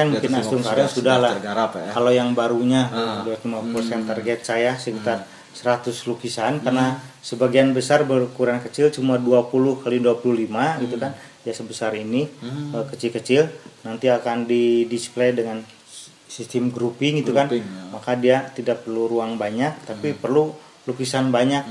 Di 0.06 0.12
mungkin 0.14 0.30
atas 0.30 0.40
Astung 0.42 0.60
50% 0.60 0.68
Karya 0.70 0.86
sudah 0.90 1.16
lah. 1.18 1.32
ya. 1.36 1.90
Kalau 1.90 2.10
yang 2.10 2.32
barunya 2.32 2.82
Ah. 2.86 3.20
udah 3.20 3.36
50% 3.36 4.04
target 4.04 4.38
saya 4.42 4.72
sekitar 4.74 5.24
100 5.52 6.04
lukisan 6.06 6.60
karena 6.60 6.96
sebagian 7.20 7.70
besar 7.70 8.04
berukuran 8.04 8.56
kecil 8.58 8.88
cuma 8.88 9.16
20 9.16 9.52
kali 9.78 9.96
25 9.96 10.80
gitu 10.80 10.96
kan. 10.96 11.12
Ya 11.42 11.52
sebesar 11.52 11.92
ini 11.94 12.28
eh, 12.72 12.84
kecil-kecil 12.86 13.48
nanti 13.82 14.08
akan 14.08 14.44
di 14.44 14.84
display 14.86 15.32
dengan 15.32 15.60
sistem 16.32 16.72
grouping 16.72 17.20
gitu 17.20 17.36
kan. 17.36 17.52
Ya. 17.52 17.60
Maka 17.92 18.16
dia 18.16 18.48
tidak 18.56 18.88
perlu 18.88 19.04
ruang 19.04 19.36
banyak 19.36 19.84
tapi 19.84 20.16
perlu 20.16 20.56
lukisan 20.88 21.28
banyak. 21.28 21.62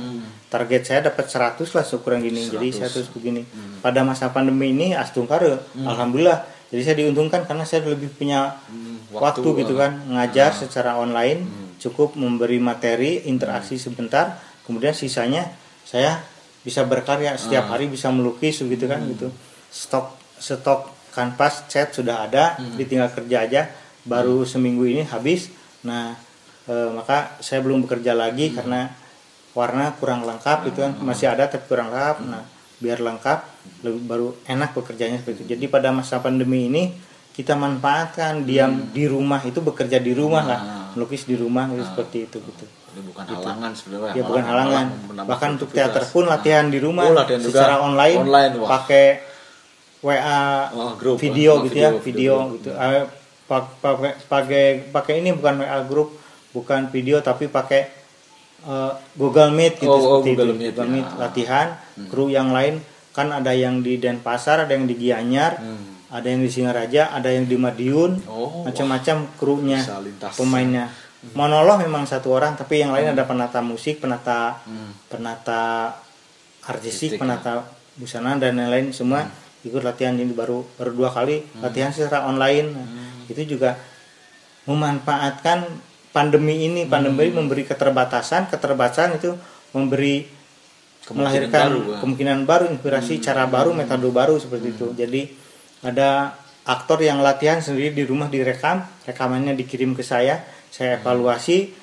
Target 0.53 0.81
saya 0.85 0.99
dapat 1.09 1.25
100 1.25 1.57
lah 1.65 1.83
seukuran 1.83 2.21
gini. 2.21 2.45
Jadi 2.45 2.69
100 2.69 3.09
begini. 3.09 3.41
Pada 3.81 4.05
masa 4.05 4.29
pandemi 4.29 4.69
ini 4.69 4.93
Astungkar 4.93 5.41
alhamdulillah. 5.73 6.45
Jadi 6.71 6.81
saya 6.87 6.95
diuntungkan 7.03 7.43
karena 7.43 7.67
saya 7.67 7.83
lebih 7.83 8.07
punya 8.15 8.55
Hmm, 8.71 9.03
waktu, 9.11 9.43
waktu, 9.43 9.59
gitu 9.67 9.75
ah. 9.75 9.79
kan 9.83 9.91
ngajar 10.07 10.55
secara 10.55 10.95
online 10.95 11.43
cukup 11.83 12.15
memberi 12.15 12.63
materi 12.63 13.27
interaksi 13.27 13.75
sebentar. 13.75 14.39
Kemudian 14.63 14.95
sisanya 14.95 15.51
saya 15.83 16.23
bisa 16.63 16.87
berkarya 16.87 17.35
setiap 17.35 17.67
hari 17.73 17.91
bisa 17.91 18.07
melukis 18.13 18.63
begitu 18.63 18.87
kan 18.87 19.03
gitu. 19.03 19.27
Stok 19.67 20.15
stok 20.39 21.11
kanvas 21.11 21.67
cat 21.67 21.91
sudah 21.91 22.23
ada 22.23 22.55
ditinggal 22.79 23.11
kerja 23.11 23.37
aja 23.43 23.61
baru 24.03 24.43
seminggu 24.43 24.83
ini 24.83 25.03
habis. 25.03 25.49
Nah 25.81 26.15
eh, 26.65 26.89
maka 26.89 27.37
saya 27.39 27.59
belum 27.59 27.85
bekerja 27.85 28.13
lagi 28.13 28.51
karena 28.51 28.89
warna 29.51 29.91
kurang 29.95 30.23
lengkap 30.23 30.69
gitu 30.69 30.79
kan. 30.81 30.93
Masih 30.99 31.27
ada 31.27 31.45
tapi 31.45 31.65
kurang 31.65 31.89
lengkap. 31.89 32.17
Nah 32.23 32.43
biar 32.77 32.97
lengkap 32.97 33.39
lebih 33.85 34.01
baru 34.03 34.27
enak 34.43 34.73
bekerjanya 34.73 35.21
seperti 35.21 35.45
itu. 35.45 35.53
Jadi 35.53 35.65
pada 35.67 35.93
masa 35.93 36.17
pandemi 36.17 36.65
ini 36.65 36.89
kita 37.31 37.53
manfaatkan 37.53 38.43
diam 38.43 38.89
di 38.89 39.05
rumah 39.05 39.39
itu 39.41 39.61
bekerja 39.61 39.97
di 39.97 40.11
rumah 40.11 40.43
lah. 40.43 40.59
Melukis 40.91 41.23
di 41.23 41.39
rumah 41.39 41.71
gitu, 41.71 41.85
seperti 41.85 42.17
itu 42.25 42.37
gitu. 42.41 42.65
Ini 42.91 43.07
bukan 43.07 43.23
halangan 43.23 43.71
sebenarnya. 43.71 44.11
ya 44.11 44.23
bukan 44.27 44.43
halangan. 44.43 44.85
bahkan 45.23 45.49
untuk 45.55 45.71
teater 45.71 46.03
pun 46.03 46.27
latihan 46.27 46.67
di 46.67 46.75
rumah 46.75 47.07
Oh, 47.07 47.15
latihan 47.15 47.39
juga. 47.39 47.63
secara 47.63 47.75
online, 47.79 48.17
Online, 48.19 48.53
wah. 48.59 48.67
pakai 48.75 49.05
WA 50.01 50.43
Oh, 50.73 50.91
grup. 50.97 51.15
video 51.15 51.55
Oh, 51.55 51.63
gitu 51.63 51.77
ya 51.77 51.89
video, 51.95 52.01
video, 52.01 52.33
video. 52.35 52.35
gitu. 52.57 52.69
Pak- 52.73 53.20
pakai 53.51 54.15
pakai 54.25 54.63
pakai 54.87 55.13
ini 55.19 55.35
bukan 55.35 55.59
WA 55.59 55.79
grup 55.83 56.15
bukan 56.49 56.87
video 56.87 57.19
tapi 57.19 57.51
pakai 57.51 57.81
eh, 58.63 58.91
Google 59.13 59.51
Meet 59.51 59.73
gitu 59.77 59.91
Oh, 59.91 59.99
oh, 59.99 60.01
seperti 60.23 60.29
Google 60.31 60.47
itu 60.47 60.55
Meet, 60.55 60.71
Google 60.71 60.87
ya. 60.87 60.93
Meet 60.93 61.07
latihan 61.17 61.67
kru 62.07 62.25
yang 62.27 62.49
lain. 62.49 62.79
Kan 63.11 63.27
ada 63.29 63.51
yang 63.51 63.83
di 63.83 63.99
Denpasar 63.99 64.63
ada 64.63 64.71
yang 64.71 64.85
di 64.85 64.95
Gianyar 64.95 65.59
Hmm. 65.59 65.99
ada 66.09 66.27
yang 66.27 66.39
di 66.39 66.47
Singaraja 66.47 67.11
ada 67.11 67.27
yang 67.27 67.43
di 67.43 67.55
Madiun. 67.55 68.23
Oh, 68.25 68.63
macam-macam 68.63 69.27
krunya 69.35 69.79
pemainnya. 70.33 70.85
Monolog 71.31 71.77
memang 71.79 72.03
satu 72.03 72.31
orang 72.31 72.55
tapi 72.55 72.79
yang 72.79 72.89
lain 72.89 73.11
ada 73.11 73.23
penata 73.23 73.59
musik 73.61 73.99
penata 73.99 74.63
Hmm. 74.63 74.95
penata 75.05 75.91
artistik 76.61 77.13
Artistik, 77.13 77.19
penata 77.19 77.67
busana 77.93 78.37
dan 78.37 78.55
lain-lain 78.55 78.89
semua. 78.91 79.27
Ikut 79.61 79.81
latihan 79.81 80.15
ini 80.15 80.31
baru 80.31 80.63
baru 80.73 80.91
dua 80.91 81.09
kali. 81.09 81.43
Latihan 81.59 81.89
secara 81.89 82.23
online. 82.23 82.67
Nah, 82.71 82.87
itu 83.31 83.57
juga 83.57 83.79
memanfaatkan 84.67 85.65
pandemi 86.11 86.67
ini. 86.67 86.85
Pandemi 86.85 87.31
memberi 87.31 87.63
keterbatasan. 87.65 88.51
Keterbatasan 88.51 89.17
itu 89.17 89.33
memberi 89.71 90.27
melahirkan 91.09 91.67
baru, 91.73 91.79
ya. 91.81 91.97
kemungkinan 92.05 92.39
baru 92.45 92.65
inspirasi 92.69 93.17
cara 93.25 93.49
baru 93.49 93.73
metode 93.73 94.05
baru 94.13 94.37
seperti 94.37 94.77
itu. 94.77 94.93
Jadi 94.93 95.21
ada 95.81 96.37
aktor 96.61 97.01
yang 97.01 97.25
latihan 97.25 97.57
sendiri 97.57 97.91
di 97.91 98.03
rumah 98.05 98.29
direkam. 98.29 98.85
Rekamannya 99.07 99.57
dikirim 99.57 99.97
ke 99.97 100.05
saya. 100.05 100.45
Saya 100.71 101.01
evaluasi 101.01 101.73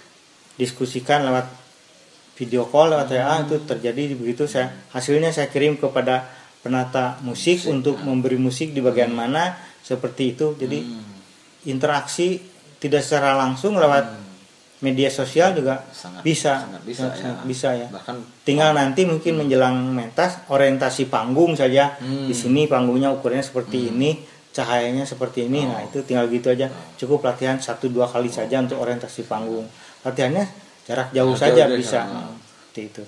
diskusikan 0.56 1.26
lewat 1.26 1.46
video 2.38 2.70
call 2.70 2.94
lewat 2.94 3.10
WA 3.10 3.36
itu 3.42 3.56
terjadi. 3.66 4.14
Begitu 4.14 4.46
saya 4.46 4.70
hasilnya 4.94 5.34
saya 5.34 5.50
kirim 5.50 5.76
kepada 5.76 6.30
penata 6.62 7.18
musik, 7.26 7.66
Musik, 7.66 7.74
untuk 7.74 7.96
ya. 7.98 8.04
memberi 8.06 8.38
musik 8.38 8.70
di 8.70 8.78
bagian 8.78 9.10
mana 9.10 9.58
seperti 9.82 10.38
itu. 10.38 10.54
Jadi 10.54 10.78
interaksi 11.68 12.40
tidak 12.76 13.00
secara 13.00 13.36
langsung 13.36 13.76
lewat 13.76 14.26
media 14.78 15.10
sosial 15.10 15.52
juga 15.52 15.82
sangat 15.90 16.22
bisa. 16.22 16.62
sangat 16.62 16.82
bisa 16.82 17.00
sangat- 17.02 17.12
ya. 17.12 17.22
sangat 17.26 17.40
bisa 17.44 17.68
ya. 17.74 17.86
Bahkan 17.90 18.16
tinggal 18.42 18.70
nanti 18.72 19.02
mungkin 19.02 19.34
menjelang 19.36 19.74
mentas 19.90 20.38
orientasi 20.46 21.06
panggung 21.06 21.52
saja. 21.52 21.98
Hmm. 21.98 22.24
di 22.24 22.34
sini 22.34 22.64
panggungnya 22.64 23.10
ukurannya 23.10 23.42
seperti 23.42 23.90
ini 23.90 24.14
cahayanya 24.48 25.02
seperti 25.02 25.46
ini. 25.46 25.62
Nah 25.62 25.82
Oh. 25.82 25.86
itu 25.86 25.98
tinggal 26.02 26.26
gitu 26.28 26.48
aja. 26.48 26.70
Cukup 26.94 27.22
latihan 27.22 27.58
satu 27.58 27.86
dua 27.86 28.06
kali 28.06 28.30
saja 28.30 28.58
untuk 28.58 28.78
orientasi 28.78 29.26
panggung. 29.26 29.66
Latihannya 30.00 30.46
jarak 30.86 31.10
jauh 31.10 31.34
Jarak 31.34 31.42
saja 31.52 31.62
jauh 31.66 31.76
bisa. 31.76 32.00
ah. 32.00 32.30
seperti 32.64 32.80
itu 32.88 33.02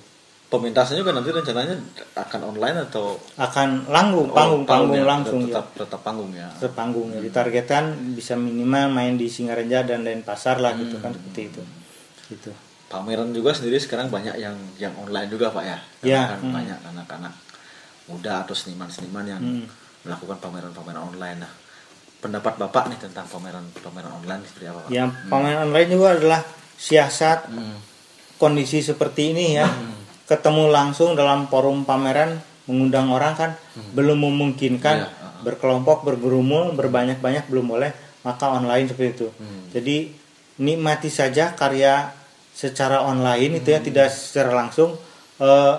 pementasannya 0.50 1.00
juga 1.00 1.14
nanti 1.14 1.30
rencananya 1.30 1.78
akan 2.18 2.40
online 2.44 2.76
atau 2.84 3.14
akan 3.38 3.86
langgung 3.86 4.28
Oh, 4.28 4.34
panggung 4.34 4.62
panggung 4.66 4.98
ya, 4.98 5.06
langsung 5.06 5.40
ya 5.40 5.54
tetap 5.54 5.66
tetap 5.78 6.00
panggung 6.02 6.30
ya 6.34 6.50
Tetap 6.52 6.74
panggung 6.74 7.08
ya 7.08 7.22
ditargetkan 7.22 7.84
bisa 8.12 8.34
minimal 8.34 8.90
main 8.90 9.14
di 9.14 9.26
Singarenja 9.26 9.80
dan 9.82 10.02
Denpasar 10.02 10.58
lah 10.58 10.74
gitu 10.74 10.98
Hmm. 10.98 11.04
kan 11.06 11.12
seperti 11.14 11.42
itu 11.48 11.62
gitu 12.28 12.50
pameran 12.86 13.30
juga 13.30 13.54
sendiri 13.54 13.78
sekarang 13.78 14.10
banyak 14.10 14.34
yang 14.36 14.58
yang 14.76 14.90
online 14.96 15.30
juga 15.30 15.48
pak 15.48 15.62
ya 15.62 15.78
Karena 16.00 16.10
Ya, 16.10 16.20
kan 16.28 16.38
hmm. 16.40 16.50
banyak 16.52 16.78
anak-anak 16.84 17.32
muda 18.06 18.32
atau 18.42 18.52
seniman-seniman 18.52 19.24
yang 19.24 19.38
Hmm. 19.40 19.66
melakukan 20.02 20.36
pameran-pameran 20.36 20.98
online 21.04 21.38
nah 21.38 21.52
pendapat 22.18 22.58
bapak 22.58 22.90
nih 22.90 22.98
tentang 23.00 23.24
pameran-pameran 23.24 24.12
online 24.14 24.42
seperti 24.42 24.66
apa 24.66 24.78
pak? 24.82 24.90
ya 24.90 25.06
pameran 25.24 25.60
online 25.64 25.88
juga 25.88 26.08
adalah 26.12 26.42
siasat 26.74 27.46
Hmm. 27.46 27.78
kondisi 28.34 28.80
seperti 28.80 29.30
ini 29.30 29.54
ya 29.54 29.70
ketemu 30.30 30.70
langsung 30.70 31.18
dalam 31.18 31.50
forum 31.50 31.82
pameran 31.82 32.38
mengundang 32.70 33.10
orang 33.10 33.34
kan 33.34 33.50
belum 33.90 34.22
memungkinkan 34.22 34.96
Iya, 34.96 35.08
uh-uh. 35.10 35.42
berkelompok 35.42 36.06
bergerumul 36.06 36.78
berbanyak-banyak 36.78 37.50
belum 37.50 37.66
boleh 37.66 37.90
maka 38.22 38.46
online 38.48 38.86
seperti 38.86 39.10
itu 39.10 39.28
Hmm. 39.34 39.66
jadi 39.74 39.96
nikmati 40.56 41.10
saja 41.10 41.50
karya 41.52 42.14
secara 42.52 43.02
online 43.02 43.58
itu 43.58 43.68
ya 43.68 43.82
Hmm. 43.82 43.86
tidak 43.86 44.08
secara 44.08 44.54
langsung 44.54 44.94
Eh, 45.40 45.74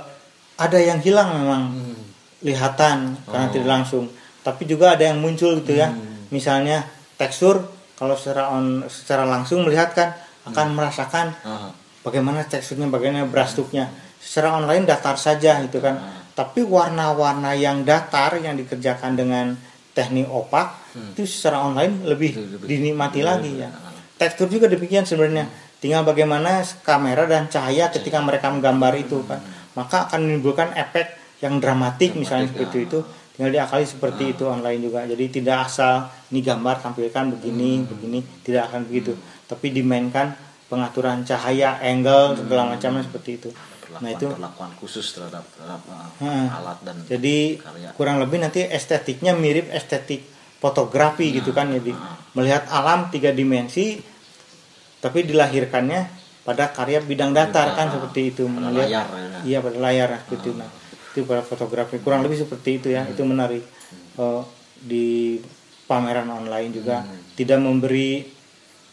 ada 0.57 0.79
yang 0.81 0.97
hilang 0.99 1.37
memang 1.37 1.63
Hmm. 1.69 2.01
lihatan 2.41 3.13
karena 3.23 3.45
Oh. 3.45 3.53
tidak 3.53 3.69
langsung 3.69 4.09
tapi 4.41 4.65
juga 4.65 4.97
ada 4.97 5.05
yang 5.05 5.21
muncul 5.21 5.53
gitu 5.55 5.77
ya 5.77 5.93
Hmm. 5.93 6.25
misalnya 6.27 6.81
tekstur 7.13 7.61
kalau 7.93 8.17
secara 8.17 8.49
on 8.49 8.81
secara 8.89 9.23
langsung 9.23 9.61
melihat 9.61 9.93
kan 9.93 10.17
Hmm. 10.17 10.49
akan 10.49 10.67
merasakan 10.73 11.27
Ah, 11.45 11.69
bagaimana 12.01 12.41
teksturnya 12.43 12.89
bagaimana 12.89 13.29
berastuknya 13.29 13.93
secara 14.21 14.61
online 14.61 14.85
datar 14.85 15.17
saja 15.17 15.57
gitu 15.65 15.81
kan. 15.81 15.97
Ah. 15.97 16.19
tapi 16.31 16.63
warna-warna 16.63 17.51
yang 17.53 17.83
datar 17.83 18.39
yang 18.39 18.55
dikerjakan 18.55 19.19
dengan 19.19 19.51
teknik 19.91 20.31
opak 20.31 20.79
Hmm. 20.95 21.11
itu 21.11 21.27
secara 21.27 21.59
online 21.59 22.07
lebih, 22.07 22.35
lebih- 22.35 22.67
dinikmati 22.67 23.19
lebih- 23.19 23.27
lagi 23.27 23.51
lebih- 23.51 23.67
ya 23.67 23.69
tekstur 24.15 24.47
juga 24.47 24.69
demikian 24.69 25.01
sebenarnya. 25.01 25.49
Tinggal 25.81 26.05
bagaimana 26.05 26.61
kamera 26.85 27.25
dan 27.25 27.49
cahaya 27.49 27.89
ketika 27.89 28.21
mereka 28.21 28.53
menggambar 28.53 28.93
itu 28.93 29.25
kan. 29.25 29.41
Maka 29.73 30.05
akan 30.05 30.29
menimbulkan 30.29 30.77
efek 30.77 31.09
yang 31.41 31.57
dramatik, 31.57 32.13
misalnya 32.13 32.45
Dramatik, 32.45 32.69
seperti 32.69 32.77
ya. 32.77 32.85
itu. 32.85 32.99
Tinggal 33.33 33.51
diakali 33.57 33.85
seperti 33.89 34.23
itu 34.37 34.43
online 34.45 34.77
juga. 34.77 35.01
Jadi 35.09 35.25
tidak 35.41 35.65
asal 35.65 36.05
ini 36.29 36.39
gambar 36.45 36.75
tampilkan 36.85 37.33
begini 37.33 37.81
begini. 37.81 38.19
Tidak 38.45 38.61
akan 38.69 38.85
begitu. 38.85 39.17
Tapi 39.49 39.73
dimainkan 39.73 40.37
pengaturan 40.69 41.25
cahaya 41.25 41.81
angle 41.81 42.37
segala 42.37 42.77
macamnya 42.77 43.01
seperti 43.01 43.41
itu 43.41 43.49
perlakuan 43.91 44.07
nah 44.07 44.11
itu. 44.15 44.27
perlakuan 44.31 44.71
khusus 44.79 45.05
terhadap, 45.11 45.43
terhadap, 45.51 45.81
Hmm. 46.23 46.47
alat 46.47 46.79
dan 46.87 46.95
jadi 47.03 47.59
karya. 47.59 47.89
kurang 47.99 48.17
lebih 48.23 48.39
nanti 48.39 48.63
estetiknya 48.63 49.35
mirip 49.35 49.67
estetik 49.75 50.23
fotografi 50.63 51.35
gitu 51.35 51.51
kan 51.51 51.67
jadi 51.75 51.91
melihat 52.31 52.71
alam 52.71 53.11
tiga 53.11 53.35
dimensi 53.35 53.99
tapi 55.03 55.27
dilahirkannya 55.27 56.21
pada 56.41 56.71
karya 56.71 57.03
bidang 57.03 57.35
datar 57.35 57.75
kan 57.75 57.91
seperti 57.91 58.33
itu 58.33 58.47
pada 58.49 58.71
melihat 58.71 58.89
layar, 58.89 59.07
ya. 59.11 59.39
iya 59.45 59.57
pada 59.59 59.77
layar 59.77 60.07
nah, 60.09 60.19
seperti 60.23 60.35
itu. 60.41 60.51
Nah 60.57 60.69
itu 61.11 61.27
pada 61.27 61.43
fotografi. 61.43 61.99
Kurang 61.99 62.23
lebih 62.23 62.39
seperti 62.39 62.79
itu 62.79 62.87
ya 62.89 63.03
itu 63.03 63.21
menarik. 63.27 63.63
Eh, 64.15 64.41
di 64.81 65.37
pameran 65.85 66.27
online 66.31 66.71
juga. 66.73 67.03
Tidak 67.35 67.59
memberi 67.61 68.25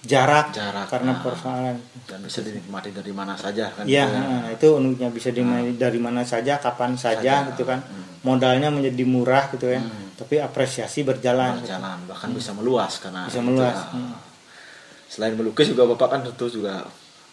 jarak, 0.09 0.47
Jarak, 0.51 0.89
karena 0.89 1.13
ah. 1.13 1.21
persoalan 1.21 1.77
dan 2.03 2.19
bisa 2.19 2.41
dinikmati 2.41 2.91
dari 2.91 3.13
mana 3.13 3.37
saja 3.37 3.69
kan 3.69 3.85
Iya, 3.85 4.03
gitu 4.03 4.17
ya. 4.17 4.23
nah, 4.25 4.49
itu 4.49 4.67
uniknya 4.73 5.09
bisa 5.11 5.29
dimulai 5.29 5.77
dari 5.77 5.99
mana 5.99 6.25
saja, 6.25 6.57
kapan 6.57 6.97
saja, 6.97 7.21
Saja. 7.45 7.49
gitu 7.53 7.63
kan. 7.63 7.79
Hmm. 7.79 8.25
Modalnya 8.25 8.69
menjadi 8.69 9.05
murah 9.05 9.47
gitu 9.49 9.69
ya. 9.69 9.79
Hmm. 9.79 10.17
Tapi 10.17 10.41
apresiasi 10.41 11.05
berjalan. 11.05 11.61
berjalan 11.61 12.01
bahkan 12.05 12.33
bisa 12.33 12.51
meluas 12.51 12.99
karena 12.99 13.29
Bisa 13.29 13.39
itu 13.39 13.47
meluas, 13.47 13.77
ya. 13.77 13.93
hmm. 13.93 14.13
selain 15.07 15.35
melukis 15.35 15.69
juga 15.69 15.85
bapak 15.87 16.09
kan 16.09 16.21
tentu 16.23 16.49
juga 16.51 16.85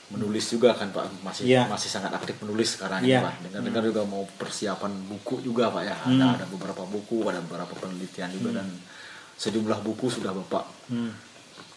menulis 0.06 0.46
juga 0.46 0.70
kan 0.72 0.88
pak 0.90 1.02
masih 1.20 1.50
Iya. 1.50 1.66
masih 1.66 1.90
sangat 1.90 2.14
aktif 2.14 2.38
menulis 2.40 2.78
sekarang 2.78 3.02
Iya. 3.02 3.20
ini 3.20 3.26
pak 3.26 3.34
dengar 3.44 3.62
dengar 3.66 3.84
juga 3.86 4.02
mau 4.06 4.22
persiapan 4.32 4.92
buku 5.04 5.42
juga 5.42 5.68
pak 5.70 5.84
ya 5.84 5.96
Hmm. 5.98 6.22
ada 6.22 6.26
ada 6.36 6.46
beberapa 6.46 6.86
buku 6.86 7.26
ada 7.26 7.42
beberapa 7.42 7.74
penelitian 7.74 8.30
juga 8.30 8.62
dan 8.62 8.70
sejumlah 9.36 9.82
buku 9.82 10.06
sudah 10.08 10.30
bapak 10.32 10.64
Hmm. 10.88 11.10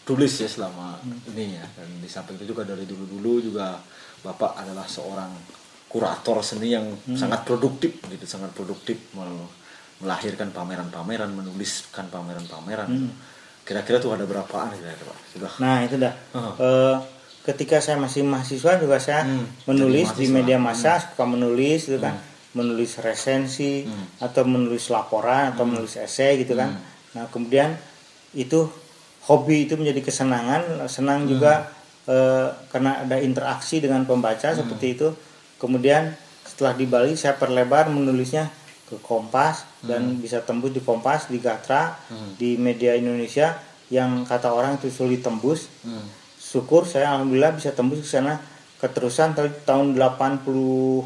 Tulis 0.09 0.33
ya 0.35 0.49
selama 0.49 0.97
ini 1.29 1.53
ya 1.53 1.65
dan 1.69 1.89
di 1.95 2.09
samping 2.09 2.33
itu 2.35 2.49
juga 2.49 2.65
dari 2.65 2.83
dulu 2.83 3.05
dulu 3.07 3.33
juga 3.43 3.77
bapak 4.19 4.57
adalah 4.57 4.83
seorang 4.85 5.29
kurator 5.85 6.41
seni 6.41 6.69
yang 6.71 6.85
Hmm. 7.05 7.13
sangat 7.15 7.41
produktif 7.43 8.01
gitu 8.03 8.25
sangat 8.25 8.49
produktif 8.51 8.97
mel- 9.13 9.49
melahirkan 9.99 10.49
pameran-pameran 10.49 11.29
menuliskan 11.29 12.07
pameran-pameran 12.07 12.87
Hmm. 12.87 13.13
kira-kira 13.61 13.97
tuh 13.97 14.11
ada 14.11 14.23
berapaan 14.23 14.71
kira-kira 14.71 15.05
pak 15.05 15.17
sudah 15.29 15.51
Nah, 15.59 15.77
itu 15.83 15.95
dah. 15.95 16.13
Oh. 16.33 16.53
Eh, 16.57 16.95
ketika 17.43 17.77
saya 17.77 17.97
masih 17.97 18.23
mahasiswa 18.23 18.77
juga 18.77 18.97
saya 18.97 19.21
Hmm, 19.23 19.45
menulis 19.65 20.09
di 20.15 20.25
media 20.27 20.57
massa, 20.57 20.97
suka 20.97 21.21
menulis 21.23 21.85
gitu 21.85 21.99
kan. 21.99 22.17
Hmm. 22.17 22.27
Menulis 22.55 22.97
resensi 22.97 23.85
Hmm. 23.85 24.09
atau 24.19 24.41
menulis 24.43 24.89
laporan 24.89 25.53
atau 25.53 25.65
menulis 25.65 25.93
esai 25.95 26.37
gitu 26.37 26.53
kan. 26.53 26.73
Hmm. 26.73 26.81
Nah, 27.13 27.25
kemudian 27.27 27.77
itu 28.31 28.69
hobi 29.29 29.69
itu 29.69 29.77
menjadi 29.77 30.01
kesenangan, 30.01 30.89
senang 30.89 31.21
Hmm. 31.23 31.29
juga 31.29 31.53
eh, 32.09 32.49
karena 32.73 33.05
ada 33.05 33.21
interaksi 33.21 33.77
dengan 33.77 34.01
pembaca 34.01 34.49
Hmm. 34.49 34.57
seperti 34.57 34.97
itu. 34.97 35.13
Kemudian 35.61 36.09
setelah 36.41 36.73
di 36.73 36.89
Bali 36.89 37.13
saya 37.13 37.37
perlebar 37.37 37.85
menulisnya 37.93 38.49
ke 38.89 38.97
Kompas 38.97 39.69
dan 39.85 40.17
bisa 40.17 40.41
tembus 40.41 40.73
di 40.73 40.81
Kompas, 40.81 41.29
di 41.29 41.37
Gatra, 41.37 41.93
Hmm. 42.09 42.33
di 42.33 42.57
media 42.57 42.97
Indonesia 42.97 43.61
yang 43.93 44.25
kata 44.25 44.49
orang 44.49 44.81
itu 44.81 44.89
sulit 44.89 45.21
tembus. 45.21 45.69
Hmm. 45.85 46.01
Syukur 46.41 46.89
saya 46.89 47.13
alhamdulillah 47.13 47.53
bisa 47.53 47.77
tembus 47.77 48.01
ke 48.01 48.09
sana 48.09 48.41
keterusan 48.81 49.37
tahun 49.37 49.53
tahun 49.69 49.87
80-an 49.93 51.05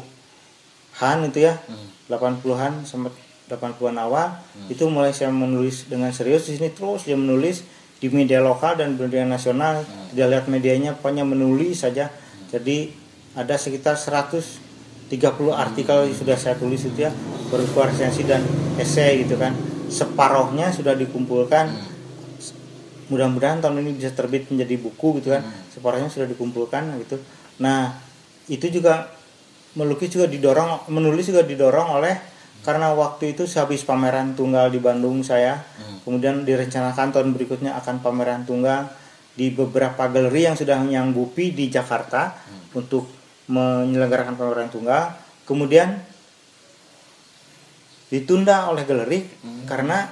itu 1.28 1.44
ya. 1.44 1.60
Hmm. 1.68 1.84
80-an 2.08 2.88
sampai 2.88 3.12
80-an 3.44 3.96
awal 4.00 4.40
itu 4.68 4.88
mulai 4.88 5.12
saya 5.12 5.28
menulis 5.28 5.84
dengan 5.84 6.08
serius 6.08 6.48
di 6.48 6.56
sini 6.56 6.72
terus 6.72 7.04
dia 7.04 7.12
menulis 7.12 7.60
di 7.98 8.10
media 8.10 8.42
lokal 8.42 8.78
dan 8.78 8.98
media 8.98 9.24
nasional 9.24 9.82
tidak 10.12 10.26
lihat 10.30 10.44
medianya 10.50 10.90
pokoknya 10.98 11.26
menulis 11.26 11.82
saja. 11.82 12.10
Jadi 12.50 12.90
ada 13.34 13.58
sekitar 13.58 13.98
130 13.98 15.10
artikel 15.50 15.96
yang 16.06 16.14
sudah 16.14 16.36
saya 16.38 16.54
tulis 16.54 16.82
itu 16.86 17.06
ya 17.06 17.10
berupa 17.50 17.90
resensi 17.90 18.22
dan 18.22 18.42
esai 18.78 19.26
gitu 19.26 19.34
kan. 19.38 19.54
Separohnya 19.90 20.70
sudah 20.70 20.94
dikumpulkan. 20.94 21.94
Mudah-mudahan 23.12 23.60
tahun 23.60 23.84
ini 23.84 24.00
bisa 24.00 24.14
terbit 24.16 24.48
menjadi 24.48 24.80
buku 24.80 25.20
gitu 25.22 25.34
kan. 25.34 25.42
Separuhnya 25.70 26.08
sudah 26.08 26.30
dikumpulkan 26.30 26.94
gitu. 27.04 27.18
Nah 27.62 27.94
itu 28.50 28.68
juga 28.70 29.10
melukis 29.74 30.14
juga 30.14 30.30
didorong 30.30 30.86
menulis 30.90 31.26
juga 31.26 31.42
didorong 31.42 31.98
oleh 31.98 32.14
karena 32.64 32.96
waktu 32.96 33.36
itu 33.36 33.44
sehabis 33.44 33.84
pameran 33.84 34.32
tunggal 34.32 34.72
di 34.72 34.80
Bandung 34.80 35.20
saya. 35.20 35.60
Kemudian 36.00 36.48
direncanakan 36.48 37.12
tahun 37.12 37.36
berikutnya 37.36 37.76
akan 37.76 38.00
pameran 38.00 38.48
tunggal 38.48 38.88
di 39.36 39.52
beberapa 39.52 40.08
galeri 40.08 40.48
yang 40.48 40.56
sudah 40.56 40.80
menyanggupi 40.80 41.52
di 41.52 41.68
Jakarta 41.68 42.32
untuk 42.72 43.04
menyelenggarakan 43.52 44.40
pameran 44.40 44.72
tunggal. 44.72 45.12
Kemudian 45.44 46.00
ditunda 48.08 48.72
oleh 48.72 48.88
galeri 48.88 49.28
karena 49.68 50.08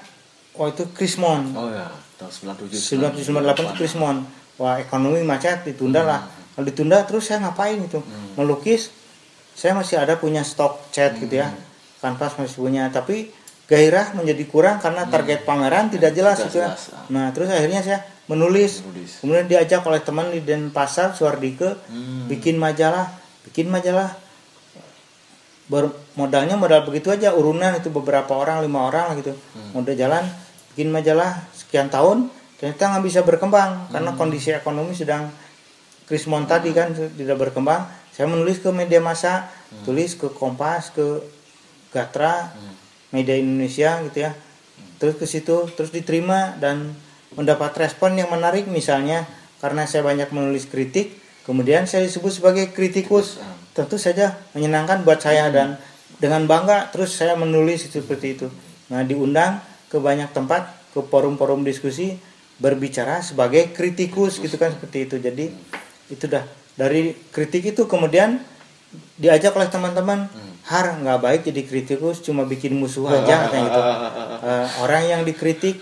oh 0.61 0.69
itu 0.69 0.93
Krismon. 0.93 1.57
Oh 1.57 1.73
ya. 1.73 1.89
Tahun 2.21 2.61
97 2.69 3.01
1998 3.17 3.65
itu 3.65 3.75
Krismon. 3.81 4.17
Wah 4.61 4.77
ekonomi 4.77 5.25
macet 5.25 5.65
ditunda 5.65 6.05
lah. 6.05 6.29
Kalau 6.53 6.69
ditunda 6.69 7.01
terus 7.09 7.33
saya 7.33 7.41
ngapain 7.49 7.81
itu 7.81 8.05
melukis 8.37 8.93
saya 9.53 9.77
masih 9.77 10.01
ada 10.01 10.17
punya 10.17 10.41
stok 10.45 10.93
cat 10.93 11.17
gitu 11.21 11.41
ya 11.41 11.53
kanvas 12.03 12.35
masih 12.35 12.59
punya 12.59 12.91
tapi 12.91 13.31
gairah 13.65 14.13
menjadi 14.13 14.43
kurang 14.45 14.77
karena 14.77 15.07
target 15.07 15.47
pameran 15.47 15.87
tidak 15.89 16.13
jelas 16.13 16.43
gitu 16.43 16.59
ya 16.59 16.75
ah. 16.75 17.07
nah 17.09 17.31
terus 17.31 17.49
akhirnya 17.49 17.81
saya 17.81 17.99
menulis, 18.27 18.83
Menulis. 18.83 19.19
kemudian 19.19 19.47
diajak 19.47 19.81
oleh 19.83 19.99
teman 19.99 20.29
di 20.29 20.41
Denpasar 20.41 21.15
Suardike 21.15 21.79
Hmm. 21.87 22.27
bikin 22.27 22.59
majalah 22.59 23.07
bikin 23.43 23.67
majalah 23.67 24.13
Ber- 25.63 25.95
modalnya 26.15 26.59
modal 26.59 26.85
begitu 26.85 27.09
aja 27.09 27.33
urunan 27.33 27.73
itu 27.73 27.89
beberapa 27.89 28.35
orang 28.35 28.61
lima 28.61 28.85
orang 28.85 29.15
gitu 29.17 29.33
Hmm. 29.33 29.73
modal 29.73 29.95
jalan 29.95 30.25
bikin 30.71 30.91
majalah 30.91 31.39
sekian 31.53 31.87
tahun 31.89 32.29
ternyata 32.59 32.83
nggak 32.93 33.05
bisa 33.05 33.21
berkembang 33.23 33.87
Hmm. 33.87 33.91
karena 33.91 34.11
kondisi 34.13 34.51
ekonomi 34.51 34.93
sedang 34.93 35.31
krismon 36.05 36.45
tadi 36.45 36.71
kan 36.71 36.93
tidak 36.93 37.39
berkembang 37.39 37.87
saya 38.11 38.27
menulis 38.27 38.59
ke 38.59 38.69
media 38.69 39.01
massa 39.01 39.49
Hmm. 39.71 39.87
tulis 39.87 40.13
ke 40.13 40.29
Kompas 40.29 40.93
ke 40.93 41.23
Gatra 41.93 42.51
Hmm. 42.53 42.75
media 43.13 43.37
Indonesia 43.37 44.01
gitu 44.09 44.19
ya. 44.25 44.33
Terus 44.97 45.15
ke 45.21 45.27
situ 45.29 45.69
terus 45.77 45.93
diterima 45.93 46.57
dan 46.57 46.97
mendapat 47.37 47.77
respon 47.77 48.17
yang 48.17 48.33
menarik 48.33 48.69
misalnya 48.69 49.29
karena 49.61 49.85
saya 49.85 50.05
banyak 50.05 50.29
menulis 50.33 50.69
kritik 50.69 51.17
kemudian 51.45 51.85
saya 51.87 52.05
disebut 52.09 52.33
sebagai 52.43 52.73
kritikus. 52.73 53.39
Ah. 53.41 53.55
tentu 53.73 53.97
saja 53.97 54.37
menyenangkan 54.53 55.01
buat 55.01 55.17
saya 55.25 55.49
dan 55.49 55.81
dengan 56.21 56.45
bangga 56.45 56.93
terus 56.93 57.17
saya 57.17 57.33
menulis 57.41 57.89
seperti 57.89 58.37
itu. 58.37 58.47
Nah 58.93 59.01
diundang 59.01 59.65
ke 59.89 59.97
banyak 59.97 60.29
tempat 60.37 60.69
ke 60.93 61.01
forum-forum 61.01 61.65
diskusi 61.65 62.21
berbicara 62.61 63.25
sebagai 63.25 63.73
kritikus 63.73 64.37
gitu 64.45 64.61
kan 64.61 64.77
seperti 64.77 65.09
itu. 65.09 65.17
Jadi 65.17 65.49
itu 66.13 66.25
dah. 66.29 66.45
Dari 66.77 67.17
kritik 67.33 67.73
itu 67.73 67.89
kemudian 67.89 68.45
diajak 69.17 69.57
oleh 69.57 69.73
teman-teman 69.73 70.29
har 70.73 70.87
nggak 70.97 71.19
baik 71.21 71.41
jadi 71.53 71.61
kritikus 71.69 72.25
cuma 72.25 72.49
bikin 72.49 72.73
musuh 72.73 73.05
aja 73.13 73.45
katanya 73.45 73.65
gitu. 73.69 73.83
Eh, 74.49 74.67
orang 74.81 75.03
yang 75.05 75.23
dikritik 75.29 75.77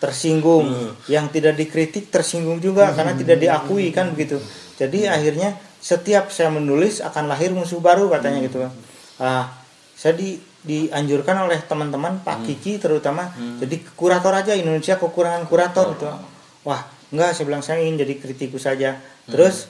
tersinggung. 0.00 0.96
Yang 1.12 1.26
tidak 1.36 1.54
dikritik 1.60 2.08
tersinggung 2.08 2.58
juga 2.64 2.88
karena 2.96 3.12
tidak 3.12 3.36
diakui 3.36 3.92
kan 3.92 4.16
begitu. 4.16 4.40
Jadi 4.80 5.04
akhirnya 5.04 5.60
setiap 5.76 6.32
saya 6.32 6.48
menulis 6.48 7.04
akan 7.04 7.28
lahir 7.28 7.52
musuh 7.52 7.84
baru 7.84 8.08
katanya 8.08 8.40
gitu. 8.48 8.64
Kan 8.64 8.72
Ah, 9.20 9.52
saya 9.92 10.16
di 10.16 10.40
dianjurkan 10.60 11.48
oleh 11.48 11.60
teman-teman 11.64 12.20
Pak 12.20 12.44
Kiki 12.44 12.76
terutama 12.76 13.32
jadi 13.60 13.80
kurator 13.96 14.32
aja 14.32 14.52
Indonesia 14.56 14.96
kekurangan 14.96 15.44
kurator 15.48 15.96
gitu. 15.96 16.08
Wah 16.64 16.84
enggak 17.12 17.36
saya 17.36 17.44
bilang 17.48 17.64
saya 17.64 17.84
ingin 17.84 18.00
jadi 18.00 18.14
kritikus 18.16 18.64
saja. 18.64 19.00
Terus 19.28 19.68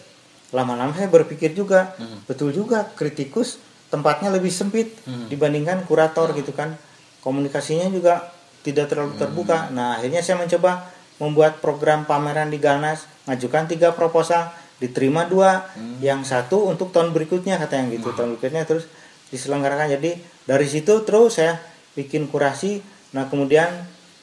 lama-lama 0.51 0.91
saya 0.95 1.07
berpikir 1.07 1.55
juga 1.55 1.95
betul 2.27 2.51
juga 2.51 2.87
kritikus 2.95 3.59
tempatnya 3.91 4.31
lebih 4.31 4.55
sempit 4.55 4.95
dibandingkan 5.05 5.85
kurator 5.85 6.31
gitu 6.39 6.55
kan. 6.55 6.79
Komunikasinya 7.21 7.93
juga 7.93 8.33
tidak 8.65 8.89
terlalu 8.89 9.19
terbuka. 9.21 9.69
Nah 9.75 10.01
akhirnya 10.01 10.25
saya 10.25 10.41
mencoba 10.41 10.89
membuat 11.21 11.61
program 11.61 12.09
pameran 12.09 12.49
di 12.49 12.57
Galnas 12.57 13.05
ngajukan 13.29 13.69
tiga 13.69 13.93
proposal 13.93 14.49
diterima 14.81 15.29
dua 15.29 15.69
yang 16.01 16.25
satu 16.25 16.73
untuk 16.73 16.95
tahun 16.97 17.13
berikutnya 17.13 17.61
katanya 17.61 17.93
gitu. 17.93 18.17
Tahun 18.17 18.39
berikutnya 18.39 18.65
terus 18.65 18.89
diselenggarakan. 19.29 19.93
Jadi 20.01 20.17
dari 20.49 20.65
situ 20.65 21.05
terus 21.05 21.37
saya 21.37 21.61
bikin 21.93 22.31
kurasi. 22.33 22.81
Nah 23.13 23.29
kemudian 23.29 23.69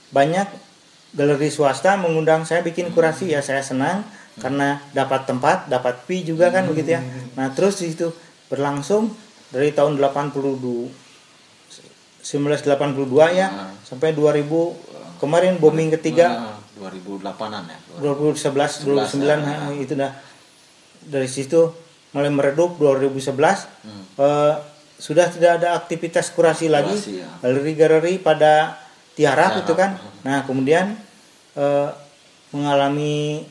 banyak 0.09 0.47
galeri 1.13 1.53
swasta 1.53 1.99
mengundang 2.01 2.47
saya 2.49 2.65
bikin 2.65 2.89
kurasi. 2.95 3.29
Ya 3.29 3.45
saya 3.45 3.61
senang 3.61 4.01
karena 4.41 4.81
dapat 4.93 5.29
tempat 5.29 5.69
dapat 5.69 6.01
fee 6.09 6.25
juga 6.25 6.49
kan 6.49 6.65
begitu 6.65 6.97
ya. 6.97 7.01
Nah 7.37 7.53
terus 7.53 7.77
di 7.77 7.93
situ 7.93 8.09
berlangsung 8.49 9.13
dari 9.49 9.71
tahun 9.71 9.95
82 9.95 10.91
1982 12.21 13.07
ya 13.33 13.47
Ah. 13.47 13.71
sampai 13.81 14.11
2000 14.11 14.75
kemarin 15.17 15.55
booming 15.55 15.89
ketiga 15.91 16.27
Ah, 16.27 16.55
2008-an 16.77 17.63
ya 17.65 17.77
2011 17.97 18.83
2009 18.83 19.23
ya. 19.39 19.55
ha, 19.57 19.71
itu 19.73 19.93
dah 19.93 20.11
dari 21.01 21.25
situ 21.25 21.71
mulai 22.11 22.29
meredup 22.29 22.75
2011 22.75 23.65
Hmm. 23.81 24.03
eh, 24.17 24.53
sudah 24.97 25.29
tidak 25.29 25.61
ada 25.61 25.77
aktivitas 25.77 26.29
kurasi 26.29 26.67
lagi 26.67 26.89
Kurasi, 26.91 27.21
ya. 27.21 27.29
galeri-galeri 27.39 28.17
pada 28.17 28.81
tiarap 29.13 29.61
itu 29.61 29.73
kan 29.73 29.95
nah 30.21 30.43
kemudian 30.43 30.97
eh, 31.55 31.89
mengalami 32.51 33.45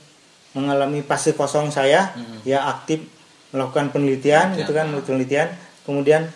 mengalami 0.52 1.00
fase 1.00 1.32
kosong 1.32 1.68
saya 1.70 2.12
Hmm. 2.12 2.40
ya 2.42 2.68
aktif 2.68 3.00
melakukan 3.50 3.88
penelitian 3.88 4.52
Penelitian, 4.52 4.58
gitu 4.60 4.70
kan 4.70 4.86
penelitian 5.00 5.48
kemudian 5.86 6.28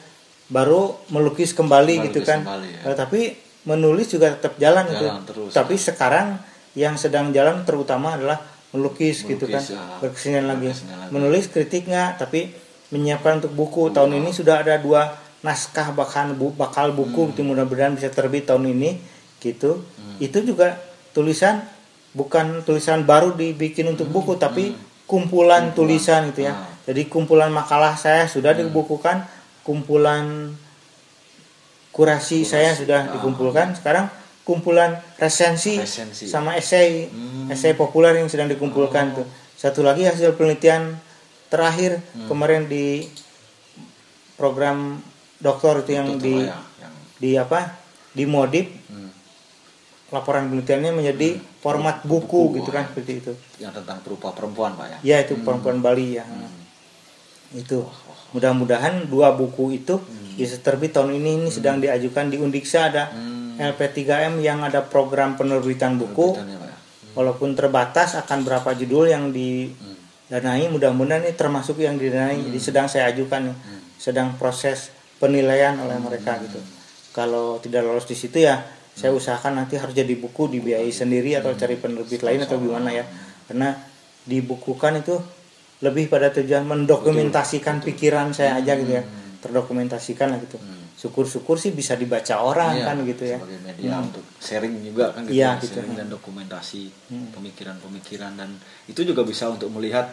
baru 0.47 0.95
melukis 1.11 1.51
kembali 1.51 2.01
Melukis 2.01 2.07
gitu 2.15 2.21
kan. 2.23 2.41
kembali, 2.47 2.69
ya. 2.71 2.81
Eh, 2.91 2.97
tapi 2.97 3.21
menulis 3.67 4.07
juga 4.09 4.33
tetap 4.35 4.57
jalan, 4.57 4.87
itu 4.89 5.07
Jalan 5.07 5.25
terus, 5.27 5.51
tapi 5.53 5.75
sekarang 5.77 6.41
yang 6.79 6.95
sedang 6.97 7.35
jalan 7.35 7.67
terutama 7.67 8.17
adalah 8.17 8.41
melukis, 8.73 9.27
gitu 9.27 9.51
kan. 9.51 9.61
Melukis, 9.61 9.77
ya. 9.77 9.99
berkesenian 10.01 10.47
lagi. 10.47 10.71
Lagi. 10.71 11.11
menulis 11.13 11.45
kritik 11.51 11.91
nggak? 11.91 12.23
Tapi 12.23 12.51
menyiapkan 12.95 13.43
untuk 13.45 13.53
buku. 13.53 13.91
Tahun 13.93 14.11
ini 14.15 14.31
sudah 14.33 14.63
ada 14.63 14.79
dua 14.79 15.13
naskah 15.41 15.93
bahkan 15.93 16.33
bu, 16.37 16.53
bakal 16.53 16.93
buku 16.93 17.33
gitu, 17.33 17.43
mudah-mudahan 17.43 17.97
bisa 17.97 18.09
terbit 18.09 18.47
tahun 18.47 18.71
ini 18.71 18.97
gitu. 19.41 19.83
Itu 20.21 20.45
juga 20.45 20.77
tulisan 21.17 21.65
bukan 22.13 22.67
tulisan 22.67 23.07
baru 23.07 23.35
dibikin 23.39 23.87
untuk 23.89 24.11
buku 24.11 24.35
tapi 24.35 24.75
kumpulan, 25.07 25.75
tulisan 25.75 26.31
gitu 26.31 26.47
ya. 26.47 26.55
Ah. 26.55 26.67
jadi 26.87 27.07
kumpulan 27.07 27.51
makalah 27.51 27.95
saya 27.95 28.27
sudah 28.27 28.55
dibukukan 28.55 29.27
kumpulan 29.71 30.51
kurasi 31.91 32.43
saya 32.43 32.75
sudah 32.75 33.07
Ah. 33.07 33.13
dikumpulkan. 33.15 33.79
Sekarang 33.79 34.11
kumpulan 34.43 34.99
resensi, 35.15 35.79
Resensi. 35.79 36.27
sama 36.27 36.59
esai. 36.59 37.07
Hmm. 37.07 37.47
esai 37.47 37.75
populer 37.75 38.19
yang 38.19 38.27
sedang 38.27 38.47
dikumpulkan 38.47 39.15
tuh. 39.15 39.27
Satu 39.55 39.87
lagi 39.87 40.03
hasil 40.03 40.35
penelitian 40.35 40.99
terakhir 41.47 42.03
Hmm. 42.15 42.27
kemarin 42.27 42.67
di 42.67 43.07
program 44.35 44.99
dokter 45.39 45.83
itu 45.83 45.93
yang 45.93 46.09
Itu 46.15 46.19
di 46.21 46.35
ya, 46.47 46.59
yang 46.81 46.95
di 47.17 47.31
apa? 47.37 47.61
Di 48.11 48.25
modif 48.27 48.67
hmm, 48.91 49.11
laporan 50.11 50.47
penelitiannya 50.47 50.91
menjadi 50.93 51.39
format 51.61 52.03
buku, 52.03 52.27
Buku, 52.51 52.57
gitu 52.59 52.71
kan 52.71 52.87
ah. 52.87 52.89
seperti 52.91 53.13
itu. 53.19 53.33
Yang 53.59 53.83
tentang 53.83 53.99
perupa 54.03 54.35
perempuan 54.35 54.75
pak 54.75 54.87
ya. 54.91 54.99
Ya 55.05 55.17
itu 55.23 55.39
perempuan 55.39 55.79
Bali 55.79 56.19
ya. 56.19 56.25
Itu 57.51 57.83
mudah-mudahan 58.33 59.07
dua 59.07 59.35
buku 59.35 59.75
itu 59.77 59.99
bisa 60.35 60.57
terbit 60.59 60.97
tahun 60.97 61.17
ini. 61.21 61.31
Ini 61.45 61.49
sedang 61.53 61.79
diajukan 61.79 62.33
di 62.33 62.37
Undiksa 62.41 62.89
ada 62.89 63.11
Hmm. 63.61 63.77
LP3M 63.77 64.41
yang 64.41 64.65
ada 64.65 64.81
program 64.81 65.37
penerbitan 65.37 66.01
buku. 66.01 66.33
Ya. 66.33 66.57
walaupun 67.11 67.53
terbatas 67.59 68.15
akan 68.17 68.47
berapa 68.47 68.71
judul 68.73 69.11
yang 69.11 69.35
didanai 69.35 70.71
mudah-mudahan 70.71 71.27
ini 71.27 71.35
termasuk 71.35 71.83
yang 71.83 71.99
didanai 71.99 72.39
jadi 72.41 72.61
sedang 72.63 72.87
saya 72.89 73.13
ajukan 73.13 73.53
nih. 73.53 73.57
Sedang 74.01 74.39
proses 74.41 74.89
penilaian 75.21 75.77
oleh 75.77 76.01
mereka 76.01 76.41
gitu. 76.41 76.57
Kalau 77.13 77.59
tidak 77.61 77.85
lolos 77.85 78.09
di 78.09 78.17
situ 78.17 78.41
ya 78.41 78.65
saya 78.97 79.13
usahakan 79.13 79.61
nanti 79.61 79.77
harus 79.77 79.93
jadi 79.93 80.15
buku 80.17 80.49
dibiayai 80.49 80.89
sendiri 80.89 81.37
atau 81.37 81.53
cari 81.53 81.77
penerbit 81.77 82.23
lain 82.25 82.47
atau 82.47 82.57
gimana 82.57 82.89
ya. 82.95 83.05
Karena 83.45 83.77
dibukukan 84.25 85.05
itu 85.05 85.19
lebih 85.81 86.09
pada 86.09 86.29
tujuan 86.31 86.65
mendokumentasikan 86.65 87.81
pikiran 87.81 88.31
saya 88.31 88.61
aja 88.61 88.77
gitu 88.77 88.93
ya. 88.93 89.05
Terdokumentasikan 89.41 90.29
lah 90.29 90.39
gitu. 90.39 90.61
Syukur-syukur 91.01 91.57
sih 91.57 91.73
bisa 91.73 91.97
dibaca 91.97 92.37
orang 92.37 92.77
Iya, 92.77 92.85
kan 92.85 92.97
gitu 93.09 93.25
ya. 93.25 93.41
sebagai 93.41 93.61
media 93.65 93.97
untuk 93.99 94.21
sharing 94.37 94.75
juga 94.85 95.17
kan 95.17 95.25
gitu, 95.25 95.33
Iya, 95.33 95.49
ya, 95.49 95.53
gitu. 95.57 95.73
sharing 95.81 95.95
dan 95.97 96.07
dokumentasi 96.07 96.83
pemikiran-pemikiran. 97.33 98.33
Dan 98.37 98.51
itu 98.85 99.01
juga 99.03 99.25
bisa 99.25 99.49
untuk 99.49 99.73
melihat 99.73 100.13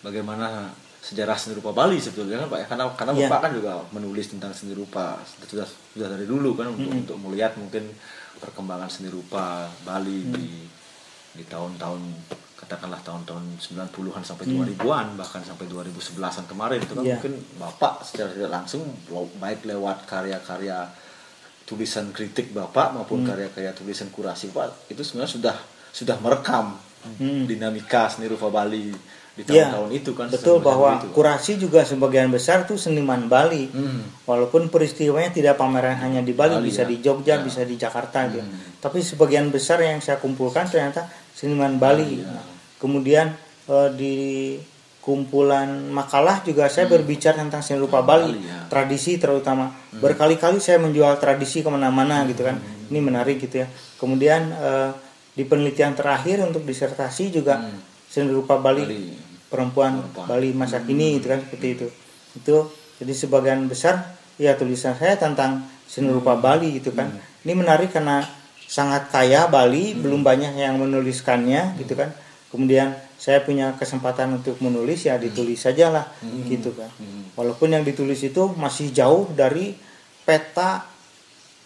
bagaimana 0.00 0.70
sejarah 1.02 1.34
seni 1.34 1.58
rupa 1.58 1.74
Bali 1.74 1.98
sebetulnya 1.98 2.46
kan 2.46 2.54
Pak 2.54 2.58
ya. 2.62 2.66
Karena 2.70 2.84
karena 2.94 3.12
Iya. 3.12 3.26
Bapak 3.26 3.40
kan 3.42 3.52
juga 3.58 3.72
menulis 3.90 4.26
tentang 4.30 4.54
seni 4.54 4.72
rupa 4.72 5.18
sudah 5.42 5.66
sudah 5.66 6.06
dari 6.06 6.30
dulu 6.30 6.54
kan 6.54 6.70
untuk 6.70 6.94
untuk 6.94 7.16
melihat 7.18 7.58
mungkin 7.58 7.90
perkembangan 8.38 8.86
seni 8.86 9.10
rupa 9.10 9.66
Bali 9.82 10.22
Mm. 10.22 10.32
di 10.38 10.48
di 11.32 11.44
tahun-tahun 11.50 12.00
katakanlah 12.72 13.04
tahun-tahun 13.04 13.44
90-an 13.60 14.22
sampai 14.22 14.44
2000-an 14.46 15.06
bahkan 15.14 15.40
sampai 15.40 15.68
2011-an 15.68 16.44
kemarin 16.46 16.80
itu 16.80 16.92
kan. 16.92 17.04
Iya. 17.04 17.20
mungkin 17.20 17.32
Bapak 17.54 18.00
secara 18.02 18.32
tidak 18.32 18.48
langsung 18.50 18.80
baik 19.36 19.62
lewat 19.62 20.08
karya-karya 20.08 20.88
tulisan 21.62 22.10
kritik 22.10 22.50
Bapak 22.50 22.92
maupun 22.92 23.22
Hmm. 23.22 23.28
karya-karya 23.28 23.72
tulisan 23.72 24.08
kurasi 24.08 24.48
Pak 24.48 24.88
itu 24.88 25.00
sebenarnya 25.00 25.30
sudah 25.30 25.56
sudah 25.90 26.16
merekam 26.18 26.80
Hmm. 27.02 27.44
dinamika 27.44 28.08
seni 28.08 28.24
rupa 28.26 28.48
Bali 28.48 28.88
di 29.32 29.42
Iya, 29.42 29.72
tahun-tahun 29.72 29.90
itu 29.92 30.10
kan 30.12 30.26
betul 30.28 30.60
bahwa 30.60 31.00
itu, 31.00 31.08
kurasi 31.10 31.56
juga 31.56 31.80
sebagian 31.82 32.28
besar 32.28 32.62
tuh 32.62 32.76
seniman 32.76 33.26
Bali 33.26 33.64
Hmm. 33.66 34.04
walaupun 34.22 34.68
peristiwanya 34.68 35.28
tidak 35.30 35.56
pameran 35.56 35.96
hanya 35.98 36.20
di 36.20 36.30
Bali, 36.30 36.52
Bali, 36.54 36.68
bisa 36.68 36.84
ya. 36.84 36.88
di 36.88 36.96
Jogja 36.98 37.34
Ya. 37.34 37.42
bisa 37.42 37.60
di 37.62 37.74
Jakarta 37.74 38.28
gitu 38.28 38.44
Hmm. 38.44 38.78
tapi 38.78 39.00
sebagian 39.00 39.48
besar 39.48 39.80
yang 39.80 39.98
saya 39.98 40.16
kumpulkan 40.16 40.68
ternyata 40.68 41.08
seniman 41.32 41.74
Bali 41.74 42.06
Bali, 42.12 42.22
ya. 42.22 42.51
Kemudian 42.82 43.38
eh, 43.70 43.88
di 43.94 44.14
kumpulan 45.02 45.66
makalah 45.90 46.46
juga 46.46 46.70
saya 46.70 46.86
berbicara 46.86 47.42
tentang 47.42 47.58
seni 47.58 47.82
rupa 47.82 48.06
Bali, 48.06 48.38
Bali, 48.38 48.46
ya. 48.46 48.70
tradisi 48.70 49.18
terutama. 49.18 49.74
Berkali-kali 49.90 50.62
saya 50.62 50.78
menjual 50.78 51.18
tradisi 51.18 51.62
ke 51.62 51.70
mana-mana 51.70 52.22
gitu 52.30 52.46
kan. 52.46 52.58
Ini 52.90 52.98
menarik 53.02 53.42
gitu 53.42 53.62
ya. 53.62 53.66
Kemudian 53.98 54.50
eh, 54.54 54.90
di 55.34 55.42
penelitian 55.42 55.98
terakhir 55.98 56.42
untuk 56.46 56.62
disertasi 56.62 57.34
juga 57.34 57.66
seni 58.06 58.30
rupa 58.30 58.62
Bali, 58.62 58.86
Bali. 58.86 59.02
perempuan, 59.50 60.06
Perempuan. 60.06 60.26
Bali 60.30 60.48
masa 60.54 60.78
kini 60.86 61.18
gitu 61.18 61.34
kan 61.34 61.42
seperti 61.42 61.66
itu. 61.74 61.86
Itu 62.38 62.56
jadi 63.02 63.12
sebagian 63.16 63.66
besar 63.66 64.14
ya 64.38 64.54
tulisan 64.54 64.94
saya 64.94 65.18
tentang 65.18 65.66
seni 65.90 66.14
rupa 66.14 66.38
Bali 66.38 66.78
gitu 66.78 66.94
kan. 66.94 67.10
Ini 67.42 67.58
menarik 67.58 67.90
karena 67.90 68.22
sangat 68.70 69.10
kaya 69.10 69.50
Bali, 69.50 69.98
belum 69.98 70.22
banyak 70.22 70.54
yang 70.62 70.78
menuliskannya 70.78 71.74
gitu 71.82 71.98
kan. 71.98 72.14
Kemudian 72.52 72.92
saya 73.16 73.40
punya 73.40 73.72
kesempatan 73.80 74.36
untuk 74.36 74.60
menulis 74.60 75.08
ya 75.08 75.16
ditulis 75.16 75.56
saja 75.56 75.88
lah 75.88 76.04
gitu 76.44 76.76
kan. 76.76 76.92
Walaupun 77.32 77.72
yang 77.72 77.80
ditulis 77.80 78.20
itu 78.20 78.52
masih 78.60 78.92
jauh 78.92 79.24
dari 79.32 79.72
peta 80.28 80.92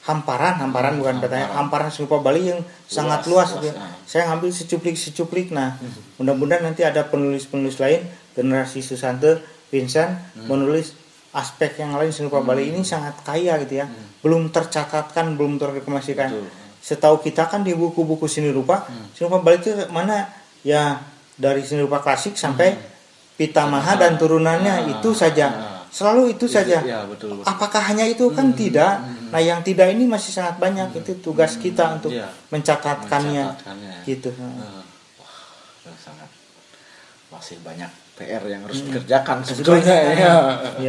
hamparan, 0.07 0.63
hamparan 0.63 0.95
bukan 1.03 1.19
petanya, 1.19 1.51
hamparan 1.59 1.91
seni 1.91 2.07
rupa 2.07 2.23
Bali 2.23 2.47
yang 2.47 2.63
sangat 2.87 3.27
luas, 3.27 3.51
luas, 3.59 3.67
gitu. 3.67 3.75
ah. 3.75 3.91
Saya 4.07 4.31
ngambil 4.31 4.51
secuplik-secuplik. 4.55 5.51
Nah, 5.51 5.75
mudah-mudahan 6.23 6.63
nanti 6.63 6.87
ada 6.87 7.03
penulis-penulis 7.11 7.83
lain, 7.83 8.07
generasi 8.39 8.87
Susanto, 8.87 9.43
Vincent 9.67 10.15
menulis 10.47 10.95
aspek 11.35 11.83
yang 11.83 11.99
lain 11.99 12.15
seni 12.15 12.31
rupa 12.31 12.47
Bali 12.47 12.71
ini 12.71 12.87
sangat 12.87 13.19
kaya 13.27 13.59
gitu 13.67 13.83
ya. 13.83 13.91
Belum 14.23 14.47
tercatatkan, 14.55 15.35
belum 15.35 15.59
terrekomendasikan. 15.59 16.31
Betul. 16.31 16.47
Setahu 16.79 17.19
kita 17.19 17.51
kan 17.51 17.67
di 17.67 17.75
buku-buku 17.75 18.31
seni 18.31 18.55
rupa, 18.55 18.87
seni 19.11 19.27
rupa 19.27 19.43
Bali 19.43 19.59
itu 19.59 19.75
mana 19.91 20.31
ya 20.67 20.99
dari 21.39 21.63
seni 21.63 21.87
rupa 21.87 22.03
klasik 22.03 22.35
sampai 22.35 22.75
pitamaha 23.39 23.95
dan 23.95 24.19
turunannya 24.19 24.91
itu 24.99 25.15
saja. 25.15 25.79
Selalu 25.87 26.37
itu 26.37 26.45
saja. 26.51 26.83
Ya, 26.83 27.07
betul, 27.09 27.41
betul. 27.41 27.47
Apakah 27.47 27.81
hanya 27.89 28.05
itu 28.05 28.29
kan 28.35 28.53
tidak? 28.53 29.01
Nah, 29.33 29.41
yang 29.41 29.65
tidak 29.65 29.89
ini 29.95 30.05
masih 30.05 30.29
sangat 30.35 30.61
banyak. 30.61 30.93
Itu 30.93 31.17
tugas 31.23 31.57
kita 31.57 31.97
untuk 31.97 32.13
Iya. 32.13 32.29
mencatatkannya. 32.53 33.45
Mencatatkannya. 33.49 33.93
Gitu. 34.05 34.29
Eh, 34.29 34.83
wah, 35.17 35.37
itu 35.81 35.91
sangat 35.97 36.29
masih 37.33 37.57
banyak 37.65 37.89
PR 38.17 38.45
yang 38.45 38.65
harus 38.69 38.85
dikerjakan 38.85 39.41
sebetulnya 39.41 39.89
banyak, 39.89 40.17
ya. 40.21 40.37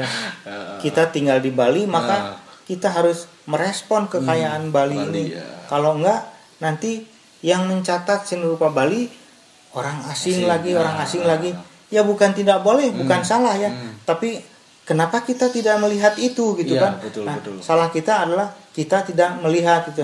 Ya. 0.03 0.07
Kita 0.84 1.07
tinggal 1.11 1.39
di 1.39 1.51
Bali, 1.51 1.84
maka 1.88 2.39
kita 2.63 2.91
harus 2.91 3.32
merespon 3.47 4.11
kekayaan 4.11 4.75
Bali, 4.75 4.95
Bali, 4.99 5.07
ini. 5.07 5.23
ya. 5.36 5.67
Kalau 5.71 5.95
enggak, 5.99 6.23
nanti 6.59 7.03
yang 7.43 7.63
mencatat 7.67 8.28
seni 8.28 8.43
rupa 8.43 8.67
Bali 8.71 9.07
orang 9.74 9.97
asing, 10.07 10.43
Asing, 10.43 10.47
lagi, 10.47 10.70
ya. 10.72 10.80
orang 10.80 10.95
asing 11.01 11.24
lagi. 11.24 11.51
Ya 11.88 12.03
bukan 12.03 12.32
tidak 12.32 12.61
boleh, 12.61 12.91
bukan 12.91 13.24
salah 13.24 13.55
ya. 13.55 13.72
Tapi 14.03 14.39
kenapa 14.84 15.24
kita 15.24 15.47
tidak 15.47 15.80
melihat 15.80 16.15
itu 16.15 16.55
gitu 16.55 16.76
Iya, 16.76 16.82
kan? 16.84 16.93
betul, 16.99 17.24
nah, 17.24 17.36
betul. 17.39 17.59
salah 17.59 17.88
kita 17.88 18.24
adalah 18.24 18.51
kita 18.72 19.03
tidak 19.03 19.39
melihat 19.39 19.88
gitu. 19.88 20.03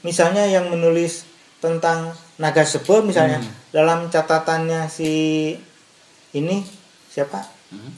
Misalnya 0.00 0.44
yang 0.44 0.66
menulis 0.68 1.26
tentang 1.58 2.10
naga 2.36 2.64
sepe 2.64 3.04
misalnya 3.04 3.38
dalam 3.68 4.08
catatannya 4.08 4.88
si 4.88 5.12
ini 6.32 6.62
siapa? 7.06 7.42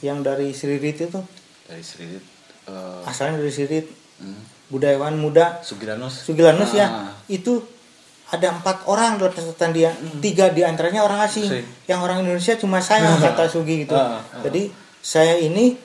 Yang 0.02 0.18
dari 0.20 0.48
Sririt 0.52 0.98
itu 1.00 1.20
Dari 1.64 1.80
Sri 1.80 2.04
eh, 2.04 2.20
asalnya 3.06 3.40
dari 3.40 3.48
Sririt 3.48 3.86
hmm, 4.20 4.68
budayawan 4.68 5.16
muda 5.16 5.62
Sugilanus. 5.62 6.28
Sugilanus 6.28 6.72
ya 6.72 6.86
Ah. 6.86 7.12
itu 7.26 7.64
ada 8.32 8.48
empat 8.48 8.88
orang 8.88 9.20
dalam 9.20 9.32
catatan 9.36 9.70
dia. 9.76 9.92
Tiga 10.24 10.48
di 10.48 10.64
antaranya 10.64 11.04
orang 11.04 11.20
asing. 11.28 11.52
Asing. 11.52 11.66
yang 11.84 12.00
orang 12.00 12.24
Indonesia 12.24 12.56
cuma 12.56 12.80
saya 12.80 13.12
kata 13.20 13.44
Sugi 13.52 13.84
gitu. 13.84 13.92
Ah, 13.92 14.24
ah. 14.24 14.40
jadi 14.40 14.72
saya 15.04 15.36
ini 15.36 15.76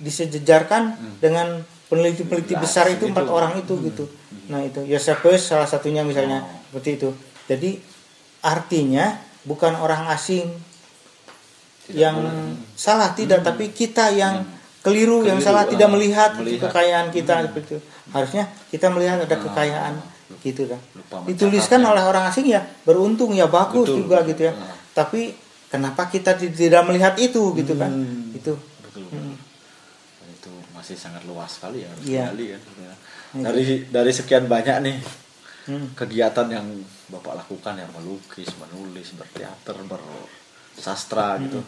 disejajarkan 0.00 0.96
dengan 1.20 1.60
peneliti-peneliti 1.92 2.56
besar 2.56 2.88
itu 2.88 3.04
gitu. 3.04 3.12
empat 3.12 3.28
orang 3.28 3.52
itu 3.60 3.76
gitu. 3.84 4.08
Nah 4.48 4.64
itu. 4.64 4.80
Josephus 4.88 5.52
salah 5.52 5.68
satunya 5.68 6.00
misalnya 6.00 6.48
seperti 6.72 6.96
itu. 6.96 7.10
Jadi 7.44 7.70
artinya 8.40 9.20
bukan 9.44 9.76
orang 9.76 10.08
asing 10.16 10.48
Tidak 10.48 11.92
yang 11.92 12.16
boleh. 12.16 12.56
salah 12.72 13.12
tidak. 13.12 13.44
Tapi 13.44 13.68
kita 13.76 14.08
yang 14.16 14.48
keliru, 14.80 15.28
yang 15.28 15.36
Keliru, 15.36 15.44
salah 15.44 15.68
tidak 15.68 15.88
ah, 15.88 15.92
melihat, 15.92 16.30
melihat. 16.40 16.72
kekayaan 16.72 17.06
kita 17.12 17.44
seperti 17.44 17.76
itu. 17.76 17.78
Harusnya 18.16 18.48
kita 18.72 18.88
melihat 18.88 19.28
ada 19.28 19.36
kekayaan 19.36 20.11
gitu 20.38 20.64
dah 20.64 20.80
Lupa 20.92 21.22
dituliskan 21.24 21.82
oleh 21.82 22.00
orang 22.00 22.24
asing 22.26 22.46
ya 22.46 22.62
beruntung 22.82 23.32
ya 23.32 23.46
bagus 23.46 23.86
Betul. 23.86 23.98
juga 24.00 24.16
gitu 24.22 24.42
ya 24.44 24.52
Ah. 24.52 24.72
tapi 24.92 25.32
kenapa 25.66 26.06
kita 26.06 26.32
ti- 26.34 26.50
tidak 26.50 26.84
melihat 26.84 27.16
itu 27.16 27.52
gitu 27.52 27.74
kan 27.74 27.88
Hmm. 27.88 28.32
itu 28.32 28.52
Betul. 28.82 29.08
betul. 29.08 29.34
Dan 30.16 30.28
itu 30.30 30.52
masih 30.70 30.94
sangat 30.94 31.24
luas 31.24 31.48
sekali 31.50 31.80
ya 31.80 31.88
harus 31.88 32.04
Iya. 32.04 32.24
digali 32.28 32.46
kan. 32.52 32.62
Dari 33.42 33.64
dari 33.88 34.12
sekian 34.12 34.44
banyak 34.46 34.76
nih 34.80 34.96
Hmm. 35.64 35.94
kegiatan 35.94 36.44
yang 36.46 36.66
bapak 37.06 37.38
lakukan 37.38 37.74
yang 37.74 37.88
melukis, 37.90 38.50
menulis, 38.54 39.14
berteater, 39.14 39.76
bersastra 39.82 41.36
Hmm. 41.36 41.42
gitu. 41.46 41.60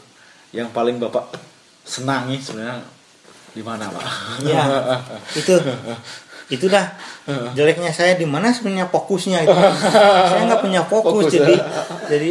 Yang 0.52 0.68
paling 0.70 0.96
bapak 0.98 1.32
senangi 1.80 2.36
sebenarnya 2.38 2.84
di 3.50 3.62
mana 3.62 3.86
pak? 3.86 4.04
ya 4.42 4.62
itu 5.40 5.54
itu 6.52 6.68
dah. 6.68 6.92
Jeleknya 7.56 7.88
saya 7.94 8.18
di 8.20 8.28
mana 8.28 8.52
sebenarnya 8.52 8.92
fokusnya 8.92 9.48
itu? 9.48 9.56
Saya 10.30 10.42
nggak 10.44 10.60
punya 10.60 10.82
fokus, 10.84 11.24
Fokus, 11.24 11.32
ya. 11.32 11.40
jadi 11.40 11.54
jadi 12.04 12.30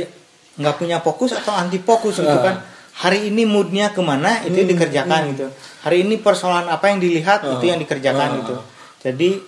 nggak 0.61 0.75
punya 0.77 0.97
fokus 1.01 1.33
atau 1.33 1.49
anti 1.49 1.81
fokus 1.81 2.21
gitu 2.21 2.37
kan. 2.37 2.61
Hari 2.93 3.33
ini 3.33 3.49
moodnya 3.49 3.89
ke 3.89 4.05
mana 4.05 4.45
itu 4.45 4.53
yang 4.53 4.69
dikerjakan 4.69 5.33
gitu. 5.33 5.49
Hari 5.81 6.05
ini 6.05 6.21
persoalan 6.21 6.69
apa 6.69 6.93
yang 6.93 7.01
dilihat 7.01 7.41
itu 7.41 7.65
yang 7.65 7.81
dikerjakan 7.81 8.45
gitu. 8.45 8.55
Jadi 9.01 9.41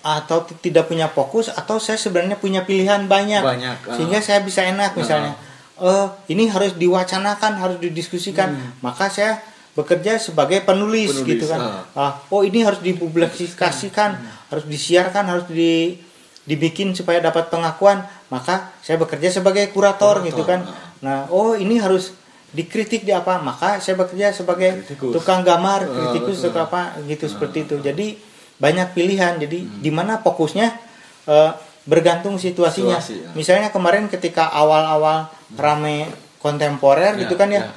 atau 0.00 0.44
tidak 0.64 0.88
punya 0.88 1.08
fokus 1.12 1.52
atau 1.52 1.76
saya 1.76 2.00
sebenarnya 2.00 2.40
punya 2.40 2.64
pilihan 2.64 3.04
banyak, 3.04 3.44
Banyak, 3.44 3.76
ah. 3.84 3.96
sehingga 3.96 4.20
saya 4.24 4.40
bisa 4.40 4.64
enak 4.64 4.96
misalnya. 4.96 5.36
Eh 5.80 6.06
ini 6.36 6.48
harus 6.52 6.76
diwacanakan 6.76 7.56
harus 7.56 7.76
didiskusikan. 7.80 8.76
Maka 8.84 9.08
saya 9.08 9.40
bekerja 9.80 10.20
sebagai 10.20 10.60
penulis, 10.60 11.10
Penulis, 11.16 11.26
gitu 11.26 11.44
kan 11.48 11.88
Ah, 11.92 12.20
oh 12.28 12.44
ini 12.44 12.60
harus 12.60 12.78
dipublikasikan 12.80 14.10
harus 14.48 14.64
disiarkan 14.64 15.24
harus 15.26 15.44
di 15.48 15.96
dibikin 16.44 16.92
supaya 16.92 17.20
dapat 17.20 17.48
pengakuan 17.48 18.02
maka 18.28 18.72
saya 18.80 18.96
bekerja 18.96 19.28
sebagai 19.30 19.68
kurator, 19.70 20.20
Kurator, 20.20 20.28
gitu 20.28 20.42
kan 20.44 20.60
ah. 20.64 20.74
nah 21.00 21.18
oh 21.28 21.54
ini 21.54 21.78
harus 21.78 22.12
dikritik 22.50 23.06
di 23.06 23.14
apa 23.14 23.38
maka 23.38 23.78
saya 23.78 23.94
bekerja 23.94 24.34
sebagai 24.34 24.82
Kritikus. 24.82 25.14
tukang 25.14 25.46
gambar 25.46 25.80
Ah, 25.80 25.90
kritikus 26.10 26.42
betul. 26.42 26.50
atau 26.50 26.62
apa 26.66 26.82
gitu 27.06 27.24
seperti 27.30 27.58
itu 27.64 27.78
jadi 27.78 28.06
banyak 28.58 28.88
pilihan 28.92 29.38
jadi 29.38 29.58
di 29.80 29.90
mana 29.94 30.18
fokusnya 30.18 30.66
eh, 31.30 31.50
bergantung 31.86 32.36
situasinya 32.36 32.98
Situasi, 33.00 33.14
ya. 33.24 33.30
misalnya 33.32 33.68
kemarin 33.70 34.10
ketika 34.10 34.50
awal-awal 34.50 35.30
rame 35.54 36.10
kontemporer 36.42 37.14
Ya, 37.16 37.20
gitu 37.24 37.34
kan 37.36 37.48
ya 37.48 37.62
ya. 37.62 37.72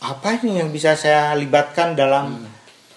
Apa 0.00 0.40
ini 0.40 0.64
yang 0.64 0.72
bisa 0.72 0.96
saya 0.96 1.36
libatkan 1.36 1.92
dalam 1.92 2.40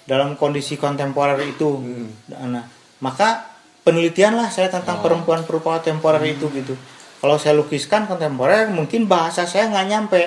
dalam 0.08 0.40
kondisi 0.40 0.80
kontemporer 0.80 1.36
itu? 1.44 1.84
Nah 2.32 2.64
maka 3.04 3.60
penelitian 3.84 4.40
lah 4.40 4.48
saya 4.48 4.72
tentang 4.72 5.04
perempuan 5.04 5.44
perempuan 5.44 5.84
kontemporer 5.84 6.24
itu 6.24 6.48
gitu. 6.56 6.74
Kalau 7.20 7.40
saya 7.40 7.56
lukiskan 7.56 8.04
kontemporer 8.08 8.68
mungkin 8.72 9.08
bahasa 9.08 9.44
saya 9.44 9.68
nggak 9.68 9.88
nyampe. 9.92 10.22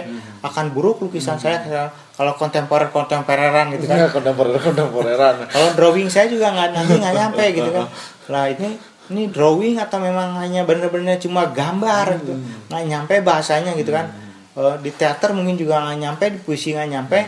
Akan 0.45 0.72
buruk 0.77 1.01
lukisan 1.01 1.41
saya 1.41 1.64
kalau 2.12 2.37
kontemporer 2.37 2.93
kontemporeran 2.93 3.72
gitu 3.77 3.89
kan. 3.89 3.97
Ya, 4.05 4.09
kontemporer 4.12 4.61
kontemporeran. 4.61 5.49
kalau 5.49 5.68
drawing 5.77 6.12
saya 6.12 6.29
juga 6.29 6.53
nggak 6.53 6.77
nanti 6.77 6.93
nggak 7.01 7.14
nyampe 7.16 7.45
gitu 7.57 7.70
kan. 7.72 7.89
Lah 8.29 8.53
ini 8.53 8.77
ini 9.07 9.33
drawing 9.33 9.81
atau 9.81 9.97
memang 9.97 10.37
hanya 10.45 10.68
benar-benar 10.68 11.16
cuma 11.16 11.49
gambar 11.49 12.20
gitu. 12.20 12.37
Nggak 12.68 12.83
nyampe 12.85 13.14
bahasanya 13.24 13.72
gitu 13.72 13.97
kan 13.97 14.26
Eh, 14.57 14.77
di 14.81 14.89
teater 14.89 15.37
mungkin 15.37 15.61
juga 15.61 15.85
nggak 15.85 15.99
nyampe 16.01 16.25
di 16.33 16.39
puisi 16.41 16.73
nggak 16.73 16.89
nyampe. 16.89 17.19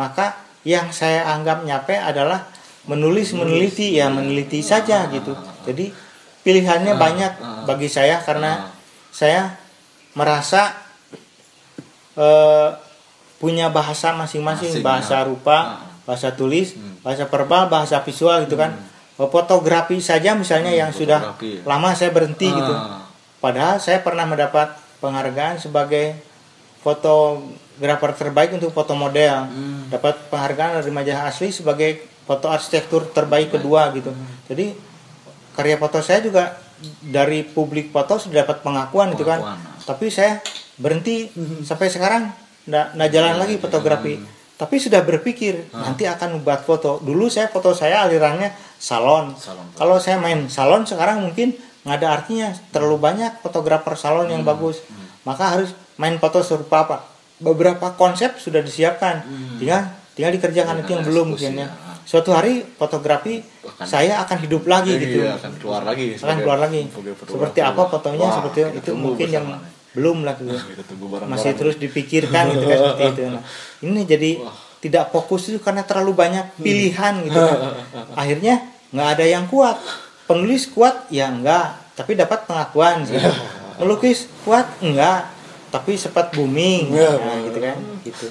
Maka 0.00 0.40
yang 0.64 0.88
saya 0.88 1.28
anggap 1.36 1.60
nyampe 1.60 1.92
adalah 1.92 2.48
menulis 2.88 3.36
meneliti. 3.36 3.92
Ya 4.00 4.08
meneliti 4.08 4.64
saja 4.64 5.04
gitu. 5.12 5.36
jadi 5.68 5.92
pilihannya 6.40 6.96
banyak 6.96 7.32
bagi 7.68 7.92
saya 7.92 8.24
karena 8.24 8.72
saya 9.12 9.52
merasa 10.16 10.72
eh, 12.16 12.72
punya 13.36 13.68
bahasa 13.68 14.16
masing-masing. 14.16 14.80
Masing, 14.80 14.84
bahasa 14.84 15.16
ya. 15.20 15.28
rupa 15.28 15.58
Ah. 15.60 15.66
bahasa 16.08 16.32
tulis 16.32 16.72
bahasa 17.04 17.28
verbal 17.28 17.68
bahasa 17.68 18.00
visual 18.00 18.48
gitu 18.48 18.56
kan. 18.56 18.72
Fotografi 19.18 19.98
saja 20.00 20.32
misalnya 20.32 20.72
yang 20.72 20.88
sudah 20.94 21.36
fotografi, 21.36 21.60
lama 21.68 21.90
saya 21.92 22.10
berhenti 22.16 22.48
gitu. 22.48 22.72
Ah. 22.72 23.04
padahal 23.44 23.76
saya 23.76 24.00
pernah 24.00 24.24
mendapat 24.24 24.72
penghargaan 25.04 25.60
sebagai 25.60 26.16
fotografer 26.88 28.10
terbaik 28.16 28.56
untuk 28.56 28.72
foto 28.72 28.96
model. 28.96 29.44
Dapat 29.92 30.32
penghargaan 30.32 30.80
dari 30.80 30.92
majalah 30.92 31.28
asli 31.28 31.52
sebagai 31.52 32.00
foto 32.24 32.48
arsitektur 32.48 33.08
terbaik 33.12 33.52
kedua 33.52 33.92
gitu. 33.92 34.12
Jadi 34.48 34.72
karya 35.52 35.76
foto 35.76 36.00
saya 36.00 36.24
juga 36.24 36.56
dari 37.02 37.42
publik 37.42 37.90
foto 37.90 38.16
sudah 38.16 38.46
dapat 38.46 38.62
pengakuan 38.62 39.12
gitu 39.12 39.26
kan. 39.26 39.40
Pengakuan. 39.44 39.84
tapi 39.84 40.06
saya 40.08 40.40
berhenti. 40.76 41.28
Sampai 41.64 41.88
sekarang 41.92 42.32
nggak 42.68 43.10
jalan 43.10 43.36
lagi 43.36 43.56
fotografi. 43.56 44.16
tapi 44.58 44.74
sudah 44.82 45.06
berpikir 45.06 45.70
nanti 45.70 46.02
akan 46.02 46.42
membuat 46.42 46.66
foto. 46.66 46.98
Dulu 46.98 47.30
saya 47.30 47.46
foto 47.46 47.70
saya 47.70 48.02
alirannya 48.02 48.50
salon, 48.74 49.38
Salon. 49.38 49.70
kalau 49.78 50.02
saya 50.02 50.18
main 50.18 50.50
salon 50.50 50.82
sekarang 50.82 51.22
mungkin 51.22 51.54
nggak 51.86 51.96
ada 52.02 52.08
artinya. 52.18 52.50
Terlalu 52.74 52.98
banyak 52.98 53.38
fotografer 53.38 53.94
salon 53.94 54.26
yang 54.26 54.42
bagus. 54.42 54.82
Maka 55.22 55.54
harus 55.54 55.70
main 55.98 56.16
foto 56.16 56.40
serupa 56.40 56.82
apa. 56.82 56.96
Beberapa 57.36 57.92
konsep 57.92 58.34
sudah 58.36 58.58
disiapkan. 58.58 59.22
Tinggal 59.58 59.82
tinggal 60.14 60.32
dikerjakan 60.32 60.82
itu 60.82 60.90
yang 60.92 61.04
belum 61.04 61.26
mungkin 61.30 61.52
ya 61.54 61.62
ya. 61.62 61.68
suatu 62.02 62.32
hari 62.32 62.66
fotografi 62.74 63.38
Akan- 63.62 63.86
saya 63.86 64.18
akan 64.18 64.38
hidup 64.40 64.66
lagi 64.66 64.90
Iya, 64.90 64.98
gitu. 64.98 65.18
akan 65.22 65.52
keluar 65.54 65.82
lagi 65.84 66.04
akan 66.08 66.18
sebagai- 66.18 66.42
keluar 66.42 66.58
lagi. 66.58 66.80
seperti 67.22 67.58
apa 67.60 67.82
fotonya? 67.86 68.18
Wah, 68.18 68.34
seperti 68.34 68.58
itu 68.74 68.88
tunggu 68.88 69.04
mungkin 69.04 69.28
yang 69.28 69.46
belum 69.88 70.18
lah 70.24 70.34
gitu. 70.34 70.58
Masih 71.22 71.54
terus 71.54 71.76
dipikirkan 71.76 72.50
gitu 72.50 72.64
kan 72.64 72.78
seperti 72.80 73.04
itu. 73.06 73.20
Nah, 73.30 73.42
ini 73.86 74.00
jadi 74.02 74.30
tidak 74.80 75.04
fokus 75.10 75.46
itu 75.46 75.58
karena 75.58 75.86
terlalu 75.86 76.16
banyak 76.16 76.50
pilihan 76.56 77.14
gitu 77.22 77.38
kan. 77.38 77.58
Akhirnya 78.20 78.54
nggak 78.90 79.08
ada 79.14 79.24
yang 79.24 79.46
kuat. 79.46 79.78
Penulis 80.26 80.66
kuat? 80.66 81.06
Ya 81.10 81.30
enggak 81.30 81.78
tapi 81.94 82.18
dapat 82.18 82.42
pengakuan 82.42 83.06
sih. 83.06 83.22
Melukis 83.78 84.26
kuat? 84.42 84.66
Enggak 84.80 85.30
tapi 85.68 86.00
sempat 86.00 86.32
booming 86.32 86.92
nah, 86.92 87.36
gitu 87.44 87.58
kan 87.60 87.76
gitu. 88.04 88.26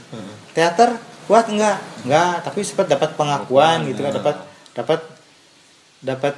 Teater 0.57 0.97
kuat 1.29 1.51
enggak 1.51 1.77
enggak 2.07 2.41
tapi 2.41 2.59
sempat 2.63 2.87
dapat 2.89 3.13
pengakuan 3.13 3.85
gitu 3.85 4.01
kan 4.01 4.11
dapat 4.15 4.35
dapat 4.73 4.99
dapat 6.01 6.33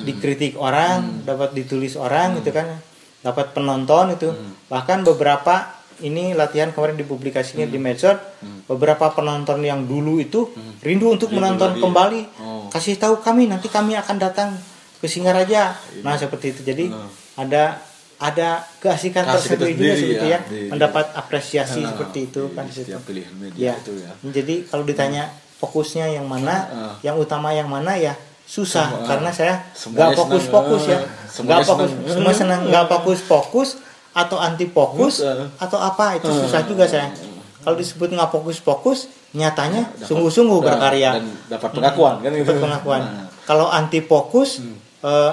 dikritik 0.00 0.56
orang 0.56 1.22
dapat 1.22 1.52
ditulis 1.52 1.94
orang 2.00 2.40
gitu 2.40 2.50
kan 2.50 2.80
dapat 3.22 3.54
penonton 3.54 4.18
itu. 4.18 4.34
Bahkan 4.66 5.06
beberapa 5.06 5.78
ini 6.02 6.34
latihan 6.34 6.74
kemarin 6.74 6.98
dipublikasinya 6.98 7.68
di 7.68 7.78
medsos 7.78 8.18
beberapa 8.66 9.14
penonton 9.14 9.62
yang 9.62 9.86
dulu 9.86 10.18
itu 10.18 10.50
rindu 10.82 11.14
untuk 11.14 11.30
menonton 11.30 11.78
lagi. 11.78 11.82
kembali. 11.82 12.22
Oh. 12.42 12.66
kasih 12.72 12.98
tahu 12.98 13.22
kami 13.22 13.46
nanti 13.46 13.70
kami 13.70 13.94
akan 13.94 14.16
datang 14.18 14.56
ke 14.98 15.06
Singaraja 15.06 15.76
nah 16.02 16.18
seperti 16.18 16.56
itu. 16.56 16.60
Jadi 16.66 16.90
ada 17.38 17.91
ada 18.22 18.48
keasikan 18.78 19.26
tersendiri 19.26 19.74
juga 19.74 19.94
seperti 19.96 20.14
ya, 20.24 20.30
ya, 20.30 20.38
di- 20.44 20.70
mendapat 20.70 21.06
apresiasi 21.12 21.80
Nah, 21.80 21.90
seperti 21.90 22.18
itu 22.24 22.42
di 22.44 22.54
kan 22.54 22.64
di 22.64 22.72
situ. 22.72 22.86
setiap 22.86 23.02
pilihan 23.02 23.34
media 23.34 23.58
Ya. 23.58 23.74
itu 23.76 23.92
ya 23.98 24.10
Jadi 24.22 24.54
kalau 24.64 24.84
ditanya 24.84 25.24
fokusnya 25.58 26.06
yang 26.08 26.24
mana, 26.24 26.56
Heeh. 26.64 26.94
yang 27.04 27.16
utama 27.16 27.50
yang 27.50 27.66
mana 27.66 27.94
ya 27.94 28.14
susah 28.44 28.86
Semua- 28.88 29.06
karena 29.06 29.30
saya 29.30 29.54
nggak 29.72 30.10
fokus-fokus 30.14 30.80
senang. 30.80 31.02
ya, 31.02 31.42
nggak 31.42 31.60
fokus, 31.64 31.90
senang. 31.90 32.08
semua 32.08 32.32
senang, 32.32 32.60
nggak 32.64 32.86
fokus-fokus 32.88 33.68
atau 34.12 34.36
anti 34.36 34.66
fokus 34.68 35.14
Heeh. 35.18 35.46
atau 35.56 35.78
apa 35.78 36.14
itu 36.14 36.28
susah 36.28 36.62
juga 36.62 36.84
saya. 36.84 37.10
Kalau 37.58 37.74
disebut 37.74 38.08
nggak 38.08 38.28
fokus-fokus, 38.28 39.06
nyatanya 39.32 39.86
sungguh-sungguh 39.98 40.58
Dan- 40.58 40.66
berkarya, 40.68 41.10
dan 41.16 41.26
dapat 41.48 41.70
pengakuan 41.72 42.14
kan 42.18 42.30
gitu 42.30 42.44
dapat 42.44 42.58
pengakuan. 42.60 43.02
Nah, 43.02 43.26
Kalau 43.42 43.66
anti 43.66 43.98
fokus, 44.00 44.62
eh, 45.00 45.32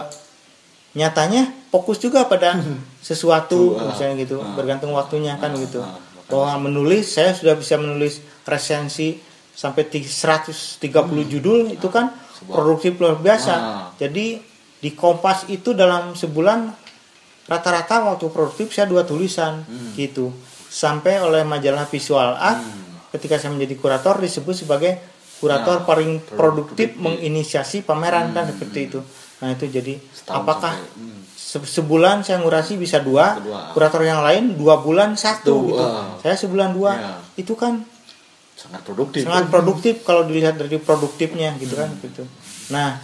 nyatanya 0.91 1.45
fokus 1.69 1.97
juga 1.97 2.25
pada 2.25 2.57
sesuatu 2.99 3.75
Tuh, 3.75 3.79
ah, 3.79 3.89
misalnya 3.89 4.15
gitu, 4.19 4.37
ah. 4.37 4.53
bergantung 4.53 4.91
waktunya 4.91 5.35
kan 5.35 5.51
Ah, 5.51 5.59
gitu. 5.59 5.79
ah, 5.79 5.97
Bahwa 6.25 6.61
menulis 6.63 7.09
saya 7.09 7.31
sudah 7.31 7.53
bisa 7.53 7.75
menulis 7.75 8.19
resensi 8.43 9.17
sampai 9.51 9.83
ti- 9.83 10.05
130 10.05 10.79
judul 11.23 11.69
itu 11.69 11.87
kan 11.87 12.09
Sebuah- 12.31 12.55
produktif 12.55 12.95
luar 12.95 13.17
biasa. 13.17 13.53
Jadi 13.95 14.39
di 14.79 14.91
Kompas 14.91 15.43
itu 15.47 15.73
dalam 15.73 16.13
sebulan 16.13 16.71
rata-rata 17.45 18.05
waktu 18.05 18.29
produktif 18.29 18.69
saya 18.69 18.85
dua 18.85 19.03
tulisan 19.03 19.65
gitu. 19.93 20.29
Sampai 20.65 21.17
oleh 21.17 21.41
majalah 21.41 21.83
Visual 21.83 22.31
Art 22.31 22.61
ketika 23.09 23.35
saya 23.35 23.49
menjadi 23.49 23.73
kurator 23.75 24.17
disebut 24.17 24.53
sebagai 24.55 25.01
kurator 25.37 25.81
Nah, 25.81 25.83
paling 25.83 26.21
produktif 26.21 26.93
produktif. 26.93 26.95
menginisiasi 26.95 27.81
pameran 27.81 28.31
kan 28.31 28.45
seperti 28.47 28.79
itu. 28.87 28.99
Nah 29.39 29.55
itu 29.55 29.65
jadi 29.65 29.95
Setahun 29.97 30.35
apakah 30.43 30.73
sampai, 30.75 30.99
hmm. 30.99 31.21
se- 31.31 31.69
sebulan 31.79 32.21
saya 32.21 32.43
ngurasi 32.43 32.75
bisa 32.75 32.99
dua, 32.99 33.39
Kedua. 33.39 33.71
kurator 33.71 34.01
yang 34.03 34.19
lain 34.19 34.53
dua 34.53 34.79
bulan 34.79 35.15
satu 35.15 35.47
Tuh, 35.49 35.61
gitu. 35.69 35.85
Saya 36.19 36.35
sebulan 36.35 36.69
dua, 36.71 36.91
Ya. 36.93 37.13
itu 37.35 37.53
kan 37.55 37.83
sangat 38.53 38.83
produktif 38.83 39.23
sangat 39.23 39.47
produktif 39.47 40.03
kalau 40.03 40.27
dilihat 40.27 40.59
dari 40.59 40.75
produktifnya 40.75 41.55
gitu 41.55 41.79
kan 41.79 41.87
gitu. 42.03 42.27
Nah, 42.69 42.99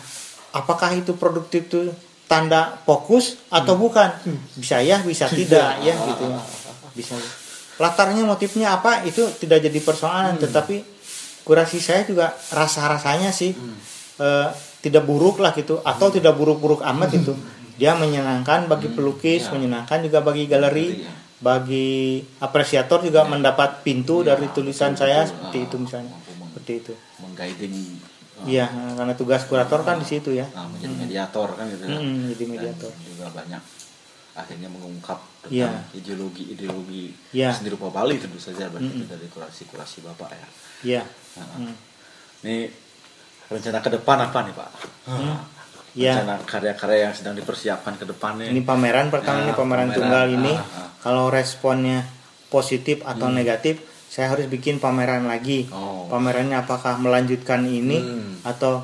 apakah 0.51 0.91
itu 0.91 1.15
produktif 1.15 1.71
itu 1.71 1.95
tanda 2.27 2.75
fokus 2.83 3.39
atau 3.47 3.79
bukan? 3.79 4.11
Bisa 4.53 4.83
ya, 4.83 4.99
bisa 4.99 5.31
tidak 5.31 5.79
ya 5.79 5.95
gitu. 5.95 6.25
Bisa. 6.99 7.15
Latarnya 7.75 8.23
motifnya 8.23 8.75
apa 8.75 9.03
itu 9.03 9.23
tidak 9.35 9.63
jadi 9.63 9.79
persoalan, 9.79 10.35
tetapi 10.35 10.83
kurasi 11.43 11.79
saya 11.79 12.03
juga 12.03 12.35
rasa-rasanya 12.49 13.31
sih 13.31 13.55
eh, 14.17 14.49
tidak 14.85 15.03
buruk 15.03 15.41
lah 15.41 15.49
gitu 15.51 15.81
atau 15.81 16.07
tidak 16.07 16.37
buruk-buruk 16.37 16.85
amat 16.85 17.09
itu. 17.11 17.33
Dia 17.75 17.91
menyenangkan 17.93 18.69
bagi 18.69 18.87
pelukis, 18.87 19.49
menyenangkan 19.49 19.99
juga 19.99 20.21
bagi 20.21 20.45
galeri, 20.45 21.01
Iya. 21.01 21.11
bagi 21.37 21.89
apresiator 22.39 23.01
juga 23.01 23.25
mendapat 23.25 23.81
pintu 23.81 24.21
Iya, 24.21 24.31
dari 24.31 24.47
tulisan 24.49 24.93
saya 24.93 25.25
betul. 25.25 25.29
seperti 25.33 25.57
itu 25.59 25.75
misalnya. 25.79 26.13
Seperti 26.47 26.71
itu. 26.79 26.93
mengguiding 27.17 27.75
uh, 28.37 28.45
Iya, 28.45 28.65
karena 28.95 29.13
tugas 29.13 29.43
kurator 29.43 29.81
kan 29.81 29.97
di 29.97 30.05
situ 30.05 30.31
ya. 30.31 30.47
nah, 30.49 30.67
menjadi 30.67 30.95
mediator 30.95 31.49
kan 31.51 31.65
gitu 31.67 31.83
ya. 31.83 31.97
Mm, 31.97 32.17
jadi 32.29 32.39
Dan 32.39 32.51
mediator. 32.53 32.91
juga 33.01 33.25
banyak 33.33 33.63
akhirnya 34.35 34.69
mengungkap 34.69 35.19
Iya. 35.47 35.67
tentang 35.67 35.87
ideologi-ideologi 35.95 37.03
Iya. 37.31 37.49
sendiri 37.51 37.75
rupa 37.75 37.91
Bali 37.93 38.15
tentu 38.17 38.35
saja 38.35 38.67
berarti 38.67 38.91
itu 38.93 39.05
dari 39.05 39.27
kurasi-kurasi 39.27 39.97
Bapak 40.03 40.29
ya. 40.31 40.47
Iya. 40.81 41.03
Nah, 41.35 41.47
Hmm. 41.57 41.75
Ini 42.41 42.67
rencana 43.47 43.79
ke 43.79 43.89
depan 43.91 44.17
apa 44.21 44.37
nih 44.41 44.53
Pak? 44.53 44.69
Iya. 45.95 46.13
Rencana 46.17 46.35
karya-karya 46.43 46.99
yang 47.05 47.13
sedang 47.13 47.33
dipersiapkan 47.33 47.95
ke 47.95 48.03
depannya. 48.03 48.47
Ini 48.47 48.61
pameran 48.61 49.07
pertama 49.07 49.39
Ya, 49.39 49.43
ini 49.43 49.53
pameran, 49.53 49.87
pameran. 49.87 49.95
tunggal 49.95 50.25
ini. 50.29 50.51
Ah, 50.51 50.61
ah. 50.61 50.87
Kalau 50.99 51.29
responnya 51.29 52.03
positif 52.47 52.99
atau 53.01 53.29
negatif, 53.29 53.79
saya 54.05 54.27
harus 54.29 54.45
bikin 54.45 54.77
pameran 54.77 55.23
lagi. 55.25 55.67
Oh. 55.69 56.07
Pamerannya 56.07 56.57
apakah 56.57 56.97
melanjutkan 56.97 57.63
ini 57.63 57.97
Hmm. 57.97 58.33
atau 58.43 58.83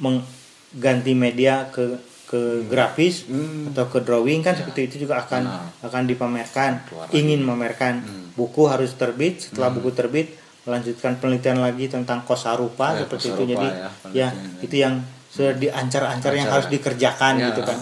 mengganti 0.00 1.12
media 1.14 1.68
ke 1.68 2.00
ke 2.24 2.62
grafis 2.64 3.26
Hmm. 3.26 3.74
atau 3.74 3.90
ke 3.90 3.98
drawing 4.00 4.38
kan 4.38 4.54
seperti 4.54 4.86
itu 4.86 4.96
juga 5.02 5.18
akan 5.20 5.42
Nah. 5.42 5.66
akan 5.82 6.06
dipamerkan. 6.06 6.86
Keluar 6.86 7.10
lagi. 7.10 7.18
Ingin 7.18 7.42
memamerkan 7.42 7.94
Hmm. 8.00 8.26
buku 8.32 8.64
harus 8.64 8.94
terbit. 8.94 9.42
Setelah 9.44 9.68
buku 9.68 9.90
terbit 9.90 10.38
melanjutkan 10.62 11.16
penelitian 11.16 11.58
lagi 11.58 11.86
tentang 11.86 12.20
kosarupa 12.22 12.92
Ya, 12.92 13.04
seperti 13.04 13.26
itu. 13.28 13.36
kosarupa 13.38 13.50
Jadi 13.50 13.68
ya, 13.70 13.88
ya, 14.12 14.28
itu 14.60 14.76
yang 14.76 14.94
sudah 15.26 15.52
diancar-ancar 15.54 16.32
yang 16.32 16.48
harus 16.48 16.68
dikerjakan 16.68 17.34
Ya, 17.36 17.48
gitu 17.50 17.62
kan. 17.62 17.78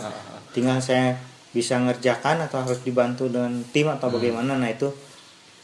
Tinggal 0.51 0.79
saya 0.79 1.17
bisa 1.49 1.75
ngerjakan 1.77 2.45
atau 2.45 2.61
harus 2.61 2.79
dibantu 2.81 3.27
dengan 3.27 3.51
tim 3.67 3.89
Hmm. 3.89 3.97
atau 3.97 4.09
bagaimana. 4.11 4.55
Nah 4.55 4.69
itu 4.69 4.89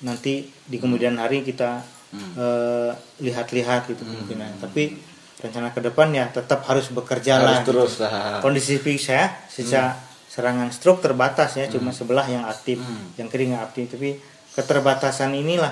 nanti 0.01 0.43
di 0.47 0.77
kemudian 0.77 1.15
hari 1.15 1.41
kita 1.41 1.81
Hmm. 2.11 2.31
eh, 2.35 2.91
lihat-lihat 3.21 3.87
gitu 3.87 4.01
kemungkinan. 4.01 4.59
Tapi 4.61 4.95
rencana 5.37 5.71
ke 5.71 5.83
depan 5.83 6.09
ya 6.11 6.27
tetap 6.29 6.65
harus 6.65 6.89
bekerja 6.89 7.37
Harus 7.37 7.47
lah. 7.47 7.61
terus 7.63 7.93
lah. 7.99 8.39
Kondisi 8.39 8.79
fisik 8.79 9.11
saya 9.11 9.27
sejak 9.47 9.99
serangan 10.27 10.71
stroke 10.71 10.99
terbatas 11.01 11.55
ya, 11.55 11.67
cuma 11.69 11.91
sebelah 11.91 12.25
yang 12.25 12.43
aktif, 12.45 12.79
Hmm. 12.79 13.15
yang 13.15 13.29
kiri 13.29 13.51
nggak 13.51 13.65
aktif. 13.65 13.87
Tapi 13.89 14.19
keterbatasan 14.55 15.31
inilah 15.33 15.71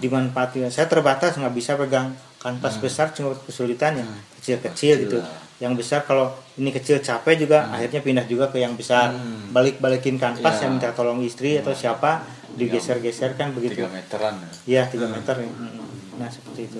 dimanfaatkan. 0.00 0.70
Saya 0.70 0.86
terbatas 0.86 1.34
nggak 1.36 1.54
bisa 1.54 1.74
pegang 1.74 2.14
kanvas 2.38 2.74
besar 2.78 3.14
cuma 3.14 3.34
kesulitan 3.38 3.98
ya 3.98 4.04
kecil-kecil 4.40 4.94
gitu. 5.06 5.18
Yang 5.62 5.72
besar 5.78 6.02
kalau 6.02 6.34
ini 6.58 6.74
kecil 6.74 6.98
capek 6.98 7.46
juga 7.46 7.70
akhirnya 7.70 8.02
pindah 8.02 8.26
juga 8.26 8.50
ke 8.50 8.58
yang 8.58 8.74
besar. 8.74 9.14
Hmm. 9.14 9.54
Balik-balikin 9.54 10.18
kanvas 10.18 10.58
Ya. 10.58 10.66
yang 10.66 10.74
minta 10.74 10.90
tolong 10.90 11.22
istri 11.22 11.54
atau 11.54 11.70
siapa 11.70 12.26
digeser-geser 12.52 13.38
kan 13.38 13.54
begitu. 13.54 13.78
Tiga 13.78 13.88
meteran. 13.88 14.34
ya. 14.38 14.50
Iya 14.66 14.82
tiga 14.90 15.06
meter 15.06 15.34
ya. 15.38 15.46
Mm-mm. 15.48 16.18
Nah 16.18 16.28
seperti 16.28 16.66
itu. 16.66 16.78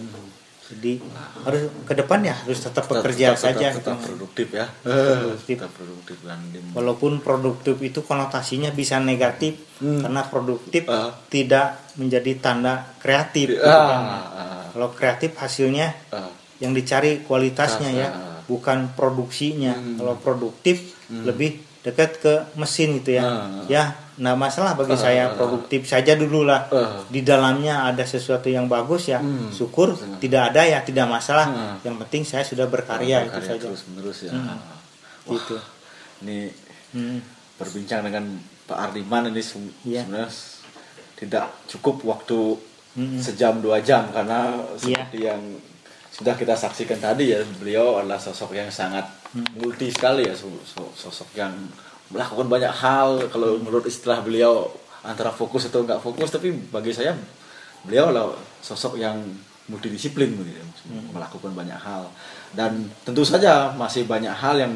Jadi 0.73 1.05
harus 1.45 1.63
ke 1.85 1.93
depan 1.93 2.21
ya 2.23 2.33
harus 2.35 2.59
tetap 2.59 2.89
bekerja 2.89 3.37
tetap, 3.37 3.45
saja. 3.45 3.69
tetap, 3.71 3.77
tetap 3.77 3.99
produktif 4.03 4.47
ya. 4.51 4.67
produktif. 4.81 5.57
Tetap 5.61 5.73
produktif 5.73 6.17
dan 6.25 6.41
Walaupun 6.73 7.13
produktif 7.21 7.77
itu 7.79 8.01
konotasinya 8.01 8.73
bisa 8.73 8.97
negatif 8.97 9.61
karena 9.79 10.23
produktif 10.25 10.89
Ah. 10.89 11.13
tidak 11.29 11.93
menjadi 11.95 12.33
tanda 12.39 12.97
kreatif. 12.97 13.61
kan. 13.61 13.69
ah, 13.69 14.65
Kalau 14.73 14.89
kreatif 14.91 15.37
hasilnya 15.37 15.93
ah. 16.09 16.33
yang 16.57 16.73
dicari 16.73 17.21
kualitasnya 17.21 17.91
ya, 17.93 18.09
Ah. 18.09 18.41
bukan 18.43 18.97
produksinya. 18.97 19.77
Hmm. 19.77 20.01
Kalau 20.01 20.15
produktif 20.17 20.97
lebih 21.11 21.61
dekat 21.83 22.17
ke 22.17 22.35
mesin 22.55 22.97
gitu 22.97 23.13
ya. 23.13 23.23
Ah. 23.23 23.67
Ya, 23.69 23.83
nah 24.15 24.35
masalah 24.35 24.75
bagi 24.75 24.93
saya 24.95 25.33
produktif 25.33 25.85
saja 25.85 26.13
dulu 26.13 26.45
lah. 26.45 26.69
Ah. 26.69 27.01
Di 27.07 27.21
dalamnya 27.21 27.87
ada 27.87 28.05
sesuatu 28.05 28.47
yang 28.47 28.67
bagus 28.67 29.09
ya, 29.09 29.19
Hmm. 29.19 29.49
syukur. 29.49 29.97
Tidak 29.97 30.43
ada 30.53 30.63
ya, 30.63 30.81
tidak 30.81 31.07
masalah. 31.07 31.47
Ah. 31.47 31.75
Yang 31.81 31.97
penting 32.05 32.23
saya 32.23 32.45
sudah 32.45 32.67
berkarya 32.67 33.25
itu 33.25 33.33
Berkarya 33.33 33.49
saja. 33.49 33.65
terus 33.65 33.83
menerus 33.89 34.19
ya. 34.23 34.33
Hmm. 34.33 34.59
Wah, 35.25 35.33
Gitu. 35.33 35.57
Ini 36.21 36.39
Hmm. 36.93 37.19
berbincang 37.57 38.03
dengan 38.03 38.25
Pak 38.63 38.79
Ardiman 38.79 39.27
ini 39.27 39.41
Iya. 39.83 40.05
sebenarnya 40.05 40.29
tidak 41.15 41.47
cukup 41.67 42.03
waktu 42.05 42.59
Mm-mm. 42.93 43.17
sejam 43.19 43.59
dua 43.59 43.81
jam 43.81 44.11
karena 44.11 44.53
Iya. 44.77 45.07
seperti 45.07 45.19
yang 45.23 45.41
sudah 46.13 46.35
kita 46.35 46.53
saksikan 46.53 47.01
tadi 47.01 47.33
ya 47.33 47.41
beliau 47.57 47.97
adalah 47.97 48.21
sosok 48.21 48.53
yang 48.53 48.69
sangat 48.69 49.09
multi 49.57 49.89
sekali 49.89 50.29
ya 50.29 50.35
so- 50.35 50.61
so- 50.63 50.93
sosok 50.93 51.33
yang 51.33 51.55
melakukan 52.13 52.47
banyak 52.47 52.73
hal 52.73 53.27
kalau 53.33 53.57
menurut 53.59 53.89
istilah 53.89 54.21
beliau 54.21 54.69
antara 55.03 55.35
fokus 55.35 55.67
atau 55.67 55.83
nggak 55.83 55.99
fokus 55.99 56.31
tapi 56.31 56.55
bagi 56.71 56.95
saya 56.95 57.17
beliau 57.83 58.15
adalah 58.15 58.39
sosok 58.63 59.01
yang 59.01 59.19
multidisiplin 59.67 60.37
begitu 60.37 60.63
melakukan 61.15 61.55
banyak 61.55 61.79
hal. 61.79 62.11
Dan 62.53 62.91
tentu 63.07 63.23
saja 63.25 63.73
masih 63.75 64.05
banyak 64.05 64.35
hal 64.35 64.61
yang 64.61 64.75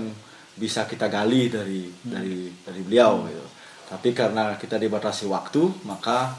bisa 0.57 0.89
kita 0.89 1.13
gali 1.13 1.53
dari 1.53 1.91
dari 2.01 2.49
dari 2.65 2.81
beliau 2.81 3.27
gitu. 3.29 3.47
Tapi 3.87 4.11
karena 4.17 4.57
kita 4.59 4.81
dibatasi 4.81 5.29
waktu 5.31 5.87
maka 5.87 6.35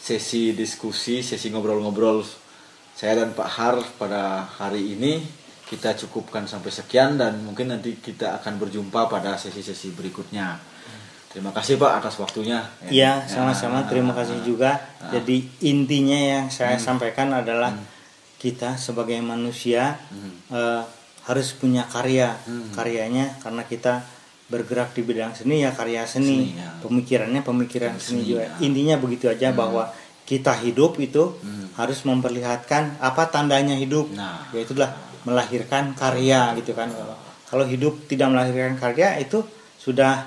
sesi 0.00 0.52
diskusi, 0.56 1.20
sesi 1.20 1.48
ngobrol-ngobrol 1.52 2.24
saya 2.96 3.24
dan 3.24 3.32
Pak 3.32 3.50
Har 3.56 3.76
pada 3.96 4.44
hari 4.60 4.92
ini 4.92 5.24
kita 5.70 5.94
cukupkan 5.96 6.44
sampai 6.44 6.68
sekian 6.68 7.14
dan 7.14 7.38
mungkin 7.40 7.70
nanti 7.70 7.94
kita 7.96 8.42
akan 8.42 8.58
berjumpa 8.58 9.06
pada 9.06 9.38
sesi-sesi 9.38 9.94
berikutnya. 9.94 10.58
Terima 11.30 11.54
kasih 11.54 11.78
Pak 11.78 12.02
atas 12.02 12.18
waktunya. 12.18 12.66
Iya, 12.90 13.22
Ya. 13.22 13.30
sama-sama. 13.30 13.86
Terima 13.86 14.10
kasih 14.10 14.42
juga. 14.42 14.82
Jadi 15.14 15.46
intinya 15.62 16.18
yang 16.18 16.50
saya 16.50 16.74
sampaikan 16.74 17.30
adalah 17.30 17.70
kita 18.34 18.74
sebagai 18.74 19.14
manusia 19.22 19.94
Hmm. 20.10 20.34
eh, 20.50 20.82
harus 21.22 21.54
punya 21.54 21.86
karya. 21.86 22.34
Hmm. 22.42 22.74
Karyanya 22.74 23.38
karena 23.38 23.62
kita 23.62 24.02
bergerak 24.50 24.90
di 24.90 25.06
bidang 25.06 25.30
seni 25.30 25.62
ya 25.62 25.70
karya 25.70 26.02
seni. 26.02 26.50
Seni, 26.50 26.58
ya. 26.58 26.66
Pemikirannya 26.82 27.46
pemikiran 27.46 27.94
Seni, 27.94 28.26
seni, 28.26 28.34
juga. 28.34 28.50
ya. 28.50 28.54
Intinya 28.58 28.98
begitu 28.98 29.30
aja 29.30 29.54
bahwa 29.54 29.86
kita 30.26 30.50
hidup 30.58 30.98
itu 30.98 31.38
Hmm. 31.38 31.70
harus 31.78 32.02
memperlihatkan 32.02 32.98
apa 32.98 33.30
tandanya 33.30 33.78
hidup. 33.78 34.10
Nah. 34.10 34.50
Yaitulah 34.50 34.90
melahirkan 35.24 35.92
karya 35.92 36.54
gitu 36.56 36.72
kan. 36.72 36.88
Kalau 36.88 37.16
kalau 37.46 37.64
hidup 37.66 38.06
tidak 38.06 38.30
melahirkan 38.30 38.78
karya 38.78 39.18
itu 39.18 39.42
sudah 39.76 40.24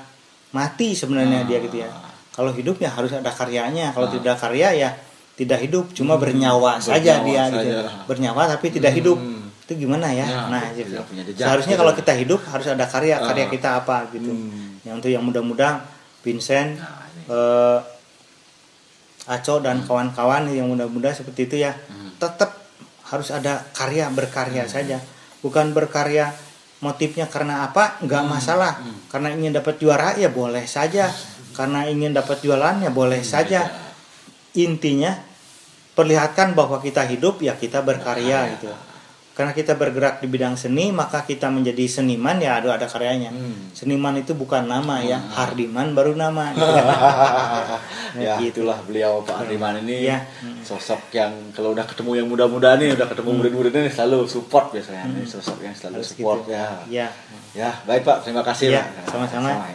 mati 0.52 0.94
sebenarnya 0.94 1.44
Ah. 1.44 1.48
dia 1.48 1.58
gitu 1.64 1.78
ya. 1.82 1.90
Kalau 2.34 2.50
hidup 2.52 2.82
ya 2.82 2.90
harus 2.90 3.14
ada 3.14 3.30
karyanya. 3.30 3.94
Kalau 3.94 4.10
Ah. 4.10 4.14
tidak 4.14 4.36
karya 4.38 4.70
ya 4.76 4.90
tidak 5.34 5.66
hidup, 5.66 5.90
cuma 5.98 6.14
bernyawa 6.22 6.78
saja 6.78 7.18
bernyawa 7.18 7.26
dia 7.26 7.44
gitu. 7.50 7.58
saja. 7.58 8.06
Bernyawa 8.06 8.42
tapi 8.54 8.68
tidak 8.70 8.94
hidup. 8.94 9.18
Hmm. 9.18 9.50
Itu 9.64 9.74
gimana 9.80 10.12
ya? 10.12 10.28
Ya, 10.28 10.40
nah, 10.52 10.66
gitu. 10.76 11.00
Seharusnya 11.34 11.74
gitu. 11.74 11.82
kalau 11.82 11.94
kita 11.96 12.14
hidup 12.14 12.40
harus 12.46 12.68
ada 12.70 12.86
karya. 12.86 13.18
Karya 13.18 13.46
Ah. 13.48 13.50
kita 13.50 13.70
apa 13.82 13.98
gitu. 14.14 14.30
Hmm. 14.30 14.78
Yang 14.86 14.96
untuk 15.02 15.10
yang 15.10 15.24
mudah-mudahan 15.26 15.78
Vincent 16.22 16.78
Nah, 16.78 17.08
eh, 17.32 17.80
Aco 19.24 19.64
dan 19.64 19.88
kawan-kawan 19.88 20.52
yang 20.52 20.68
mudah-mudahan 20.68 21.16
seperti 21.16 21.48
itu 21.48 21.56
ya. 21.64 21.72
Hmm. 21.88 22.12
Tetap 22.20 22.63
harus 23.08 23.30
ada 23.32 23.66
karya 23.76 24.08
berkarya 24.12 24.68
saja. 24.70 25.00
Bukan 25.44 25.76
berkarya 25.76 26.32
motifnya 26.80 27.28
karena 27.28 27.68
apa? 27.68 28.00
nggak 28.04 28.24
masalah. 28.28 28.80
Hmm. 28.80 28.98
Karena 29.12 29.32
ingin 29.36 29.52
dapat 29.56 29.80
juara 29.80 30.16
ya 30.16 30.32
boleh 30.32 30.64
saja. 30.68 31.12
Karena 31.54 31.86
ingin 31.86 32.12
dapat 32.16 32.44
jualan 32.44 32.82
ya 32.84 32.92
boleh 32.92 33.22
saja. 33.22 33.70
Intinya 34.54 35.14
perlihatkan 35.94 36.58
bahwa 36.58 36.82
kita 36.82 37.06
hidup 37.06 37.42
ya 37.42 37.54
kita 37.58 37.86
berkarya 37.86 38.50
Berkarya. 38.50 38.54
gitu. 38.58 38.93
Karena 39.34 39.50
kita 39.50 39.74
bergerak 39.74 40.22
di 40.22 40.28
bidang 40.28 40.54
seni 40.54 40.90
maka 40.90 41.22
kita 41.22 41.50
menjadi 41.50 41.90
seniman 41.92 42.38
ya 42.38 42.56
ada 42.56 42.78
ada 42.78 42.86
karyanya. 42.86 43.30
Hmm. 43.30 43.74
Seniman 43.74 44.14
itu 44.16 44.34
bukan 44.34 44.62
nama 44.64 45.02
ya, 45.02 45.18
Hardiman 45.18 45.92
baru 45.92 46.14
nama. 46.14 46.54
gitu. 46.54 46.62
ya 48.22 48.38
gitu. 48.38 48.62
itulah 48.62 48.78
beliau 48.84 49.26
Pak 49.26 49.42
Ardiman 49.42 49.82
ini 49.82 50.06
Iya. 50.06 50.22
sosok 50.62 51.10
yang 51.12 51.34
kalau 51.50 51.74
udah 51.74 51.82
ketemu 51.84 52.12
yang 52.16 52.28
muda-muda 52.28 52.78
nih 52.78 52.94
udah 52.94 53.10
ketemu 53.10 53.30
murid-muridnya 53.34 53.82
nih 53.82 53.92
selalu 53.92 54.24
support 54.26 54.70
biasanya 54.70 55.10
Ini 55.10 55.26
sosok 55.26 55.58
yang 55.60 55.74
selalu 55.74 55.96
Harus 55.98 56.10
support 56.14 56.40
gitu. 56.44 56.54
ya 56.54 56.66
Ya. 56.88 57.08
ya 57.52 57.72
baik 57.84 58.06
Pak 58.06 58.22
terima 58.22 58.46
kasih 58.46 58.70
Iya, 58.72 58.86
Pak 59.02 59.10
sama-sama. 59.10 59.66